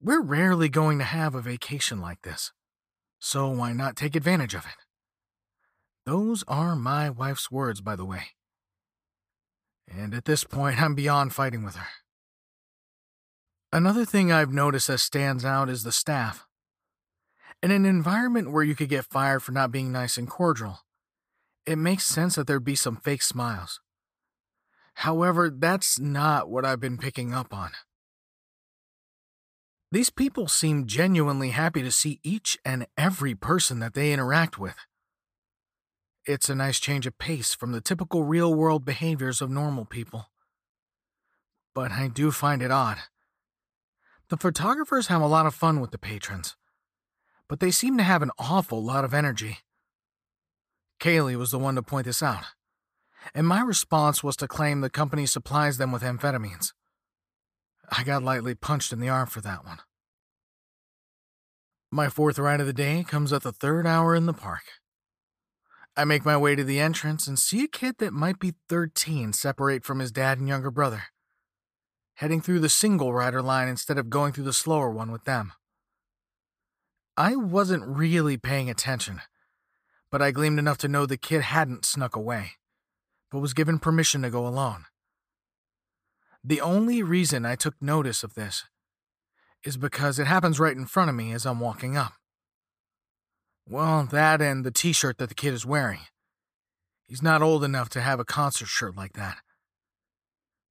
We're 0.00 0.22
rarely 0.22 0.68
going 0.68 0.98
to 0.98 1.04
have 1.04 1.34
a 1.34 1.42
vacation 1.42 2.00
like 2.00 2.22
this 2.22 2.52
so 3.24 3.48
why 3.48 3.72
not 3.72 3.96
take 3.96 4.14
advantage 4.14 4.52
of 4.52 4.66
it? 4.66 4.84
Those 6.04 6.44
are 6.46 6.76
my 6.76 7.08
wife's 7.08 7.50
words, 7.50 7.80
by 7.80 7.96
the 7.96 8.04
way. 8.04 8.32
And 9.88 10.12
at 10.12 10.26
this 10.26 10.44
point, 10.44 10.80
I'm 10.80 10.94
beyond 10.94 11.32
fighting 11.32 11.64
with 11.64 11.76
her. 11.76 11.86
Another 13.72 14.04
thing 14.04 14.30
I've 14.30 14.52
noticed 14.52 14.88
that 14.88 14.98
stands 14.98 15.42
out 15.42 15.70
is 15.70 15.84
the 15.84 15.90
staff. 15.90 16.46
In 17.64 17.70
an 17.70 17.86
environment 17.86 18.52
where 18.52 18.62
you 18.62 18.74
could 18.74 18.90
get 18.90 19.06
fired 19.06 19.42
for 19.42 19.52
not 19.52 19.72
being 19.72 19.90
nice 19.90 20.18
and 20.18 20.28
cordial, 20.28 20.80
it 21.64 21.76
makes 21.76 22.04
sense 22.04 22.34
that 22.34 22.46
there'd 22.46 22.62
be 22.62 22.74
some 22.74 22.96
fake 22.98 23.22
smiles. 23.22 23.80
However, 24.96 25.48
that's 25.48 25.98
not 25.98 26.50
what 26.50 26.66
I've 26.66 26.78
been 26.78 26.98
picking 26.98 27.32
up 27.32 27.54
on. 27.54 27.70
These 29.90 30.10
people 30.10 30.46
seem 30.46 30.86
genuinely 30.86 31.50
happy 31.52 31.80
to 31.80 31.90
see 31.90 32.20
each 32.22 32.58
and 32.66 32.86
every 32.98 33.34
person 33.34 33.78
that 33.78 33.94
they 33.94 34.12
interact 34.12 34.58
with. 34.58 34.76
It's 36.26 36.50
a 36.50 36.54
nice 36.54 36.78
change 36.78 37.06
of 37.06 37.16
pace 37.16 37.54
from 37.54 37.72
the 37.72 37.80
typical 37.80 38.24
real 38.24 38.52
world 38.52 38.84
behaviors 38.84 39.40
of 39.40 39.48
normal 39.48 39.86
people. 39.86 40.26
But 41.74 41.92
I 41.92 42.08
do 42.08 42.30
find 42.30 42.60
it 42.60 42.70
odd. 42.70 42.98
The 44.28 44.36
photographers 44.36 45.06
have 45.06 45.22
a 45.22 45.26
lot 45.26 45.46
of 45.46 45.54
fun 45.54 45.80
with 45.80 45.92
the 45.92 45.98
patrons, 45.98 46.56
but 47.49 47.61
they 47.61 47.70
seem 47.70 47.97
to 47.99 48.03
have 48.03 48.22
an 48.22 48.30
awful 48.38 48.82
lot 48.82 49.05
of 49.05 49.14
energy. 49.14 49.59
Kaylee 51.01 51.36
was 51.36 51.51
the 51.51 51.59
one 51.59 51.74
to 51.74 51.82
point 51.82 52.07
this 52.07 52.22
out, 52.22 52.45
and 53.34 53.47
my 53.47 53.61
response 53.61 54.22
was 54.22 54.36
to 54.36 54.49
claim 54.49 54.80
the 54.80 54.90
company 54.90 55.26
supplies 55.26 55.78
them 55.78 55.92
with 55.92 56.03
amphetamines. 56.03 56.72
I 57.90 58.05
got 58.05 58.22
lightly 58.22 58.55
punched 58.55 58.92
in 58.92 59.01
the 59.01 59.09
arm 59.09 59.26
for 59.26 59.40
that 59.42 59.64
one. 59.64 59.78
My 61.90 62.09
fourth 62.09 62.38
ride 62.38 62.61
of 62.61 62.66
the 62.66 62.72
day 62.72 63.05
comes 63.07 63.32
at 63.32 63.42
the 63.42 63.53
third 63.53 63.86
hour 63.86 64.14
in 64.14 64.26
the 64.26 64.32
park. 64.32 64.62
I 65.97 66.05
make 66.05 66.24
my 66.24 66.36
way 66.36 66.57
to 66.57 66.64
the 66.64 66.80
entrance 66.80 67.28
and 67.28 67.38
see 67.38 67.62
a 67.62 67.68
kid 67.68 67.99
that 67.99 68.12
might 68.12 68.40
be 68.40 68.55
13 68.68 69.32
separate 69.32 69.84
from 69.84 70.01
his 70.01 70.11
dad 70.11 70.38
and 70.38 70.49
younger 70.49 70.72
brother, 70.72 71.05
heading 72.14 72.40
through 72.40 72.59
the 72.59 72.68
single 72.68 73.12
rider 73.12 73.40
line 73.40 73.68
instead 73.68 73.97
of 73.97 74.11
going 74.11 74.32
through 74.32 74.45
the 74.45 74.53
slower 74.53 74.90
one 74.90 75.12
with 75.12 75.24
them. 75.24 75.53
I 77.16 77.36
wasn't 77.36 77.86
really 77.86 78.36
paying 78.36 78.68
attention, 78.68 79.20
but 80.10 80.20
I 80.20 80.32
gleamed 80.32 80.58
enough 80.58 80.78
to 80.78 80.88
know 80.88 81.06
the 81.06 81.16
kid 81.16 81.42
hadn't 81.42 81.84
snuck 81.84 82.16
away, 82.16 82.52
but 83.30 83.38
was 83.38 83.54
given 83.54 83.78
permission 83.78 84.22
to 84.22 84.30
go 84.30 84.46
alone. 84.46 84.86
The 86.42 86.60
only 86.60 87.02
reason 87.02 87.46
I 87.46 87.54
took 87.54 87.80
notice 87.80 88.24
of 88.24 88.34
this 88.34 88.64
is 89.62 89.76
because 89.76 90.18
it 90.18 90.26
happens 90.26 90.58
right 90.58 90.76
in 90.76 90.86
front 90.86 91.08
of 91.08 91.14
me 91.14 91.32
as 91.32 91.46
I'm 91.46 91.60
walking 91.60 91.96
up. 91.96 92.14
Well, 93.66 94.04
that 94.10 94.42
and 94.42 94.64
the 94.64 94.72
t 94.72 94.92
shirt 94.92 95.18
that 95.18 95.28
the 95.28 95.34
kid 95.34 95.54
is 95.54 95.64
wearing. 95.64 96.00
He's 97.06 97.22
not 97.22 97.42
old 97.42 97.62
enough 97.62 97.88
to 97.90 98.00
have 98.00 98.18
a 98.18 98.24
concert 98.24 98.66
shirt 98.66 98.96
like 98.96 99.12
that. 99.12 99.38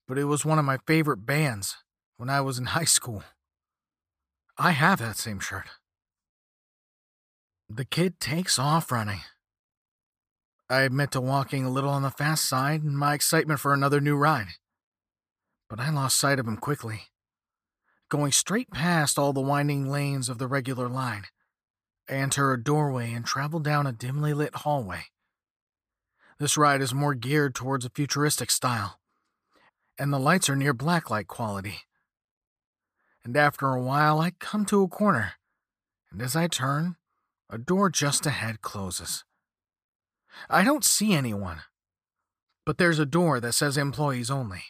But 0.08 0.18
it 0.18 0.26
was 0.26 0.46
one 0.46 0.60
of 0.60 0.66
my 0.66 0.78
favorite 0.86 1.26
bands 1.26 1.78
when 2.18 2.30
I 2.30 2.42
was 2.42 2.60
in 2.60 2.66
high 2.78 2.84
school. 2.84 3.24
I 4.58 4.72
have 4.72 5.00
that 5.00 5.18
same 5.18 5.40
shirt. 5.40 5.68
The 7.70 7.86
kid 7.86 8.20
takes 8.20 8.60
off 8.60 8.92
running. 8.92 9.22
I 10.70 10.82
admit 10.82 11.12
to 11.12 11.22
walking 11.22 11.66
a 11.66 11.70
little 11.70 11.90
on 11.90 12.02
the 12.04 12.10
fast 12.10 12.48
side 12.48 12.84
in 12.84 12.96
my 12.96 13.14
excitement 13.14 13.60
for 13.60 13.74
another 13.74 14.00
new 14.00 14.16
ride 14.16 14.48
but 15.76 15.80
I 15.80 15.90
lost 15.90 16.20
sight 16.20 16.38
of 16.38 16.48
him 16.48 16.58
quickly. 16.58 17.06
Going 18.08 18.32
straight 18.32 18.70
past 18.70 19.18
all 19.18 19.34
the 19.34 19.42
winding 19.42 19.90
lanes 19.90 20.30
of 20.30 20.38
the 20.38 20.46
regular 20.46 20.88
line, 20.88 21.24
I 22.08 22.14
enter 22.14 22.54
a 22.54 22.64
doorway 22.64 23.12
and 23.12 23.26
travel 23.26 23.60
down 23.60 23.88
a 23.88 23.92
dimly 23.92 24.36
lit 24.36 24.54
hallway. 24.58 25.06
This 26.38 26.58
ride 26.58 26.84
is 26.84 26.94
more 26.94 27.16
geared 27.16 27.56
towards 27.56 27.86
a 27.86 27.90
futuristic 27.90 28.52
style, 28.52 29.00
and 29.98 30.14
the 30.14 30.20
lights 30.20 30.48
are 30.48 30.56
near 30.56 30.76
blacklight 30.76 31.26
quality. 31.26 31.80
And 33.24 33.36
after 33.36 33.70
a 33.70 33.82
while, 33.82 34.20
I 34.20 34.30
come 34.30 34.66
to 34.66 34.84
a 34.84 34.88
corner, 34.88 35.34
and 36.12 36.22
as 36.22 36.36
I 36.36 36.46
turn, 36.46 36.98
a 37.54 37.58
door 37.60 37.88
just 37.88 38.26
ahead 38.26 38.62
closes. 38.62 39.24
I 40.50 40.64
don't 40.64 40.84
see 40.84 41.14
anyone, 41.14 41.62
but 42.66 42.80
there's 42.80 42.98
a 42.98 43.06
door 43.06 43.40
that 43.40 43.54
says 43.54 43.78
employees 43.78 44.32
only. 44.32 44.64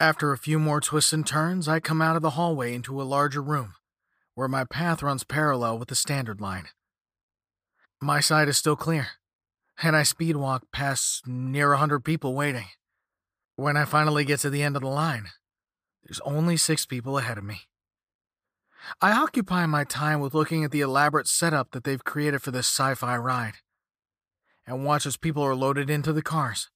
After 0.00 0.32
a 0.32 0.38
few 0.38 0.58
more 0.58 0.80
twists 0.80 1.12
and 1.12 1.24
turns, 1.24 1.68
I 1.68 1.78
come 1.78 2.02
out 2.02 2.16
of 2.16 2.22
the 2.22 2.30
hallway 2.30 2.74
into 2.74 3.00
a 3.00 3.04
larger 3.04 3.40
room, 3.40 3.74
where 4.34 4.48
my 4.48 4.64
path 4.64 5.00
runs 5.00 5.22
parallel 5.22 5.78
with 5.78 5.88
the 5.88 5.94
standard 5.94 6.40
line. 6.40 6.66
My 8.02 8.18
side 8.18 8.48
is 8.48 8.58
still 8.58 8.76
clear, 8.76 9.06
and 9.80 9.94
I 9.94 10.02
speed 10.02 10.34
walk 10.34 10.64
past 10.72 11.24
near 11.24 11.72
a 11.72 11.78
hundred 11.78 12.04
people 12.04 12.34
waiting. 12.34 12.66
When 13.54 13.76
I 13.76 13.84
finally 13.84 14.24
get 14.24 14.40
to 14.40 14.50
the 14.50 14.64
end 14.64 14.74
of 14.74 14.82
the 14.82 14.88
line, 14.88 15.26
there's 16.02 16.20
only 16.24 16.56
six 16.56 16.84
people 16.84 17.16
ahead 17.16 17.38
of 17.38 17.44
me. 17.44 17.68
I 19.00 19.12
occupy 19.12 19.66
my 19.66 19.84
time 19.84 20.20
with 20.20 20.34
looking 20.34 20.64
at 20.64 20.70
the 20.70 20.80
elaborate 20.80 21.26
setup 21.26 21.72
that 21.72 21.84
they've 21.84 22.04
created 22.04 22.42
for 22.42 22.50
this 22.50 22.66
sci 22.66 22.94
fi 22.94 23.16
ride, 23.16 23.54
and 24.66 24.84
watch 24.84 25.06
as 25.06 25.16
people 25.16 25.42
are 25.42 25.54
loaded 25.54 25.90
into 25.90 26.12
the 26.12 26.22
cars. 26.22 26.70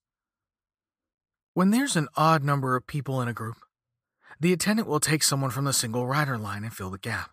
When 1.55 1.71
there's 1.71 1.97
an 1.97 2.09
odd 2.17 2.45
number 2.45 2.77
of 2.77 2.87
people 2.87 3.21
in 3.21 3.29
a 3.29 3.33
group, 3.33 3.57
the 4.39 4.53
attendant 4.53 4.89
will 4.89 5.01
take 5.01 5.23
someone 5.23 5.51
from 5.51 5.65
the 5.65 5.73
single 5.73 6.07
rider 6.07 6.39
line 6.39 6.65
and 6.65 6.73
fill 6.73 6.91
the 6.91 6.99
gap. 6.99 7.31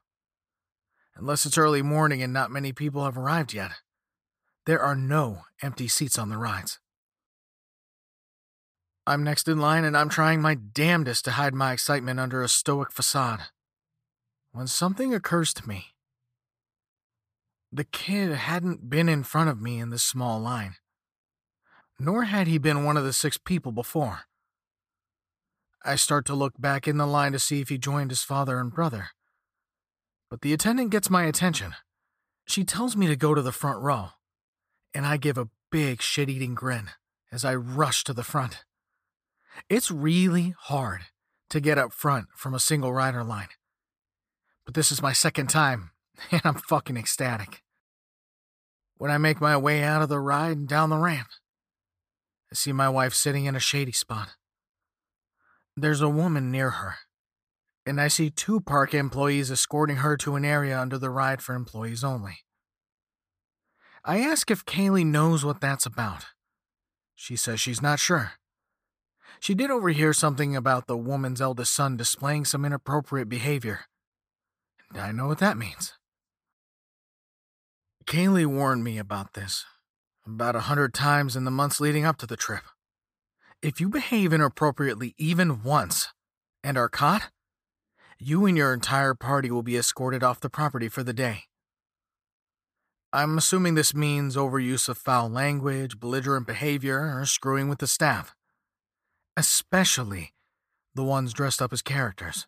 Unless 1.16 1.46
it's 1.46 1.58
early 1.58 1.82
morning 1.82 2.22
and 2.22 2.34
not 2.34 2.52
many 2.52 2.74
people 2.74 3.06
have 3.06 3.18
arrived 3.18 3.54
yet, 3.54 3.72
there 4.66 4.82
are 4.82 4.96
no 4.96 5.44
empty 5.62 5.88
seats 5.88 6.20
on 6.20 6.30
the 6.30 6.38
rides. 6.38 6.80
I'm 9.08 9.24
next 9.24 9.48
in 9.48 9.60
line 9.60 9.86
and 9.86 9.96
I'm 9.96 10.10
trying 10.10 10.42
my 10.42 10.56
damnedest 10.56 11.24
to 11.26 11.32
hide 11.32 11.54
my 11.54 11.72
excitement 11.72 12.20
under 12.20 12.44
a 12.44 12.50
stoic 12.50 12.92
facade. 12.92 13.40
When 14.58 14.66
something 14.66 15.14
occurs 15.14 15.54
to 15.54 15.68
me, 15.68 15.94
the 17.72 17.84
kid 17.84 18.32
hadn't 18.32 18.90
been 18.90 19.08
in 19.08 19.22
front 19.22 19.52
of 19.52 19.62
me 19.62 19.78
in 19.78 19.92
this 19.92 20.02
small 20.02 20.40
line, 20.40 20.78
nor 22.00 22.24
had 22.24 22.48
he 22.48 22.58
been 22.58 22.84
one 22.84 22.98
of 22.98 23.04
the 23.04 23.14
six 23.14 23.38
people 23.38 23.72
before. 23.72 24.22
I 25.86 25.96
start 25.96 26.26
to 26.26 26.34
look 26.34 26.60
back 26.60 26.88
in 26.88 26.98
the 26.98 27.06
line 27.06 27.34
to 27.34 27.40
see 27.40 27.62
if 27.62 27.70
he 27.70 27.78
joined 27.78 28.10
his 28.10 28.24
father 28.24 28.60
and 28.60 28.74
brother. 28.74 29.10
But 30.28 30.42
the 30.42 30.54
attendant 30.54 30.90
gets 30.90 31.08
my 31.08 31.26
attention. 31.26 31.76
She 32.48 32.64
tells 32.64 32.98
me 32.98 33.06
to 33.06 33.16
go 33.16 33.36
to 33.36 33.44
the 33.44 33.52
front 33.52 33.80
row, 33.84 34.08
and 34.92 35.06
I 35.06 35.18
give 35.18 35.38
a 35.38 35.50
big 35.72 36.02
shit 36.02 36.32
eating 36.32 36.56
grin 36.56 36.90
as 37.32 37.46
I 37.46 37.54
rush 37.54 38.04
to 38.06 38.14
the 38.14 38.24
front. 38.24 38.64
It's 39.70 39.92
really 39.92 40.56
hard 40.58 41.02
to 41.52 41.60
get 41.60 41.78
up 41.78 41.94
front 41.94 42.30
from 42.36 42.56
a 42.56 42.60
single 42.60 42.92
rider 42.92 43.24
line. 43.24 43.50
But 44.68 44.74
this 44.74 44.92
is 44.92 45.02
my 45.02 45.14
second 45.14 45.48
time, 45.48 45.92
and 46.32 46.42
I'm 46.44 46.56
fucking 46.56 46.98
ecstatic. 46.98 47.64
When 48.98 49.10
I 49.10 49.18
make 49.18 49.40
my 49.40 49.56
way 49.56 49.82
out 49.82 50.02
of 50.02 50.10
the 50.10 50.20
ride 50.20 50.58
and 50.58 50.68
down 50.68 50.90
the 50.90 50.98
ramp, 50.98 51.30
I 52.52 52.56
see 52.56 52.74
my 52.74 52.90
wife 52.90 53.14
sitting 53.14 53.46
in 53.46 53.56
a 53.56 53.62
shady 53.62 53.94
spot. 53.94 54.36
There's 55.78 56.02
a 56.02 56.10
woman 56.10 56.52
near 56.52 56.72
her, 56.72 56.96
and 57.86 58.02
I 58.02 58.10
see 58.10 58.30
two 58.30 58.60
park 58.60 58.94
employees 58.94 59.50
escorting 59.50 59.98
her 59.98 60.18
to 60.18 60.36
an 60.36 60.44
area 60.44 60.78
under 60.78 60.98
the 60.98 61.12
ride 61.12 61.42
for 61.42 61.56
employees 61.56 62.04
only. 62.04 62.40
I 64.04 64.20
ask 64.20 64.52
if 64.52 64.66
Kaylee 64.66 65.06
knows 65.06 65.46
what 65.46 65.62
that's 65.62 65.86
about. 65.86 66.26
She 67.16 67.38
says 67.38 67.62
she's 67.62 67.82
not 67.82 68.00
sure. 68.00 68.34
She 69.40 69.56
did 69.56 69.72
overhear 69.72 70.12
something 70.12 70.58
about 70.58 70.88
the 70.88 70.98
woman's 70.98 71.40
eldest 71.40 71.74
son 71.74 71.96
displaying 71.96 72.44
some 72.44 72.66
inappropriate 72.66 73.30
behavior. 73.30 73.86
I 74.94 75.12
know 75.12 75.28
what 75.28 75.40
that 75.40 75.58
means. 75.58 75.94
Kaylee 78.06 78.46
warned 78.46 78.84
me 78.84 78.98
about 78.98 79.34
this 79.34 79.66
about 80.26 80.56
a 80.56 80.62
hundred 80.62 80.94
times 80.94 81.36
in 81.36 81.46
the 81.46 81.52
months 81.52 81.80
leading 81.80 82.06
up 82.06 82.18
to 82.18 82.28
the 82.28 82.36
trip. 82.36 82.64
If 83.62 83.80
you 83.80 83.90
behave 83.90 84.34
inappropriately 84.34 85.16
even 85.18 85.64
once 85.64 86.10
and 86.64 86.78
are 86.78 86.90
caught, 86.90 87.30
you 88.20 88.46
and 88.46 88.58
your 88.58 88.74
entire 88.74 89.14
party 89.14 89.50
will 89.50 89.64
be 89.64 89.78
escorted 89.78 90.24
off 90.24 90.40
the 90.40 90.50
property 90.50 90.90
for 90.90 91.02
the 91.02 91.14
day. 91.14 91.44
I'm 93.14 93.38
assuming 93.38 93.76
this 93.76 93.96
means 93.96 94.36
overuse 94.36 94.90
of 94.90 94.98
foul 94.98 95.30
language, 95.30 96.00
belligerent 96.00 96.46
behavior, 96.46 97.18
or 97.18 97.26
screwing 97.26 97.70
with 97.70 97.80
the 97.80 97.88
staff. 97.88 98.36
Especially 99.38 100.34
the 100.94 101.04
ones 101.04 101.34
dressed 101.34 101.62
up 101.62 101.72
as 101.72 101.82
characters. 101.82 102.48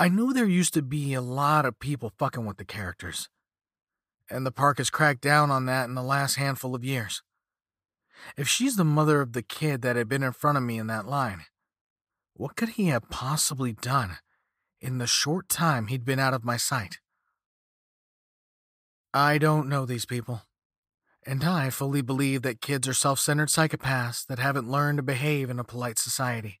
I 0.00 0.08
knew 0.08 0.32
there 0.32 0.46
used 0.46 0.74
to 0.74 0.82
be 0.82 1.12
a 1.14 1.20
lot 1.20 1.64
of 1.64 1.80
people 1.80 2.12
fucking 2.18 2.46
with 2.46 2.56
the 2.56 2.64
characters, 2.64 3.28
and 4.30 4.46
the 4.46 4.52
park 4.52 4.78
has 4.78 4.90
cracked 4.90 5.22
down 5.22 5.50
on 5.50 5.66
that 5.66 5.88
in 5.88 5.96
the 5.96 6.04
last 6.04 6.36
handful 6.36 6.76
of 6.76 6.84
years. 6.84 7.20
If 8.36 8.46
she's 8.46 8.76
the 8.76 8.84
mother 8.84 9.20
of 9.20 9.32
the 9.32 9.42
kid 9.42 9.82
that 9.82 9.96
had 9.96 10.08
been 10.08 10.22
in 10.22 10.32
front 10.32 10.56
of 10.56 10.62
me 10.62 10.78
in 10.78 10.86
that 10.86 11.08
line, 11.08 11.46
what 12.34 12.54
could 12.54 12.70
he 12.70 12.86
have 12.86 13.10
possibly 13.10 13.72
done 13.72 14.18
in 14.80 14.98
the 14.98 15.06
short 15.08 15.48
time 15.48 15.88
he'd 15.88 16.04
been 16.04 16.20
out 16.20 16.34
of 16.34 16.44
my 16.44 16.56
sight? 16.56 16.98
I 19.12 19.38
don't 19.38 19.68
know 19.68 19.84
these 19.84 20.06
people, 20.06 20.42
and 21.26 21.42
I 21.42 21.70
fully 21.70 22.02
believe 22.02 22.42
that 22.42 22.60
kids 22.60 22.86
are 22.86 22.94
self 22.94 23.18
centered 23.18 23.48
psychopaths 23.48 24.24
that 24.26 24.38
haven't 24.38 24.70
learned 24.70 24.98
to 24.98 25.02
behave 25.02 25.50
in 25.50 25.58
a 25.58 25.64
polite 25.64 25.98
society. 25.98 26.60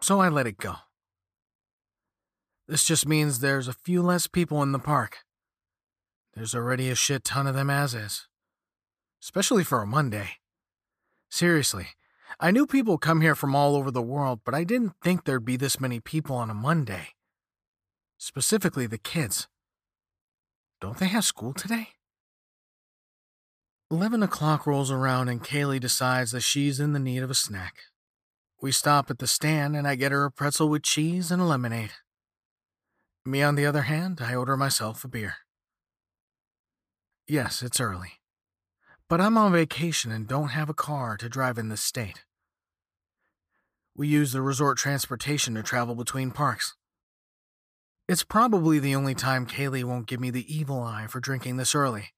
So 0.00 0.20
I 0.20 0.28
let 0.28 0.46
it 0.46 0.58
go. 0.58 0.76
This 2.68 2.84
just 2.84 3.08
means 3.08 3.40
there's 3.40 3.66
a 3.66 3.72
few 3.72 4.02
less 4.02 4.26
people 4.26 4.62
in 4.62 4.72
the 4.72 4.78
park. 4.78 5.18
There's 6.34 6.54
already 6.54 6.90
a 6.90 6.94
shit 6.94 7.24
ton 7.24 7.46
of 7.46 7.54
them 7.54 7.70
as 7.70 7.94
is 7.94 8.28
especially 9.22 9.64
for 9.64 9.82
a 9.82 9.86
Monday. 9.86 10.30
Seriously, 11.30 11.88
I 12.40 12.50
knew 12.50 12.66
people 12.66 12.98
come 12.98 13.20
here 13.20 13.34
from 13.34 13.54
all 13.54 13.76
over 13.76 13.90
the 13.90 14.02
world, 14.02 14.40
but 14.44 14.54
I 14.54 14.64
didn't 14.64 14.94
think 15.02 15.24
there'd 15.24 15.44
be 15.44 15.56
this 15.56 15.80
many 15.80 16.00
people 16.00 16.36
on 16.36 16.50
a 16.50 16.54
Monday. 16.54 17.08
Specifically, 18.16 18.86
the 18.86 18.98
kids. 18.98 19.48
Don't 20.80 20.98
they 20.98 21.08
have 21.08 21.24
school 21.24 21.52
today? 21.52 21.88
11 23.90 24.22
o'clock 24.22 24.66
rolls 24.66 24.90
around 24.90 25.28
and 25.28 25.42
Kaylee 25.42 25.80
decides 25.80 26.32
that 26.32 26.40
she's 26.40 26.78
in 26.78 26.92
the 26.92 26.98
need 26.98 27.22
of 27.22 27.30
a 27.30 27.34
snack. 27.34 27.76
We 28.60 28.70
stop 28.70 29.10
at 29.10 29.18
the 29.18 29.26
stand 29.26 29.76
and 29.76 29.86
I 29.88 29.94
get 29.94 30.12
her 30.12 30.24
a 30.24 30.30
pretzel 30.30 30.68
with 30.68 30.82
cheese 30.82 31.30
and 31.30 31.40
a 31.40 31.44
lemonade. 31.44 31.92
Me, 33.28 33.42
on 33.42 33.56
the 33.56 33.66
other 33.66 33.82
hand, 33.82 34.22
I 34.22 34.34
order 34.34 34.56
myself 34.56 35.04
a 35.04 35.08
beer. 35.08 35.34
Yes, 37.26 37.62
it's 37.62 37.78
early. 37.78 38.12
But 39.06 39.20
I'm 39.20 39.36
on 39.36 39.52
vacation 39.52 40.10
and 40.10 40.26
don't 40.26 40.48
have 40.48 40.70
a 40.70 40.74
car 40.74 41.18
to 41.18 41.28
drive 41.28 41.58
in 41.58 41.68
this 41.68 41.82
state. 41.82 42.24
We 43.94 44.08
use 44.08 44.32
the 44.32 44.40
resort 44.40 44.78
transportation 44.78 45.54
to 45.56 45.62
travel 45.62 45.94
between 45.94 46.30
parks. 46.30 46.74
It's 48.08 48.24
probably 48.24 48.78
the 48.78 48.94
only 48.94 49.14
time 49.14 49.46
Kaylee 49.46 49.84
won't 49.84 50.06
give 50.06 50.20
me 50.20 50.30
the 50.30 50.46
evil 50.48 50.82
eye 50.82 51.06
for 51.06 51.20
drinking 51.20 51.58
this 51.58 51.74
early. 51.74 52.14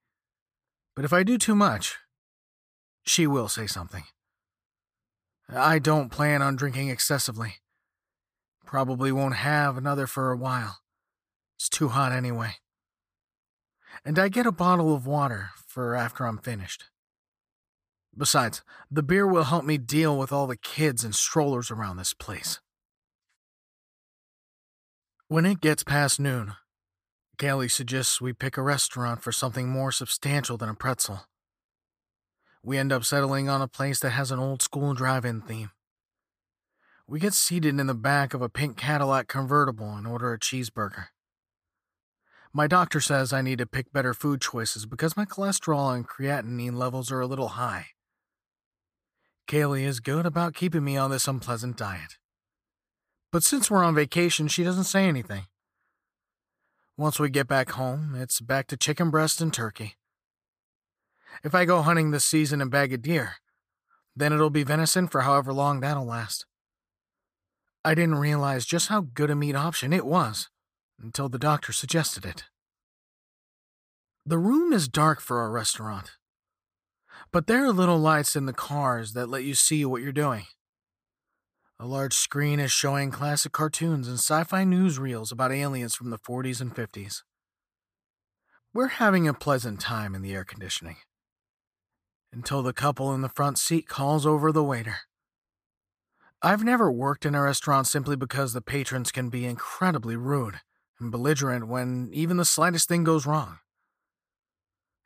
But 0.94 1.04
if 1.04 1.12
I 1.12 1.24
do 1.24 1.38
too 1.38 1.56
much, 1.56 1.96
she 3.02 3.26
will 3.26 3.48
say 3.48 3.66
something. 3.66 4.04
I 5.48 5.80
don't 5.80 6.12
plan 6.12 6.40
on 6.40 6.54
drinking 6.54 6.88
excessively. 6.88 7.54
Probably 8.64 9.10
won't 9.10 9.34
have 9.34 9.76
another 9.76 10.06
for 10.06 10.30
a 10.30 10.36
while. 10.36 10.79
It's 11.60 11.68
too 11.68 11.88
hot 11.88 12.10
anyway. 12.10 12.54
And 14.02 14.18
I 14.18 14.30
get 14.30 14.46
a 14.46 14.50
bottle 14.50 14.94
of 14.94 15.06
water 15.06 15.50
for 15.66 15.94
after 15.94 16.24
I'm 16.24 16.38
finished. 16.38 16.84
Besides, 18.16 18.62
the 18.90 19.02
beer 19.02 19.26
will 19.26 19.44
help 19.44 19.66
me 19.66 19.76
deal 19.76 20.16
with 20.16 20.32
all 20.32 20.46
the 20.46 20.56
kids 20.56 21.04
and 21.04 21.14
strollers 21.14 21.70
around 21.70 21.98
this 21.98 22.14
place. 22.14 22.60
When 25.28 25.44
it 25.44 25.60
gets 25.60 25.84
past 25.84 26.18
noon, 26.18 26.54
Kaylee 27.36 27.70
suggests 27.70 28.22
we 28.22 28.32
pick 28.32 28.56
a 28.56 28.62
restaurant 28.62 29.22
for 29.22 29.30
something 29.30 29.68
more 29.68 29.92
substantial 29.92 30.56
than 30.56 30.70
a 30.70 30.74
pretzel. 30.74 31.26
We 32.62 32.78
end 32.78 32.90
up 32.90 33.04
settling 33.04 33.50
on 33.50 33.60
a 33.60 33.68
place 33.68 34.00
that 34.00 34.10
has 34.10 34.30
an 34.30 34.38
old 34.38 34.62
school 34.62 34.94
drive 34.94 35.26
in 35.26 35.42
theme. 35.42 35.72
We 37.06 37.20
get 37.20 37.34
seated 37.34 37.78
in 37.78 37.86
the 37.86 37.94
back 37.94 38.32
of 38.32 38.40
a 38.40 38.48
pink 38.48 38.78
Cadillac 38.78 39.28
convertible 39.28 39.90
and 39.90 40.06
order 40.06 40.32
a 40.32 40.38
cheeseburger. 40.38 41.08
My 42.52 42.66
doctor 42.66 43.00
says 43.00 43.32
I 43.32 43.42
need 43.42 43.58
to 43.58 43.66
pick 43.66 43.92
better 43.92 44.12
food 44.12 44.40
choices 44.40 44.84
because 44.84 45.16
my 45.16 45.24
cholesterol 45.24 45.94
and 45.94 46.08
creatinine 46.08 46.74
levels 46.74 47.12
are 47.12 47.20
a 47.20 47.26
little 47.26 47.50
high. 47.50 47.86
Kaylee 49.46 49.84
is 49.84 50.00
good 50.00 50.26
about 50.26 50.54
keeping 50.54 50.82
me 50.82 50.96
on 50.96 51.10
this 51.10 51.28
unpleasant 51.28 51.76
diet. 51.76 52.18
But 53.30 53.44
since 53.44 53.70
we're 53.70 53.84
on 53.84 53.94
vacation, 53.94 54.48
she 54.48 54.64
doesn't 54.64 54.84
say 54.84 55.06
anything. 55.06 55.44
Once 56.96 57.20
we 57.20 57.30
get 57.30 57.46
back 57.46 57.70
home, 57.70 58.16
it's 58.16 58.40
back 58.40 58.66
to 58.66 58.76
chicken 58.76 59.10
breast 59.10 59.40
and 59.40 59.54
turkey. 59.54 59.94
If 61.44 61.54
I 61.54 61.64
go 61.64 61.82
hunting 61.82 62.10
this 62.10 62.24
season 62.24 62.60
and 62.60 62.70
bag 62.70 62.92
a 62.92 62.98
deer, 62.98 63.36
then 64.16 64.32
it'll 64.32 64.50
be 64.50 64.64
venison 64.64 65.06
for 65.06 65.20
however 65.20 65.52
long 65.52 65.80
that'll 65.80 66.04
last. 66.04 66.46
I 67.84 67.94
didn't 67.94 68.16
realize 68.16 68.66
just 68.66 68.88
how 68.88 69.02
good 69.14 69.30
a 69.30 69.36
meat 69.36 69.54
option 69.54 69.92
it 69.92 70.04
was 70.04 70.48
until 71.00 71.28
the 71.28 71.38
doctor 71.38 71.72
suggested 71.72 72.24
it. 72.24 72.44
The 74.26 74.38
room 74.38 74.72
is 74.72 74.86
dark 74.86 75.20
for 75.20 75.44
a 75.44 75.50
restaurant, 75.50 76.12
but 77.32 77.46
there 77.46 77.64
are 77.64 77.72
little 77.72 77.98
lights 77.98 78.36
in 78.36 78.46
the 78.46 78.52
cars 78.52 79.14
that 79.14 79.28
let 79.28 79.44
you 79.44 79.54
see 79.54 79.84
what 79.84 80.02
you're 80.02 80.12
doing. 80.12 80.44
A 81.78 81.86
large 81.86 82.12
screen 82.12 82.60
is 82.60 82.70
showing 82.70 83.10
classic 83.10 83.52
cartoons 83.52 84.06
and 84.06 84.18
sci 84.18 84.44
fi 84.44 84.64
newsreels 84.64 85.32
about 85.32 85.52
aliens 85.52 85.94
from 85.94 86.10
the 86.10 86.18
40s 86.18 86.60
and 86.60 86.74
50s. 86.74 87.22
We're 88.74 88.88
having 88.88 89.26
a 89.26 89.34
pleasant 89.34 89.80
time 89.80 90.14
in 90.14 90.20
the 90.20 90.34
air 90.34 90.44
conditioning, 90.44 90.96
until 92.32 92.62
the 92.62 92.74
couple 92.74 93.14
in 93.14 93.22
the 93.22 93.30
front 93.30 93.58
seat 93.58 93.88
calls 93.88 94.26
over 94.26 94.52
the 94.52 94.62
waiter. 94.62 94.98
I've 96.42 96.62
never 96.62 96.92
worked 96.92 97.24
in 97.24 97.34
a 97.34 97.42
restaurant 97.42 97.86
simply 97.86 98.16
because 98.16 98.52
the 98.52 98.62
patrons 98.62 99.10
can 99.10 99.30
be 99.30 99.46
incredibly 99.46 100.16
rude 100.16 100.60
and 101.00 101.10
belligerent 101.10 101.66
when 101.66 102.10
even 102.12 102.36
the 102.36 102.44
slightest 102.44 102.88
thing 102.88 103.04
goes 103.04 103.26
wrong. 103.26 103.58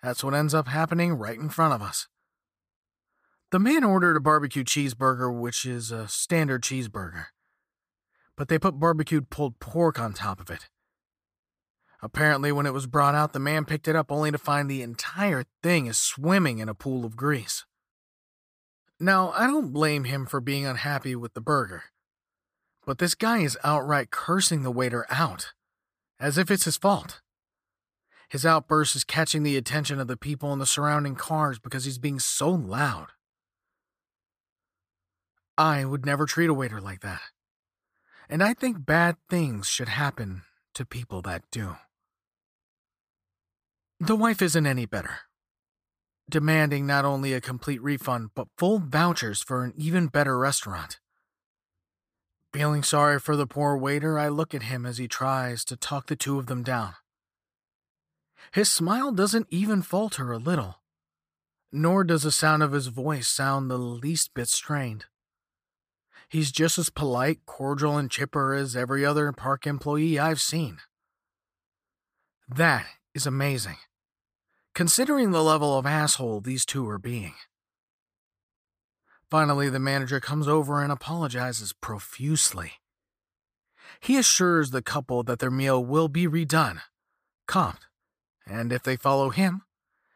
That's 0.03 0.23
what 0.23 0.35
ends 0.35 0.53
up 0.53 0.69
happening 0.69 1.15
right 1.15 1.39
in 1.39 1.49
front 1.49 1.73
of 1.73 1.81
us. 1.81 2.09
The 3.51 3.59
man 3.59 3.85
ordered 3.85 4.17
a 4.17 4.21
barbecue 4.21 4.65
cheeseburger, 4.65 5.33
which 5.33 5.65
is 5.65 5.93
a 5.93 6.09
standard 6.09 6.63
cheeseburger, 6.63 7.27
but 8.37 8.49
they 8.49 8.59
put 8.59 8.81
barbecued 8.81 9.31
pulled 9.31 9.61
pork 9.61 9.99
on 9.99 10.13
top 10.13 10.41
of 10.41 10.51
it. 10.51 10.69
Apparently, 12.03 12.53
when 12.53 12.67
it 12.67 12.75
was 12.75 12.87
brought 12.87 13.15
out, 13.15 13.33
the 13.33 13.39
man 13.39 13.65
picked 13.65 13.89
it 13.89 13.97
up 13.97 14.13
only 14.13 14.31
to 14.31 14.37
find 14.37 14.69
the 14.69 14.83
entire 14.83 15.45
thing 15.63 15.87
is 15.87 15.97
swimming 15.97 16.59
in 16.59 16.69
a 16.69 16.75
pool 16.75 17.05
of 17.05 17.17
grease. 17.17 17.65
Now, 19.01 19.31
I 19.31 19.47
don't 19.47 19.73
blame 19.73 20.05
him 20.05 20.27
for 20.27 20.41
being 20.41 20.67
unhappy 20.67 21.17
with 21.17 21.33
the 21.33 21.41
burger, 21.41 21.85
but 22.85 22.99
this 22.99 23.15
guy 23.15 23.39
is 23.39 23.57
outright 23.65 24.11
cursing 24.11 24.63
the 24.63 24.71
waiter 24.71 25.07
out, 25.09 25.53
as 26.19 26.39
if 26.39 26.51
it's 26.51 26.65
his 26.65 26.77
fault. 26.77 27.21
His 28.29 28.47
outburst 28.47 28.97
is 28.97 29.05
catching 29.05 29.43
the 29.43 29.57
attention 29.57 30.01
of 30.01 30.09
the 30.09 30.17
people 30.17 30.53
in 30.53 30.59
the 30.59 30.67
surrounding 30.67 31.15
cars 31.15 31.59
because 31.59 31.85
he's 31.85 31.99
being 31.99 32.19
so 32.19 32.51
loud. 32.51 33.09
I 35.57 35.85
would 35.85 36.05
never 36.05 36.27
treat 36.27 36.51
a 36.51 36.55
waiter 36.55 36.81
like 36.81 37.01
that. 37.01 37.21
And 38.29 38.43
I 38.43 38.55
think 38.55 38.85
bad 38.85 39.17
things 39.31 39.69
should 39.69 39.89
happen 39.89 40.43
to 40.75 40.85
people 40.85 41.23
that 41.23 41.43
do. 41.53 41.77
The 44.01 44.17
wife 44.17 44.43
isn't 44.43 44.67
any 44.67 44.87
better 44.87 45.21
demanding 46.29 46.87
not 46.87 47.05
only 47.05 47.33
a 47.33 47.41
complete 47.41 47.83
refund, 47.83 48.31
but 48.35 48.49
full 48.57 48.79
vouchers 48.79 49.43
for 49.43 49.65
an 49.65 49.73
even 49.77 50.07
better 50.07 50.39
restaurant. 50.39 50.99
Feeling 52.55 52.85
sorry 52.85 53.19
for 53.19 53.35
the 53.35 53.49
poor 53.49 53.77
waiter, 53.77 54.17
I 54.17 54.29
look 54.29 54.55
at 54.55 54.63
him 54.63 54.87
as 54.87 54.99
he 54.99 55.09
tries 55.09 55.65
to 55.65 55.77
talk 55.77 56.07
the 56.07 56.15
two 56.15 56.39
of 56.39 56.47
them 56.47 56.63
down. 56.63 56.95
His 58.53 58.71
smile 58.71 59.11
doesn't 59.11 59.49
even 59.51 59.83
falter 59.83 60.31
a 60.31 60.39
little, 60.39 60.77
nor 61.73 62.05
does 62.05 62.23
the 62.23 62.31
sound 62.31 62.63
of 62.63 62.71
his 62.71 62.87
voice 62.87 63.27
sound 63.27 63.69
the 63.69 63.77
least 63.77 64.35
bit 64.35 64.49
strained. 64.49 65.07
He's 66.29 66.53
just 66.53 66.79
as 66.79 66.91
polite, 66.91 67.41
cordial, 67.45 67.99
and 67.99 68.09
chipper 68.09 68.55
as 68.55 68.77
every 68.77 69.05
other 69.05 69.33
park 69.33 69.67
employee 69.67 70.21
I've 70.21 70.41
seen. 70.41 70.79
That 72.49 72.87
is 73.15 73.27
amazing 73.27 73.79
considering 74.75 75.31
the 75.31 75.43
level 75.43 75.79
of 75.79 75.87
asshole 75.87 76.41
these 76.41 76.65
two 76.65 76.89
are 76.89 76.99
being. 76.99 77.35
Finally, 79.35 79.69
the 79.69 79.81
manager 79.81 80.21
comes 80.21 80.47
over 80.47 80.81
and 80.81 80.93
apologizes 80.93 81.73
profusely. 81.73 82.75
He 83.99 84.17
assures 84.17 84.71
the 84.71 84.81
couple 84.81 85.25
that 85.25 85.41
their 85.41 85.51
meal 85.51 85.85
will 85.85 86.07
be 86.07 86.29
redone, 86.29 86.83
comped, 87.49 87.89
and 88.47 88.73
if 88.73 88.85
they 88.85 88.95
follow 88.95 89.31
him, 89.31 89.63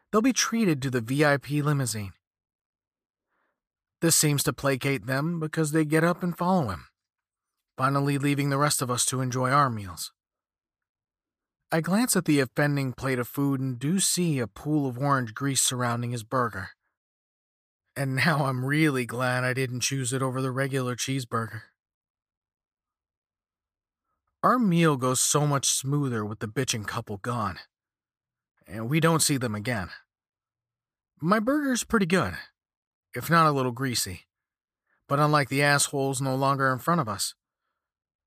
they'll 0.09 0.21
be 0.21 0.31
treated 0.31 0.81
to 0.81 0.89
the 0.89 1.01
VIP 1.01 1.49
limousine. 1.49 2.13
This 3.99 4.15
seems 4.15 4.41
to 4.43 4.53
placate 4.53 5.05
them 5.05 5.41
because 5.41 5.73
they 5.73 5.83
get 5.83 6.05
up 6.05 6.23
and 6.23 6.37
follow 6.37 6.69
him, 6.69 6.85
finally 7.77 8.17
leaving 8.17 8.49
the 8.49 8.57
rest 8.57 8.81
of 8.81 8.89
us 8.89 9.05
to 9.07 9.19
enjoy 9.19 9.49
our 9.49 9.69
meals. 9.69 10.13
I 11.73 11.81
glance 11.81 12.15
at 12.15 12.23
the 12.23 12.39
offending 12.39 12.93
plate 12.93 13.19
of 13.19 13.27
food 13.27 13.59
and 13.59 13.77
do 13.77 13.99
see 13.99 14.39
a 14.39 14.47
pool 14.47 14.87
of 14.87 14.97
orange 14.97 15.33
grease 15.33 15.59
surrounding 15.59 16.11
his 16.11 16.23
burger. 16.23 16.69
And 17.99 18.15
now 18.15 18.45
I'm 18.45 18.63
really 18.63 19.05
glad 19.05 19.43
I 19.43 19.51
didn't 19.51 19.81
choose 19.81 20.13
it 20.13 20.21
over 20.21 20.41
the 20.41 20.51
regular 20.51 20.95
cheeseburger. 20.95 21.63
Our 24.41 24.57
meal 24.57 24.95
goes 24.95 25.19
so 25.19 25.45
much 25.45 25.65
smoother 25.65 26.23
with 26.23 26.39
the 26.39 26.47
bitching 26.47 26.87
couple 26.87 27.17
gone, 27.17 27.59
and 28.65 28.89
we 28.89 29.01
don't 29.01 29.21
see 29.21 29.35
them 29.35 29.53
again. 29.53 29.89
My 31.19 31.39
burger's 31.39 31.83
pretty 31.83 32.05
good, 32.05 32.35
if 33.13 33.29
not 33.29 33.47
a 33.47 33.51
little 33.51 33.73
greasy, 33.73 34.27
but 35.09 35.19
unlike 35.19 35.49
the 35.49 35.61
assholes 35.61 36.21
no 36.21 36.35
longer 36.35 36.71
in 36.71 36.79
front 36.79 37.01
of 37.01 37.09
us, 37.09 37.35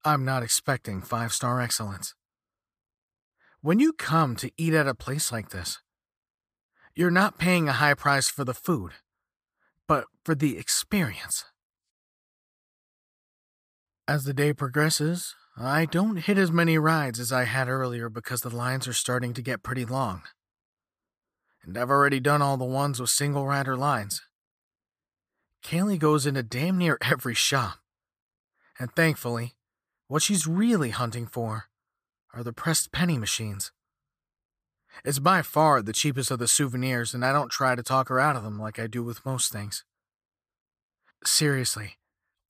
I'm 0.04 0.22
not 0.22 0.42
expecting 0.42 1.00
five 1.00 1.32
star 1.32 1.62
excellence. 1.62 2.14
When 3.62 3.78
you 3.78 3.94
come 3.94 4.36
to 4.36 4.52
eat 4.58 4.74
at 4.74 4.86
a 4.86 4.94
place 4.94 5.32
like 5.32 5.48
this, 5.48 5.78
you're 6.94 7.10
not 7.10 7.38
paying 7.38 7.70
a 7.70 7.80
high 7.80 7.94
price 7.94 8.28
for 8.28 8.44
the 8.44 8.52
food, 8.52 8.92
but 9.92 10.06
for 10.24 10.34
the 10.34 10.56
experience. 10.56 11.44
As 14.08 14.24
the 14.24 14.32
day 14.32 14.54
progresses, 14.54 15.34
I 15.54 15.84
don't 15.84 16.16
hit 16.16 16.38
as 16.38 16.50
many 16.50 16.78
rides 16.78 17.20
as 17.20 17.30
I 17.30 17.44
had 17.44 17.68
earlier 17.68 18.08
because 18.08 18.40
the 18.40 18.56
lines 18.56 18.88
are 18.88 18.94
starting 18.94 19.34
to 19.34 19.42
get 19.42 19.62
pretty 19.62 19.84
long. 19.84 20.22
And 21.62 21.76
I've 21.76 21.90
already 21.90 22.20
done 22.20 22.40
all 22.40 22.56
the 22.56 22.64
ones 22.64 23.00
with 23.00 23.10
single 23.10 23.46
rider 23.46 23.76
lines. 23.76 24.22
Kaylee 25.62 25.98
goes 25.98 26.24
into 26.24 26.42
damn 26.42 26.78
near 26.78 26.96
every 27.02 27.34
shop. 27.34 27.76
And 28.78 28.90
thankfully, 28.96 29.56
what 30.08 30.22
she's 30.22 30.46
really 30.46 30.88
hunting 30.88 31.26
for 31.26 31.64
are 32.32 32.42
the 32.42 32.54
pressed 32.54 32.92
penny 32.92 33.18
machines. 33.18 33.72
It's 35.04 35.18
by 35.18 35.42
far 35.42 35.82
the 35.82 35.92
cheapest 35.92 36.30
of 36.30 36.38
the 36.38 36.48
souvenirs, 36.48 37.14
and 37.14 37.24
I 37.24 37.32
don't 37.32 37.50
try 37.50 37.74
to 37.74 37.82
talk 37.82 38.08
her 38.08 38.20
out 38.20 38.36
of 38.36 38.44
them 38.44 38.58
like 38.58 38.78
I 38.78 38.86
do 38.86 39.02
with 39.02 39.24
most 39.26 39.52
things. 39.52 39.84
Seriously, 41.24 41.98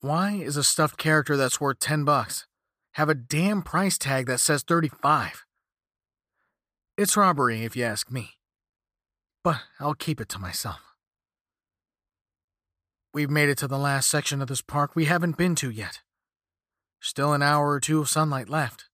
why 0.01 0.33
is 0.33 0.57
a 0.57 0.63
stuffed 0.63 0.97
character 0.97 1.37
that's 1.37 1.61
worth 1.61 1.79
10 1.79 2.03
bucks 2.03 2.45
have 2.93 3.09
a 3.09 3.15
damn 3.15 3.61
price 3.61 3.97
tag 3.97 4.27
that 4.27 4.39
says 4.39 4.63
35? 4.63 5.45
It's 6.97 7.17
robbery 7.17 7.63
if 7.63 7.75
you 7.75 7.83
ask 7.83 8.11
me. 8.11 8.31
But 9.43 9.61
I'll 9.79 9.95
keep 9.95 10.21
it 10.21 10.29
to 10.29 10.39
myself. 10.39 10.79
We've 13.13 13.29
made 13.29 13.49
it 13.49 13.57
to 13.59 13.67
the 13.67 13.77
last 13.77 14.09
section 14.09 14.41
of 14.41 14.47
this 14.47 14.61
park 14.61 14.95
we 14.95 15.05
haven't 15.05 15.37
been 15.37 15.55
to 15.55 15.69
yet. 15.69 15.99
Still 16.99 17.33
an 17.33 17.41
hour 17.43 17.71
or 17.71 17.79
two 17.79 17.99
of 17.99 18.09
sunlight 18.09 18.49
left 18.49 18.85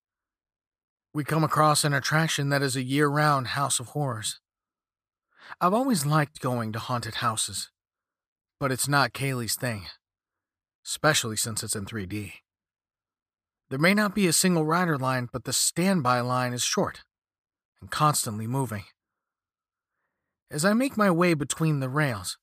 we 1.14 1.24
come 1.24 1.44
across 1.44 1.84
an 1.84 1.94
attraction 1.94 2.50
that 2.50 2.62
is 2.62 2.76
a 2.76 2.84
year 2.84 3.08
round 3.08 3.48
house 3.48 3.80
of 3.80 3.88
horrors. 3.88 4.40
I've 5.60 5.74
always 5.74 6.06
liked 6.06 6.40
going 6.40 6.72
to 6.74 6.80
haunted 6.80 7.16
houses, 7.16 7.72
but 8.60 8.72
it's 8.72 8.88
not 8.88 9.14
Kaylee's 9.14 9.56
thing, 9.56 9.88
especially 10.86 11.36
since 11.36 11.64
it's 11.64 11.76
in 11.76 11.86
3D. 11.86 12.34
There 13.70 13.80
may 13.80 13.96
not 13.96 14.14
be 14.14 14.28
a 14.28 14.34
single 14.34 14.66
rider 14.66 14.98
line, 14.98 15.30
but 15.32 15.46
the 15.46 15.54
standby 15.54 16.22
line 16.22 16.54
is 16.54 16.64
short 16.64 17.02
and 17.82 17.90
constantly 17.90 18.46
moving. 18.46 18.84
As 20.52 20.66
I 20.66 20.74
make 20.74 20.98
my 20.98 21.10
way 21.10 21.34
between 21.34 21.80
the 21.80 21.90
rails, 21.90 22.38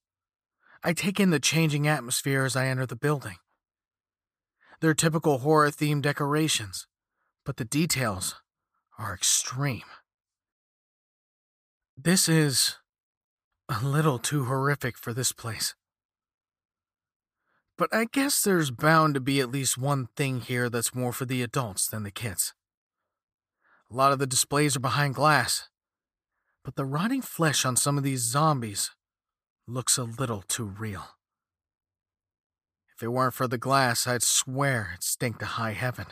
I 0.82 0.92
take 0.92 1.20
in 1.20 1.30
the 1.30 1.40
changing 1.40 1.86
atmosphere 1.86 2.44
as 2.44 2.56
I 2.56 2.66
enter 2.66 2.86
the 2.86 2.96
building. 2.96 3.36
There 4.80 4.90
are 4.90 4.94
typical 4.94 5.38
horror 5.38 5.70
themed 5.70 6.02
decorations, 6.02 6.86
but 7.44 7.56
the 7.56 7.64
details 7.64 8.36
are 8.99 9.14
extreme. 9.14 9.82
This 11.97 12.28
is 12.28 12.76
a 13.68 13.84
little 13.84 14.18
too 14.18 14.44
horrific 14.44 14.97
for 14.97 15.12
this 15.12 15.32
place. 15.32 15.74
But 17.78 17.94
I 17.94 18.07
guess 18.07 18.42
there's 18.42 18.70
bound 18.70 19.14
to 19.14 19.20
be 19.20 19.40
at 19.40 19.51
least 19.51 19.76
one 19.76 20.09
thing 20.16 20.40
here 20.40 20.70
that's 20.70 20.94
more 20.94 21.12
for 21.12 21.26
the 21.26 21.42
adults 21.42 21.86
than 21.86 22.05
the 22.05 22.11
kids. 22.11 22.55
A 23.90 23.94
lot 23.94 24.12
of 24.12 24.18
the 24.18 24.26
displays 24.26 24.76
are 24.76 24.80
behind 24.80 25.14
glass, 25.14 25.68
but 26.64 26.76
the 26.76 26.84
rotting 26.84 27.22
flesh 27.22 27.64
on 27.64 27.76
some 27.76 27.99
of 27.99 28.05
these 28.05 28.20
zombies 28.20 28.90
looks 29.68 29.99
a 29.99 30.05
little 30.05 30.42
too 30.42 30.64
real. 30.64 31.16
If 32.94 33.03
it 33.03 33.09
weren't 33.09 33.34
for 33.34 33.47
the 33.47 33.59
glass, 33.59 34.07
I'd 34.07 34.22
swear 34.22 34.92
it'd 34.94 35.03
stink 35.03 35.38
to 35.40 35.44
high 35.44 35.74
heaven. 35.74 36.07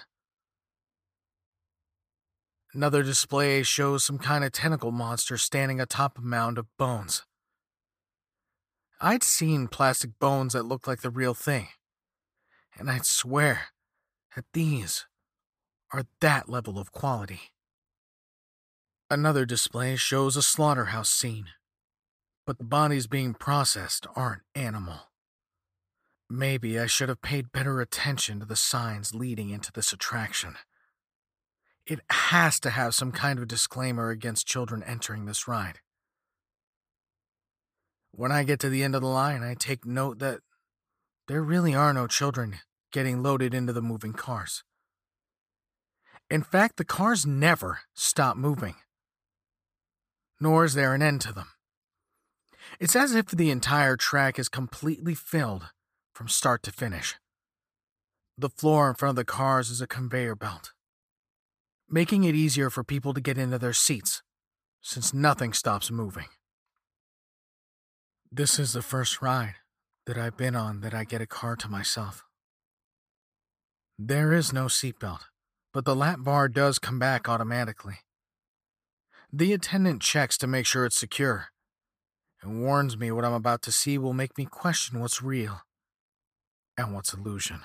Another 2.74 3.04
display 3.04 3.62
shows 3.62 4.02
some 4.02 4.18
kind 4.18 4.42
of 4.42 4.50
tentacle 4.50 4.90
monster 4.90 5.38
standing 5.38 5.80
atop 5.80 6.18
a 6.18 6.20
mound 6.20 6.58
of 6.58 6.66
bones. 6.76 7.22
I'd 9.00 9.22
seen 9.22 9.68
plastic 9.68 10.18
bones 10.18 10.54
that 10.54 10.64
looked 10.64 10.88
like 10.88 11.02
the 11.02 11.10
real 11.10 11.34
thing, 11.34 11.68
and 12.76 12.90
I'd 12.90 13.06
swear 13.06 13.66
that 14.34 14.46
these 14.52 15.06
are 15.92 16.02
that 16.20 16.48
level 16.48 16.76
of 16.76 16.90
quality. 16.90 17.52
Another 19.08 19.44
display 19.44 19.94
shows 19.94 20.36
a 20.36 20.42
slaughterhouse 20.42 21.10
scene, 21.10 21.50
but 22.44 22.58
the 22.58 22.64
bodies 22.64 23.06
being 23.06 23.34
processed 23.34 24.04
aren't 24.16 24.42
animal. 24.56 25.12
Maybe 26.28 26.80
I 26.80 26.86
should 26.86 27.08
have 27.08 27.22
paid 27.22 27.52
better 27.52 27.80
attention 27.80 28.40
to 28.40 28.46
the 28.46 28.56
signs 28.56 29.14
leading 29.14 29.50
into 29.50 29.70
this 29.70 29.92
attraction. 29.92 30.56
It 31.86 32.00
has 32.10 32.58
to 32.60 32.70
have 32.70 32.94
some 32.94 33.12
kind 33.12 33.38
of 33.38 33.48
disclaimer 33.48 34.10
against 34.10 34.46
children 34.46 34.82
entering 34.82 35.26
this 35.26 35.46
ride. 35.46 35.80
When 38.12 38.32
I 38.32 38.44
get 38.44 38.60
to 38.60 38.68
the 38.68 38.82
end 38.82 38.94
of 38.94 39.02
the 39.02 39.08
line, 39.08 39.42
I 39.42 39.54
take 39.54 39.84
note 39.84 40.18
that 40.20 40.40
there 41.26 41.42
really 41.42 41.74
are 41.74 41.92
no 41.92 42.06
children 42.06 42.60
getting 42.92 43.22
loaded 43.22 43.52
into 43.52 43.72
the 43.72 43.82
moving 43.82 44.12
cars. 44.12 44.62
In 46.30 46.42
fact, 46.42 46.76
the 46.76 46.84
cars 46.84 47.26
never 47.26 47.80
stop 47.92 48.36
moving, 48.36 48.76
nor 50.40 50.64
is 50.64 50.74
there 50.74 50.94
an 50.94 51.02
end 51.02 51.20
to 51.22 51.32
them. 51.32 51.48
It's 52.78 52.96
as 52.96 53.14
if 53.14 53.26
the 53.26 53.50
entire 53.50 53.96
track 53.96 54.38
is 54.38 54.48
completely 54.48 55.14
filled 55.14 55.70
from 56.14 56.28
start 56.28 56.62
to 56.64 56.72
finish. 56.72 57.16
The 58.38 58.48
floor 58.48 58.88
in 58.88 58.94
front 58.94 59.10
of 59.10 59.16
the 59.16 59.24
cars 59.24 59.70
is 59.70 59.80
a 59.80 59.86
conveyor 59.86 60.36
belt, 60.36 60.73
making 61.88 62.24
it 62.24 62.34
easier 62.34 62.70
for 62.70 62.82
people 62.82 63.14
to 63.14 63.20
get 63.20 63.38
into 63.38 63.58
their 63.58 63.72
seats 63.72 64.22
since 64.80 65.14
nothing 65.14 65.52
stops 65.52 65.90
moving. 65.90 66.26
This 68.30 68.58
is 68.58 68.72
the 68.72 68.82
first 68.82 69.22
ride 69.22 69.54
that 70.06 70.18
I've 70.18 70.36
been 70.36 70.56
on 70.56 70.80
that 70.80 70.92
I 70.94 71.04
get 71.04 71.20
a 71.20 71.26
car 71.26 71.56
to 71.56 71.68
myself. 71.68 72.24
There 73.98 74.32
is 74.32 74.52
no 74.52 74.66
seatbelt, 74.66 75.20
but 75.72 75.84
the 75.84 75.94
lap 75.94 76.18
bar 76.20 76.48
does 76.48 76.78
come 76.78 76.98
back 76.98 77.28
automatically. 77.28 77.98
The 79.32 79.52
attendant 79.52 80.02
checks 80.02 80.36
to 80.38 80.46
make 80.46 80.66
sure 80.66 80.84
it's 80.84 80.96
secure 80.96 81.46
and 82.42 82.62
warns 82.62 82.96
me 82.96 83.10
what 83.10 83.24
I'm 83.24 83.32
about 83.32 83.62
to 83.62 83.72
see 83.72 83.96
will 83.96 84.12
make 84.12 84.36
me 84.36 84.44
question 84.44 85.00
what's 85.00 85.22
real 85.22 85.62
and 86.76 86.94
what's 86.94 87.14
illusion. 87.14 87.60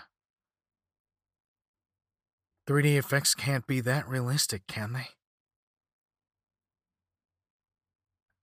3D 2.70 3.00
effects 3.00 3.34
can't 3.34 3.66
be 3.66 3.80
that 3.82 4.08
realistic, 4.08 4.68
can 4.68 4.94
they? 4.94 5.08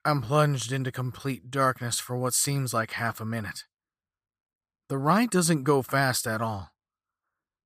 I'm 0.05 0.21
plunged 0.21 0.73
into 0.73 0.91
complete 0.91 1.49
darkness 1.49 2.01
for 2.01 2.17
what 2.17 2.35
seems 2.35 2.75
like 2.75 2.93
half 2.93 3.21
a 3.21 3.25
minute. 3.25 3.67
The 4.89 4.99
ride 4.99 5.31
doesn't 5.31 5.63
go 5.63 5.81
fast 5.81 6.27
at 6.27 6.43
all, 6.43 6.73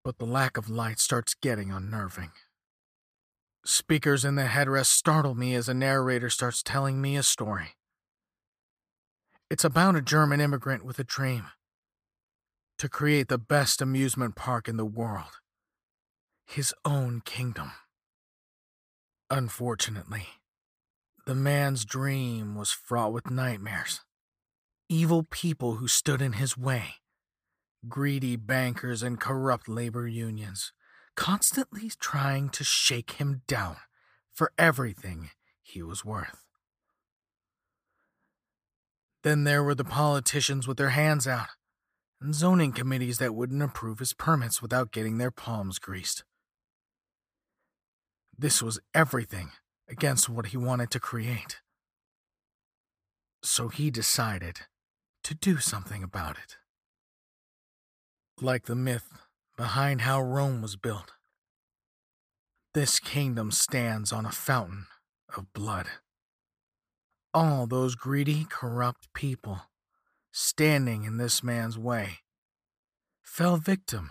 but 0.04 0.18
the 0.18 0.26
lack 0.26 0.58
of 0.58 0.68
light 0.68 0.98
starts 0.98 1.32
getting 1.32 1.70
unnerving. 1.70 2.32
Speakers 3.64 4.22
in 4.22 4.34
the 4.34 4.44
headrest 4.44 4.86
startle 4.86 5.34
me 5.34 5.54
as 5.54 5.66
a 5.66 5.74
narrator 5.74 6.28
starts 6.28 6.62
telling 6.62 7.00
me 7.00 7.16
a 7.16 7.22
story. 7.22 7.76
It's 9.50 9.64
about 9.64 9.96
a 9.96 10.02
German 10.02 10.42
immigrant 10.42 10.84
with 10.84 10.98
a 10.98 11.04
dream 11.04 11.46
to 12.76 12.90
create 12.90 13.28
the 13.28 13.38
best 13.38 13.80
amusement 13.80 14.36
park 14.36 14.68
in 14.68 14.76
the 14.76 14.84
world, 14.84 15.39
his 16.50 16.74
own 16.84 17.22
kingdom. 17.24 17.70
Unfortunately, 19.30 20.26
the 21.24 21.34
man's 21.34 21.84
dream 21.84 22.56
was 22.56 22.72
fraught 22.72 23.12
with 23.12 23.30
nightmares, 23.30 24.00
evil 24.88 25.22
people 25.22 25.76
who 25.76 25.86
stood 25.86 26.20
in 26.20 26.32
his 26.32 26.58
way, 26.58 26.94
greedy 27.88 28.34
bankers 28.34 29.00
and 29.00 29.20
corrupt 29.20 29.68
labor 29.68 30.08
unions, 30.08 30.72
constantly 31.14 31.92
trying 32.00 32.48
to 32.48 32.64
shake 32.64 33.12
him 33.12 33.42
down 33.46 33.76
for 34.32 34.50
everything 34.58 35.30
he 35.62 35.84
was 35.84 36.04
worth. 36.04 36.44
Then 39.22 39.44
there 39.44 39.62
were 39.62 39.76
the 39.76 39.84
politicians 39.84 40.66
with 40.66 40.78
their 40.78 40.90
hands 40.90 41.28
out, 41.28 41.50
and 42.20 42.34
zoning 42.34 42.72
committees 42.72 43.18
that 43.18 43.36
wouldn't 43.36 43.62
approve 43.62 44.00
his 44.00 44.14
permits 44.14 44.60
without 44.60 44.90
getting 44.90 45.18
their 45.18 45.30
palms 45.30 45.78
greased. 45.78 46.24
This 48.40 48.62
was 48.62 48.80
everything 48.94 49.50
against 49.88 50.28
what 50.28 50.46
he 50.46 50.56
wanted 50.56 50.90
to 50.92 51.00
create. 51.00 51.60
So 53.42 53.68
he 53.68 53.90
decided 53.90 54.60
to 55.24 55.34
do 55.34 55.58
something 55.58 56.02
about 56.02 56.36
it. 56.38 56.56
Like 58.40 58.64
the 58.64 58.74
myth 58.74 59.08
behind 59.56 60.02
how 60.02 60.22
Rome 60.22 60.62
was 60.62 60.76
built, 60.76 61.12
this 62.72 62.98
kingdom 62.98 63.50
stands 63.50 64.12
on 64.12 64.24
a 64.24 64.32
fountain 64.32 64.86
of 65.36 65.52
blood 65.52 65.86
all 67.32 67.66
those 67.66 67.94
greedy, 67.94 68.44
corrupt 68.48 69.12
people 69.14 69.62
standing 70.32 71.04
in 71.04 71.16
this 71.16 71.42
man's 71.42 71.78
way 71.78 72.18
fell 73.22 73.56
victim 73.56 74.10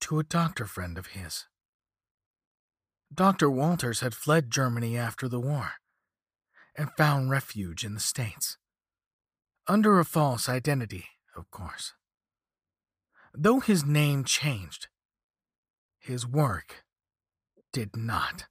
to 0.00 0.18
a 0.18 0.24
doctor 0.24 0.64
friend 0.64 0.96
of 0.96 1.08
his. 1.08 1.46
Dr. 3.14 3.48
Walters 3.48 4.00
had 4.00 4.12
fled 4.12 4.50
Germany 4.50 4.96
after 4.96 5.28
the 5.28 5.38
war 5.38 5.74
and 6.76 6.90
found 6.96 7.30
refuge 7.30 7.84
in 7.84 7.94
the 7.94 8.00
States. 8.00 8.56
Under 9.68 10.00
a 10.00 10.04
false 10.04 10.48
identity, 10.48 11.04
of 11.36 11.48
course. 11.50 11.92
Though 13.32 13.60
his 13.60 13.84
name 13.84 14.24
changed, 14.24 14.88
his 15.98 16.26
work 16.26 16.84
did 17.72 17.96
not. 17.96 18.46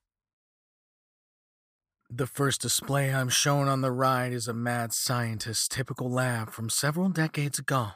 The 2.10 2.28
first 2.28 2.62
display 2.62 3.14
I'm 3.14 3.30
shown 3.30 3.68
on 3.68 3.82
the 3.82 3.92
ride 3.92 4.32
is 4.32 4.48
a 4.48 4.54
mad 4.54 4.94
scientist's 4.94 5.68
typical 5.68 6.10
lab 6.10 6.52
from 6.52 6.70
several 6.70 7.10
decades 7.10 7.60
ago, 7.60 7.92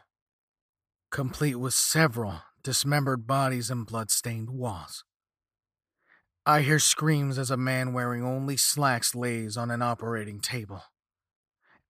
complete 1.12 1.56
with 1.56 1.74
several 1.74 2.42
dismembered 2.62 3.26
bodies 3.26 3.70
and 3.70 3.86
blood-stained 3.86 4.50
walls. 4.50 5.06
I 6.48 6.62
hear 6.62 6.80
screams 6.80 7.38
as 7.38 7.52
a 7.52 7.58
man 7.58 7.92
wearing 7.92 8.24
only 8.24 8.56
slacks 8.56 9.14
lays 9.14 9.58
on 9.58 9.70
an 9.70 9.82
operating 9.82 10.40
table, 10.40 10.82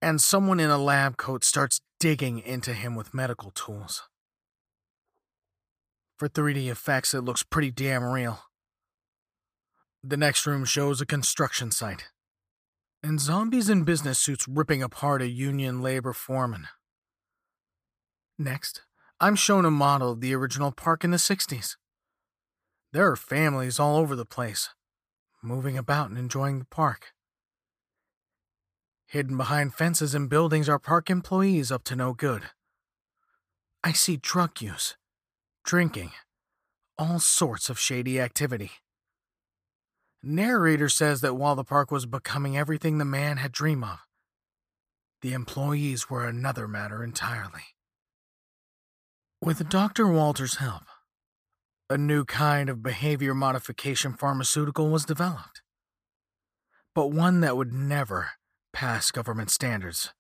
and 0.02 0.20
someone 0.20 0.60
in 0.60 0.72
a 0.72 0.80
lab 0.80 1.16
coat 1.16 1.44
starts 1.44 1.80
digging 2.00 2.40
into 2.40 2.74
him 2.74 2.96
with 2.96 3.14
medical 3.14 3.52
tools. 3.52 4.10
For 6.18 6.28
3D 6.28 6.72
effects, 6.72 7.14
it 7.14 7.22
looks 7.22 7.44
pretty 7.44 7.70
damn 7.70 8.04
real. 8.04 8.40
The 10.04 10.18
next 10.18 10.48
room 10.48 10.66
shows 10.66 11.02
a 11.02 11.06
construction 11.06 11.70
site 11.70 12.06
and 13.04 13.22
zombies 13.22 13.70
in 13.70 13.84
business 13.84 14.18
suits 14.18 14.48
ripping 14.48 14.82
apart 14.82 15.22
a 15.22 15.28
union 15.28 15.84
labor 15.84 16.14
foreman. 16.14 16.68
Next, 18.40 18.82
I'm 19.20 19.36
shown 19.36 19.66
a 19.66 19.72
model 19.72 20.14
of 20.14 20.22
the 20.22 20.34
original 20.34 20.72
park 20.72 21.04
in 21.04 21.12
the 21.12 21.18
60s. 21.18 21.76
There 22.94 23.10
are 23.12 23.16
families 23.16 23.80
all 23.80 23.98
over 23.98 24.16
the 24.16 24.26
place, 24.26 24.70
moving 25.44 25.78
about 25.78 26.10
and 26.10 26.18
enjoying 26.18 26.60
the 26.60 26.66
park. 26.66 27.14
Hidden 29.08 29.38
behind 29.38 29.74
fences 29.74 30.16
and 30.16 30.30
buildings 30.30 30.68
are 30.68 30.80
park 30.80 31.10
employees 31.10 31.72
up 31.72 31.84
to 31.86 31.96
no 31.96 32.14
good. 32.14 32.44
I 33.84 33.94
see 33.94 34.18
drug 34.18 34.62
use, 34.62 34.96
drinking, 35.64 36.12
all 36.98 37.20
sorts 37.20 37.70
of 37.70 37.80
shady 37.80 38.20
activity. 38.20 38.72
Narrator 40.24 40.90
says 40.90 41.22
that 41.22 41.36
while 41.36 41.56
the 41.56 41.64
park 41.64 41.92
was 41.92 42.06
becoming 42.06 42.58
everything 42.58 42.98
the 42.98 43.06
man 43.06 43.38
had 43.38 43.52
dreamed 43.52 43.84
of, 43.84 44.00
the 45.22 45.34
employees 45.34 46.10
were 46.10 46.26
another 46.26 46.68
matter 46.68 47.04
entirely. 47.04 47.76
With 49.42 49.70
Dr. 49.70 50.08
Walter's 50.08 50.56
help, 50.56 50.84
a 51.90 51.98
new 51.98 52.26
kind 52.26 52.70
of 52.70 52.84
behavior 52.84 53.34
modification 53.34 54.14
pharmaceutical 54.14 54.90
was 54.90 55.06
developed, 55.06 55.62
but 56.94 57.12
one 57.12 57.40
that 57.42 57.56
would 57.56 57.72
never 57.72 58.32
pass 58.74 59.10
government 59.12 59.50
standards. 59.50 60.14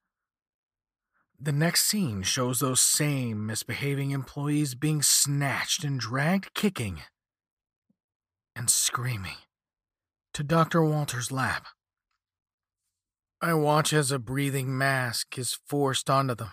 The 1.39 1.51
next 1.51 1.83
scene 1.83 2.23
shows 2.23 2.59
those 2.59 2.79
same 2.79 3.45
misbehaving 3.45 4.11
employees 4.11 4.75
being 4.75 5.01
snatched 5.01 5.83
and 5.83 5.99
dragged 5.99 6.53
kicking 6.53 7.01
and 8.55 8.69
screaming 8.69 9.37
to 10.33 10.43
Dr. 10.43 10.83
Walter's 10.83 11.31
lab. 11.31 11.63
I 13.39 13.53
watch 13.53 13.93
as 13.93 14.11
a 14.11 14.17
breathing 14.17 14.75
mask 14.75 15.37
is 15.37 15.59
forced 15.67 16.09
onto 16.09 16.33
them, 16.33 16.51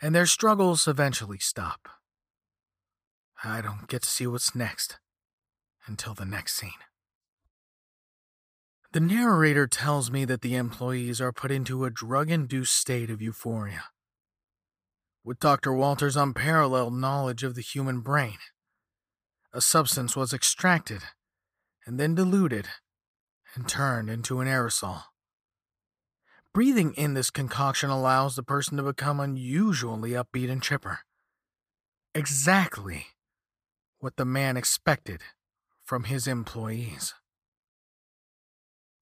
and 0.00 0.14
their 0.14 0.26
struggles 0.26 0.88
eventually 0.88 1.38
stop. 1.38 1.88
I 3.44 3.60
don't 3.60 3.88
get 3.88 4.02
to 4.02 4.08
see 4.08 4.26
what's 4.26 4.54
next 4.54 4.98
until 5.86 6.14
the 6.14 6.24
next 6.24 6.54
scene. 6.54 6.70
The 8.92 9.00
narrator 9.00 9.66
tells 9.66 10.10
me 10.10 10.24
that 10.26 10.42
the 10.42 10.54
employees 10.54 11.20
are 11.20 11.32
put 11.32 11.50
into 11.50 11.84
a 11.84 11.90
drug 11.90 12.30
induced 12.30 12.76
state 12.76 13.10
of 13.10 13.22
euphoria. 13.22 13.84
With 15.24 15.40
Dr. 15.40 15.72
Walter's 15.72 16.16
unparalleled 16.16 16.94
knowledge 16.94 17.42
of 17.42 17.54
the 17.54 17.62
human 17.62 18.00
brain, 18.00 18.38
a 19.52 19.60
substance 19.60 20.14
was 20.14 20.32
extracted 20.32 21.02
and 21.86 21.98
then 21.98 22.14
diluted 22.14 22.68
and 23.54 23.68
turned 23.68 24.08
into 24.08 24.40
an 24.40 24.48
aerosol. 24.48 25.04
Breathing 26.52 26.92
in 26.94 27.14
this 27.14 27.30
concoction 27.30 27.88
allows 27.88 28.36
the 28.36 28.42
person 28.42 28.76
to 28.76 28.82
become 28.82 29.20
unusually 29.20 30.10
upbeat 30.10 30.50
and 30.50 30.62
chipper. 30.62 31.00
Exactly 32.14 33.06
what 34.02 34.16
the 34.16 34.24
man 34.24 34.56
expected 34.56 35.20
from 35.84 36.04
his 36.04 36.26
employees. 36.26 37.14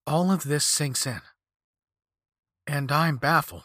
All 0.07 0.31
of 0.31 0.45
this 0.45 0.63
sinks 0.63 1.07
in, 1.07 1.23
and 2.67 2.93
I'm 2.93 3.17
baffled. 3.17 3.65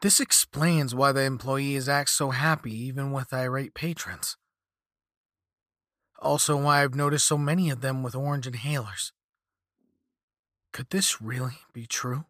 This 0.00 0.18
explains 0.18 0.94
why 0.94 1.12
the 1.12 1.24
employees 1.24 1.90
act 1.90 2.08
so 2.08 2.30
happy 2.30 2.74
even 2.74 3.12
with 3.12 3.34
irate 3.34 3.74
patrons. 3.74 4.38
Also, 6.20 6.56
why 6.56 6.82
I've 6.82 6.94
noticed 6.94 7.26
so 7.26 7.36
many 7.36 7.68
of 7.68 7.82
them 7.82 8.02
with 8.02 8.14
orange 8.14 8.50
inhalers. 8.50 9.12
Could 10.72 10.88
this 10.88 11.20
really 11.20 11.58
be 11.74 11.84
true? 11.84 12.24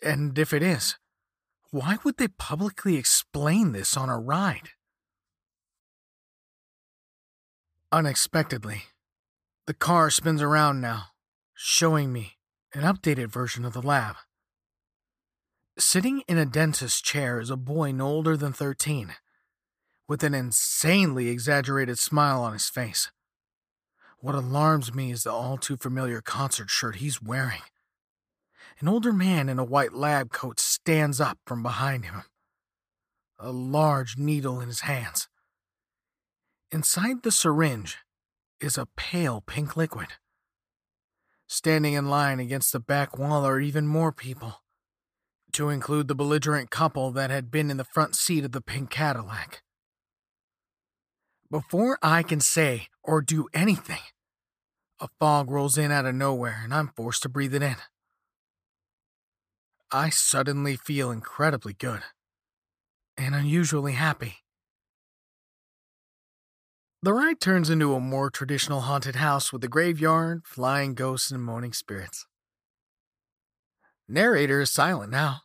And 0.00 0.38
if 0.38 0.52
it 0.52 0.62
is, 0.62 0.98
why 1.72 1.98
would 2.04 2.18
they 2.18 2.28
publicly 2.28 2.94
explain 2.94 3.72
this 3.72 3.96
on 3.96 4.08
a 4.08 4.20
ride? 4.20 4.70
Unexpectedly, 7.96 8.82
the 9.66 9.72
car 9.72 10.10
spins 10.10 10.42
around 10.42 10.82
now, 10.82 11.04
showing 11.54 12.12
me 12.12 12.36
an 12.74 12.82
updated 12.82 13.28
version 13.28 13.64
of 13.64 13.72
the 13.72 13.80
lab. 13.80 14.16
Sitting 15.78 16.22
in 16.28 16.36
a 16.36 16.44
dentist's 16.44 17.00
chair 17.00 17.40
is 17.40 17.48
a 17.48 17.56
boy 17.56 17.92
no 17.92 18.06
older 18.06 18.36
than 18.36 18.52
13, 18.52 19.14
with 20.06 20.22
an 20.22 20.34
insanely 20.34 21.30
exaggerated 21.30 21.98
smile 21.98 22.42
on 22.42 22.52
his 22.52 22.68
face. 22.68 23.10
What 24.18 24.34
alarms 24.34 24.92
me 24.92 25.10
is 25.10 25.22
the 25.22 25.32
all 25.32 25.56
too 25.56 25.78
familiar 25.78 26.20
concert 26.20 26.68
shirt 26.68 26.96
he's 26.96 27.22
wearing. 27.22 27.62
An 28.78 28.88
older 28.88 29.14
man 29.14 29.48
in 29.48 29.58
a 29.58 29.64
white 29.64 29.94
lab 29.94 30.30
coat 30.32 30.60
stands 30.60 31.18
up 31.18 31.38
from 31.46 31.62
behind 31.62 32.04
him, 32.04 32.24
a 33.38 33.50
large 33.50 34.18
needle 34.18 34.60
in 34.60 34.68
his 34.68 34.80
hands. 34.80 35.30
Inside 36.72 37.22
the 37.22 37.30
syringe 37.30 37.98
is 38.60 38.76
a 38.76 38.88
pale 38.96 39.40
pink 39.40 39.76
liquid. 39.76 40.08
Standing 41.46 41.94
in 41.94 42.10
line 42.10 42.40
against 42.40 42.72
the 42.72 42.80
back 42.80 43.16
wall 43.16 43.46
are 43.46 43.60
even 43.60 43.86
more 43.86 44.10
people, 44.10 44.64
to 45.52 45.68
include 45.68 46.08
the 46.08 46.14
belligerent 46.16 46.70
couple 46.70 47.12
that 47.12 47.30
had 47.30 47.52
been 47.52 47.70
in 47.70 47.76
the 47.76 47.84
front 47.84 48.16
seat 48.16 48.44
of 48.44 48.50
the 48.50 48.60
pink 48.60 48.90
Cadillac. 48.90 49.62
Before 51.48 51.98
I 52.02 52.24
can 52.24 52.40
say 52.40 52.88
or 53.04 53.22
do 53.22 53.46
anything, 53.54 54.02
a 54.98 55.08
fog 55.20 55.48
rolls 55.48 55.78
in 55.78 55.92
out 55.92 56.04
of 56.04 56.16
nowhere 56.16 56.62
and 56.64 56.74
I'm 56.74 56.88
forced 56.96 57.22
to 57.22 57.28
breathe 57.28 57.54
it 57.54 57.62
in. 57.62 57.76
I 59.92 60.10
suddenly 60.10 60.74
feel 60.74 61.12
incredibly 61.12 61.74
good 61.74 62.02
and 63.16 63.36
unusually 63.36 63.92
happy. 63.92 64.38
The 67.06 67.14
ride 67.14 67.40
turns 67.40 67.70
into 67.70 67.94
a 67.94 68.00
more 68.00 68.30
traditional 68.30 68.80
haunted 68.80 69.14
house 69.14 69.52
with 69.52 69.62
a 69.62 69.68
graveyard, 69.68 70.42
flying 70.44 70.94
ghosts, 70.94 71.30
and 71.30 71.40
moaning 71.40 71.72
spirits. 71.72 72.26
Narrator 74.08 74.62
is 74.62 74.72
silent 74.72 75.12
now. 75.12 75.42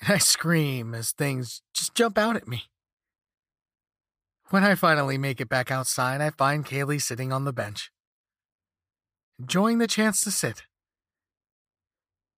And 0.00 0.14
I 0.14 0.18
scream 0.18 0.92
as 0.92 1.12
things 1.12 1.62
just 1.72 1.94
jump 1.94 2.18
out 2.18 2.34
at 2.34 2.48
me. 2.48 2.64
When 4.50 4.64
I 4.64 4.74
finally 4.74 5.18
make 5.18 5.40
it 5.40 5.48
back 5.48 5.70
outside, 5.70 6.20
I 6.20 6.30
find 6.30 6.66
Kaylee 6.66 7.00
sitting 7.00 7.32
on 7.32 7.44
the 7.44 7.52
bench, 7.52 7.92
enjoying 9.38 9.78
the 9.78 9.86
chance 9.86 10.20
to 10.22 10.32
sit. 10.32 10.64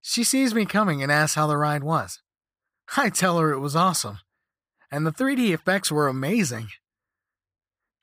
She 0.03 0.23
sees 0.23 0.55
me 0.55 0.67
coming 0.67 1.03
and 1.03 1.11
asks 1.11 1.35
how 1.35 1.47
the 1.47 1.57
ride 1.57 1.83
was. 1.83 2.21
I 2.95 3.09
tell 3.09 3.39
her 3.39 3.53
it 3.53 3.61
was 3.61 3.75
awesome, 3.75 4.19
and 4.91 5.07
the 5.07 5.13
3D 5.13 5.55
effects 5.55 5.91
were 5.91 6.09
amazing. 6.09 6.69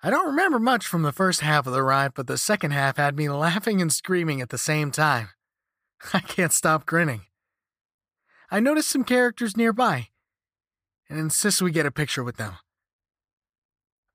I 0.04 0.10
don't 0.10 0.28
remember 0.28 0.60
much 0.60 0.88
from 0.88 1.04
the 1.04 1.12
first 1.12 1.41
half 1.41 1.68
of 1.68 1.74
the 1.74 1.84
ride, 1.84 2.14
but 2.16 2.26
the 2.26 2.38
second 2.38 2.72
half 2.72 2.97
had 2.97 3.16
me 3.16 3.30
laughing 3.30 3.82
and 3.82 3.93
screaming 3.93 4.41
at 4.41 4.49
the 4.49 4.58
same 4.58 4.89
time. 4.89 5.30
I 6.14 6.20
can't 6.20 6.52
stop 6.52 6.86
grinning. 6.86 7.22
I 8.49 8.60
notice 8.60 8.88
some 8.88 9.04
characters 9.04 9.56
nearby 9.56 10.10
and 11.08 11.20
insist 11.20 11.62
we 11.62 11.72
get 11.72 11.86
a 11.86 11.91
picture 11.91 12.24
with 12.24 12.38
them. 12.38 12.54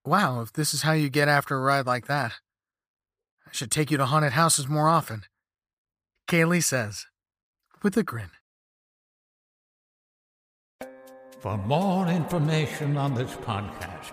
Wow, 0.04 0.40
if 0.40 0.52
this 0.52 0.74
is 0.74 0.82
how 0.82 0.92
you 0.92 1.08
get 1.08 1.28
after 1.28 1.56
a 1.56 1.60
ride 1.60 1.86
like 1.86 2.06
that, 2.06 2.32
I 3.46 3.50
should 3.52 3.70
take 3.70 3.90
you 3.90 3.96
to 3.98 4.06
haunted 4.06 4.32
houses 4.32 4.68
more 4.68 4.88
often. 4.88 5.22
Kaylee 6.28 6.62
says 6.62 7.06
with 7.82 7.96
a 7.96 8.02
grin. 8.02 8.30
For 11.40 11.56
more 11.58 12.08
information 12.08 12.96
on 12.96 13.14
this 13.14 13.32
podcast, 13.34 14.12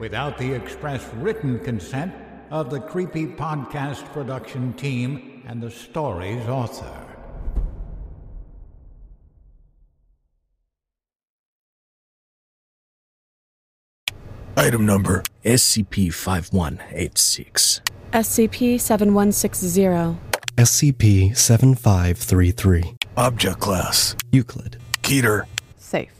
without 0.00 0.38
the 0.38 0.52
express 0.52 1.06
written 1.16 1.58
consent 1.60 2.12
of 2.50 2.70
the 2.70 2.80
Creepy 2.80 3.26
Podcast 3.26 4.10
production 4.12 4.72
team 4.72 5.44
and 5.46 5.62
the 5.62 5.70
story's 5.70 6.48
author. 6.48 7.06
Item 14.56 14.84
number 14.84 15.22
SCP 15.44 16.12
5186. 16.12 17.80
SCP 18.12 18.80
7160. 18.80 20.18
SCP 20.56 21.36
7533. 21.36 22.96
Object 23.16 23.60
Class 23.60 24.16
Euclid. 24.32 24.78
Keter 25.02 25.44
Safe. 25.78 26.12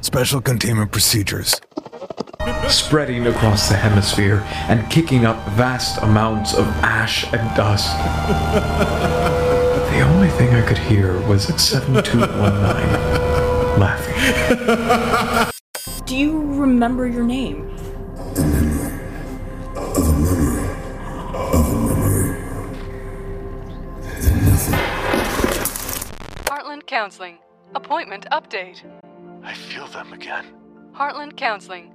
Special 0.00 0.40
Containment 0.40 0.92
Procedures 0.92 1.60
Spreading 2.68 3.26
across 3.26 3.68
the 3.68 3.76
hemisphere 3.76 4.42
and 4.68 4.88
kicking 4.90 5.24
up 5.24 5.36
vast 5.50 6.02
amounts 6.02 6.54
of 6.54 6.66
ash 6.82 7.24
and 7.32 7.56
dust. 7.56 7.96
the 9.92 10.00
only 10.00 10.28
thing 10.30 10.54
I 10.54 10.62
could 10.66 10.78
hear 10.78 11.20
was 11.28 11.48
at 11.50 11.60
7219 11.60 13.12
laughing. 13.78 15.52
Do 16.06 16.16
you 16.16 16.40
remember 16.54 17.06
your 17.06 17.24
name? 17.24 17.68
Heartland 26.46 26.86
Counseling. 26.86 27.38
Appointment 27.74 28.26
update. 28.32 28.82
I 29.42 29.54
feel 29.54 29.86
them 29.86 30.12
again. 30.12 30.46
Heartland 30.94 31.36
Counseling. 31.36 31.94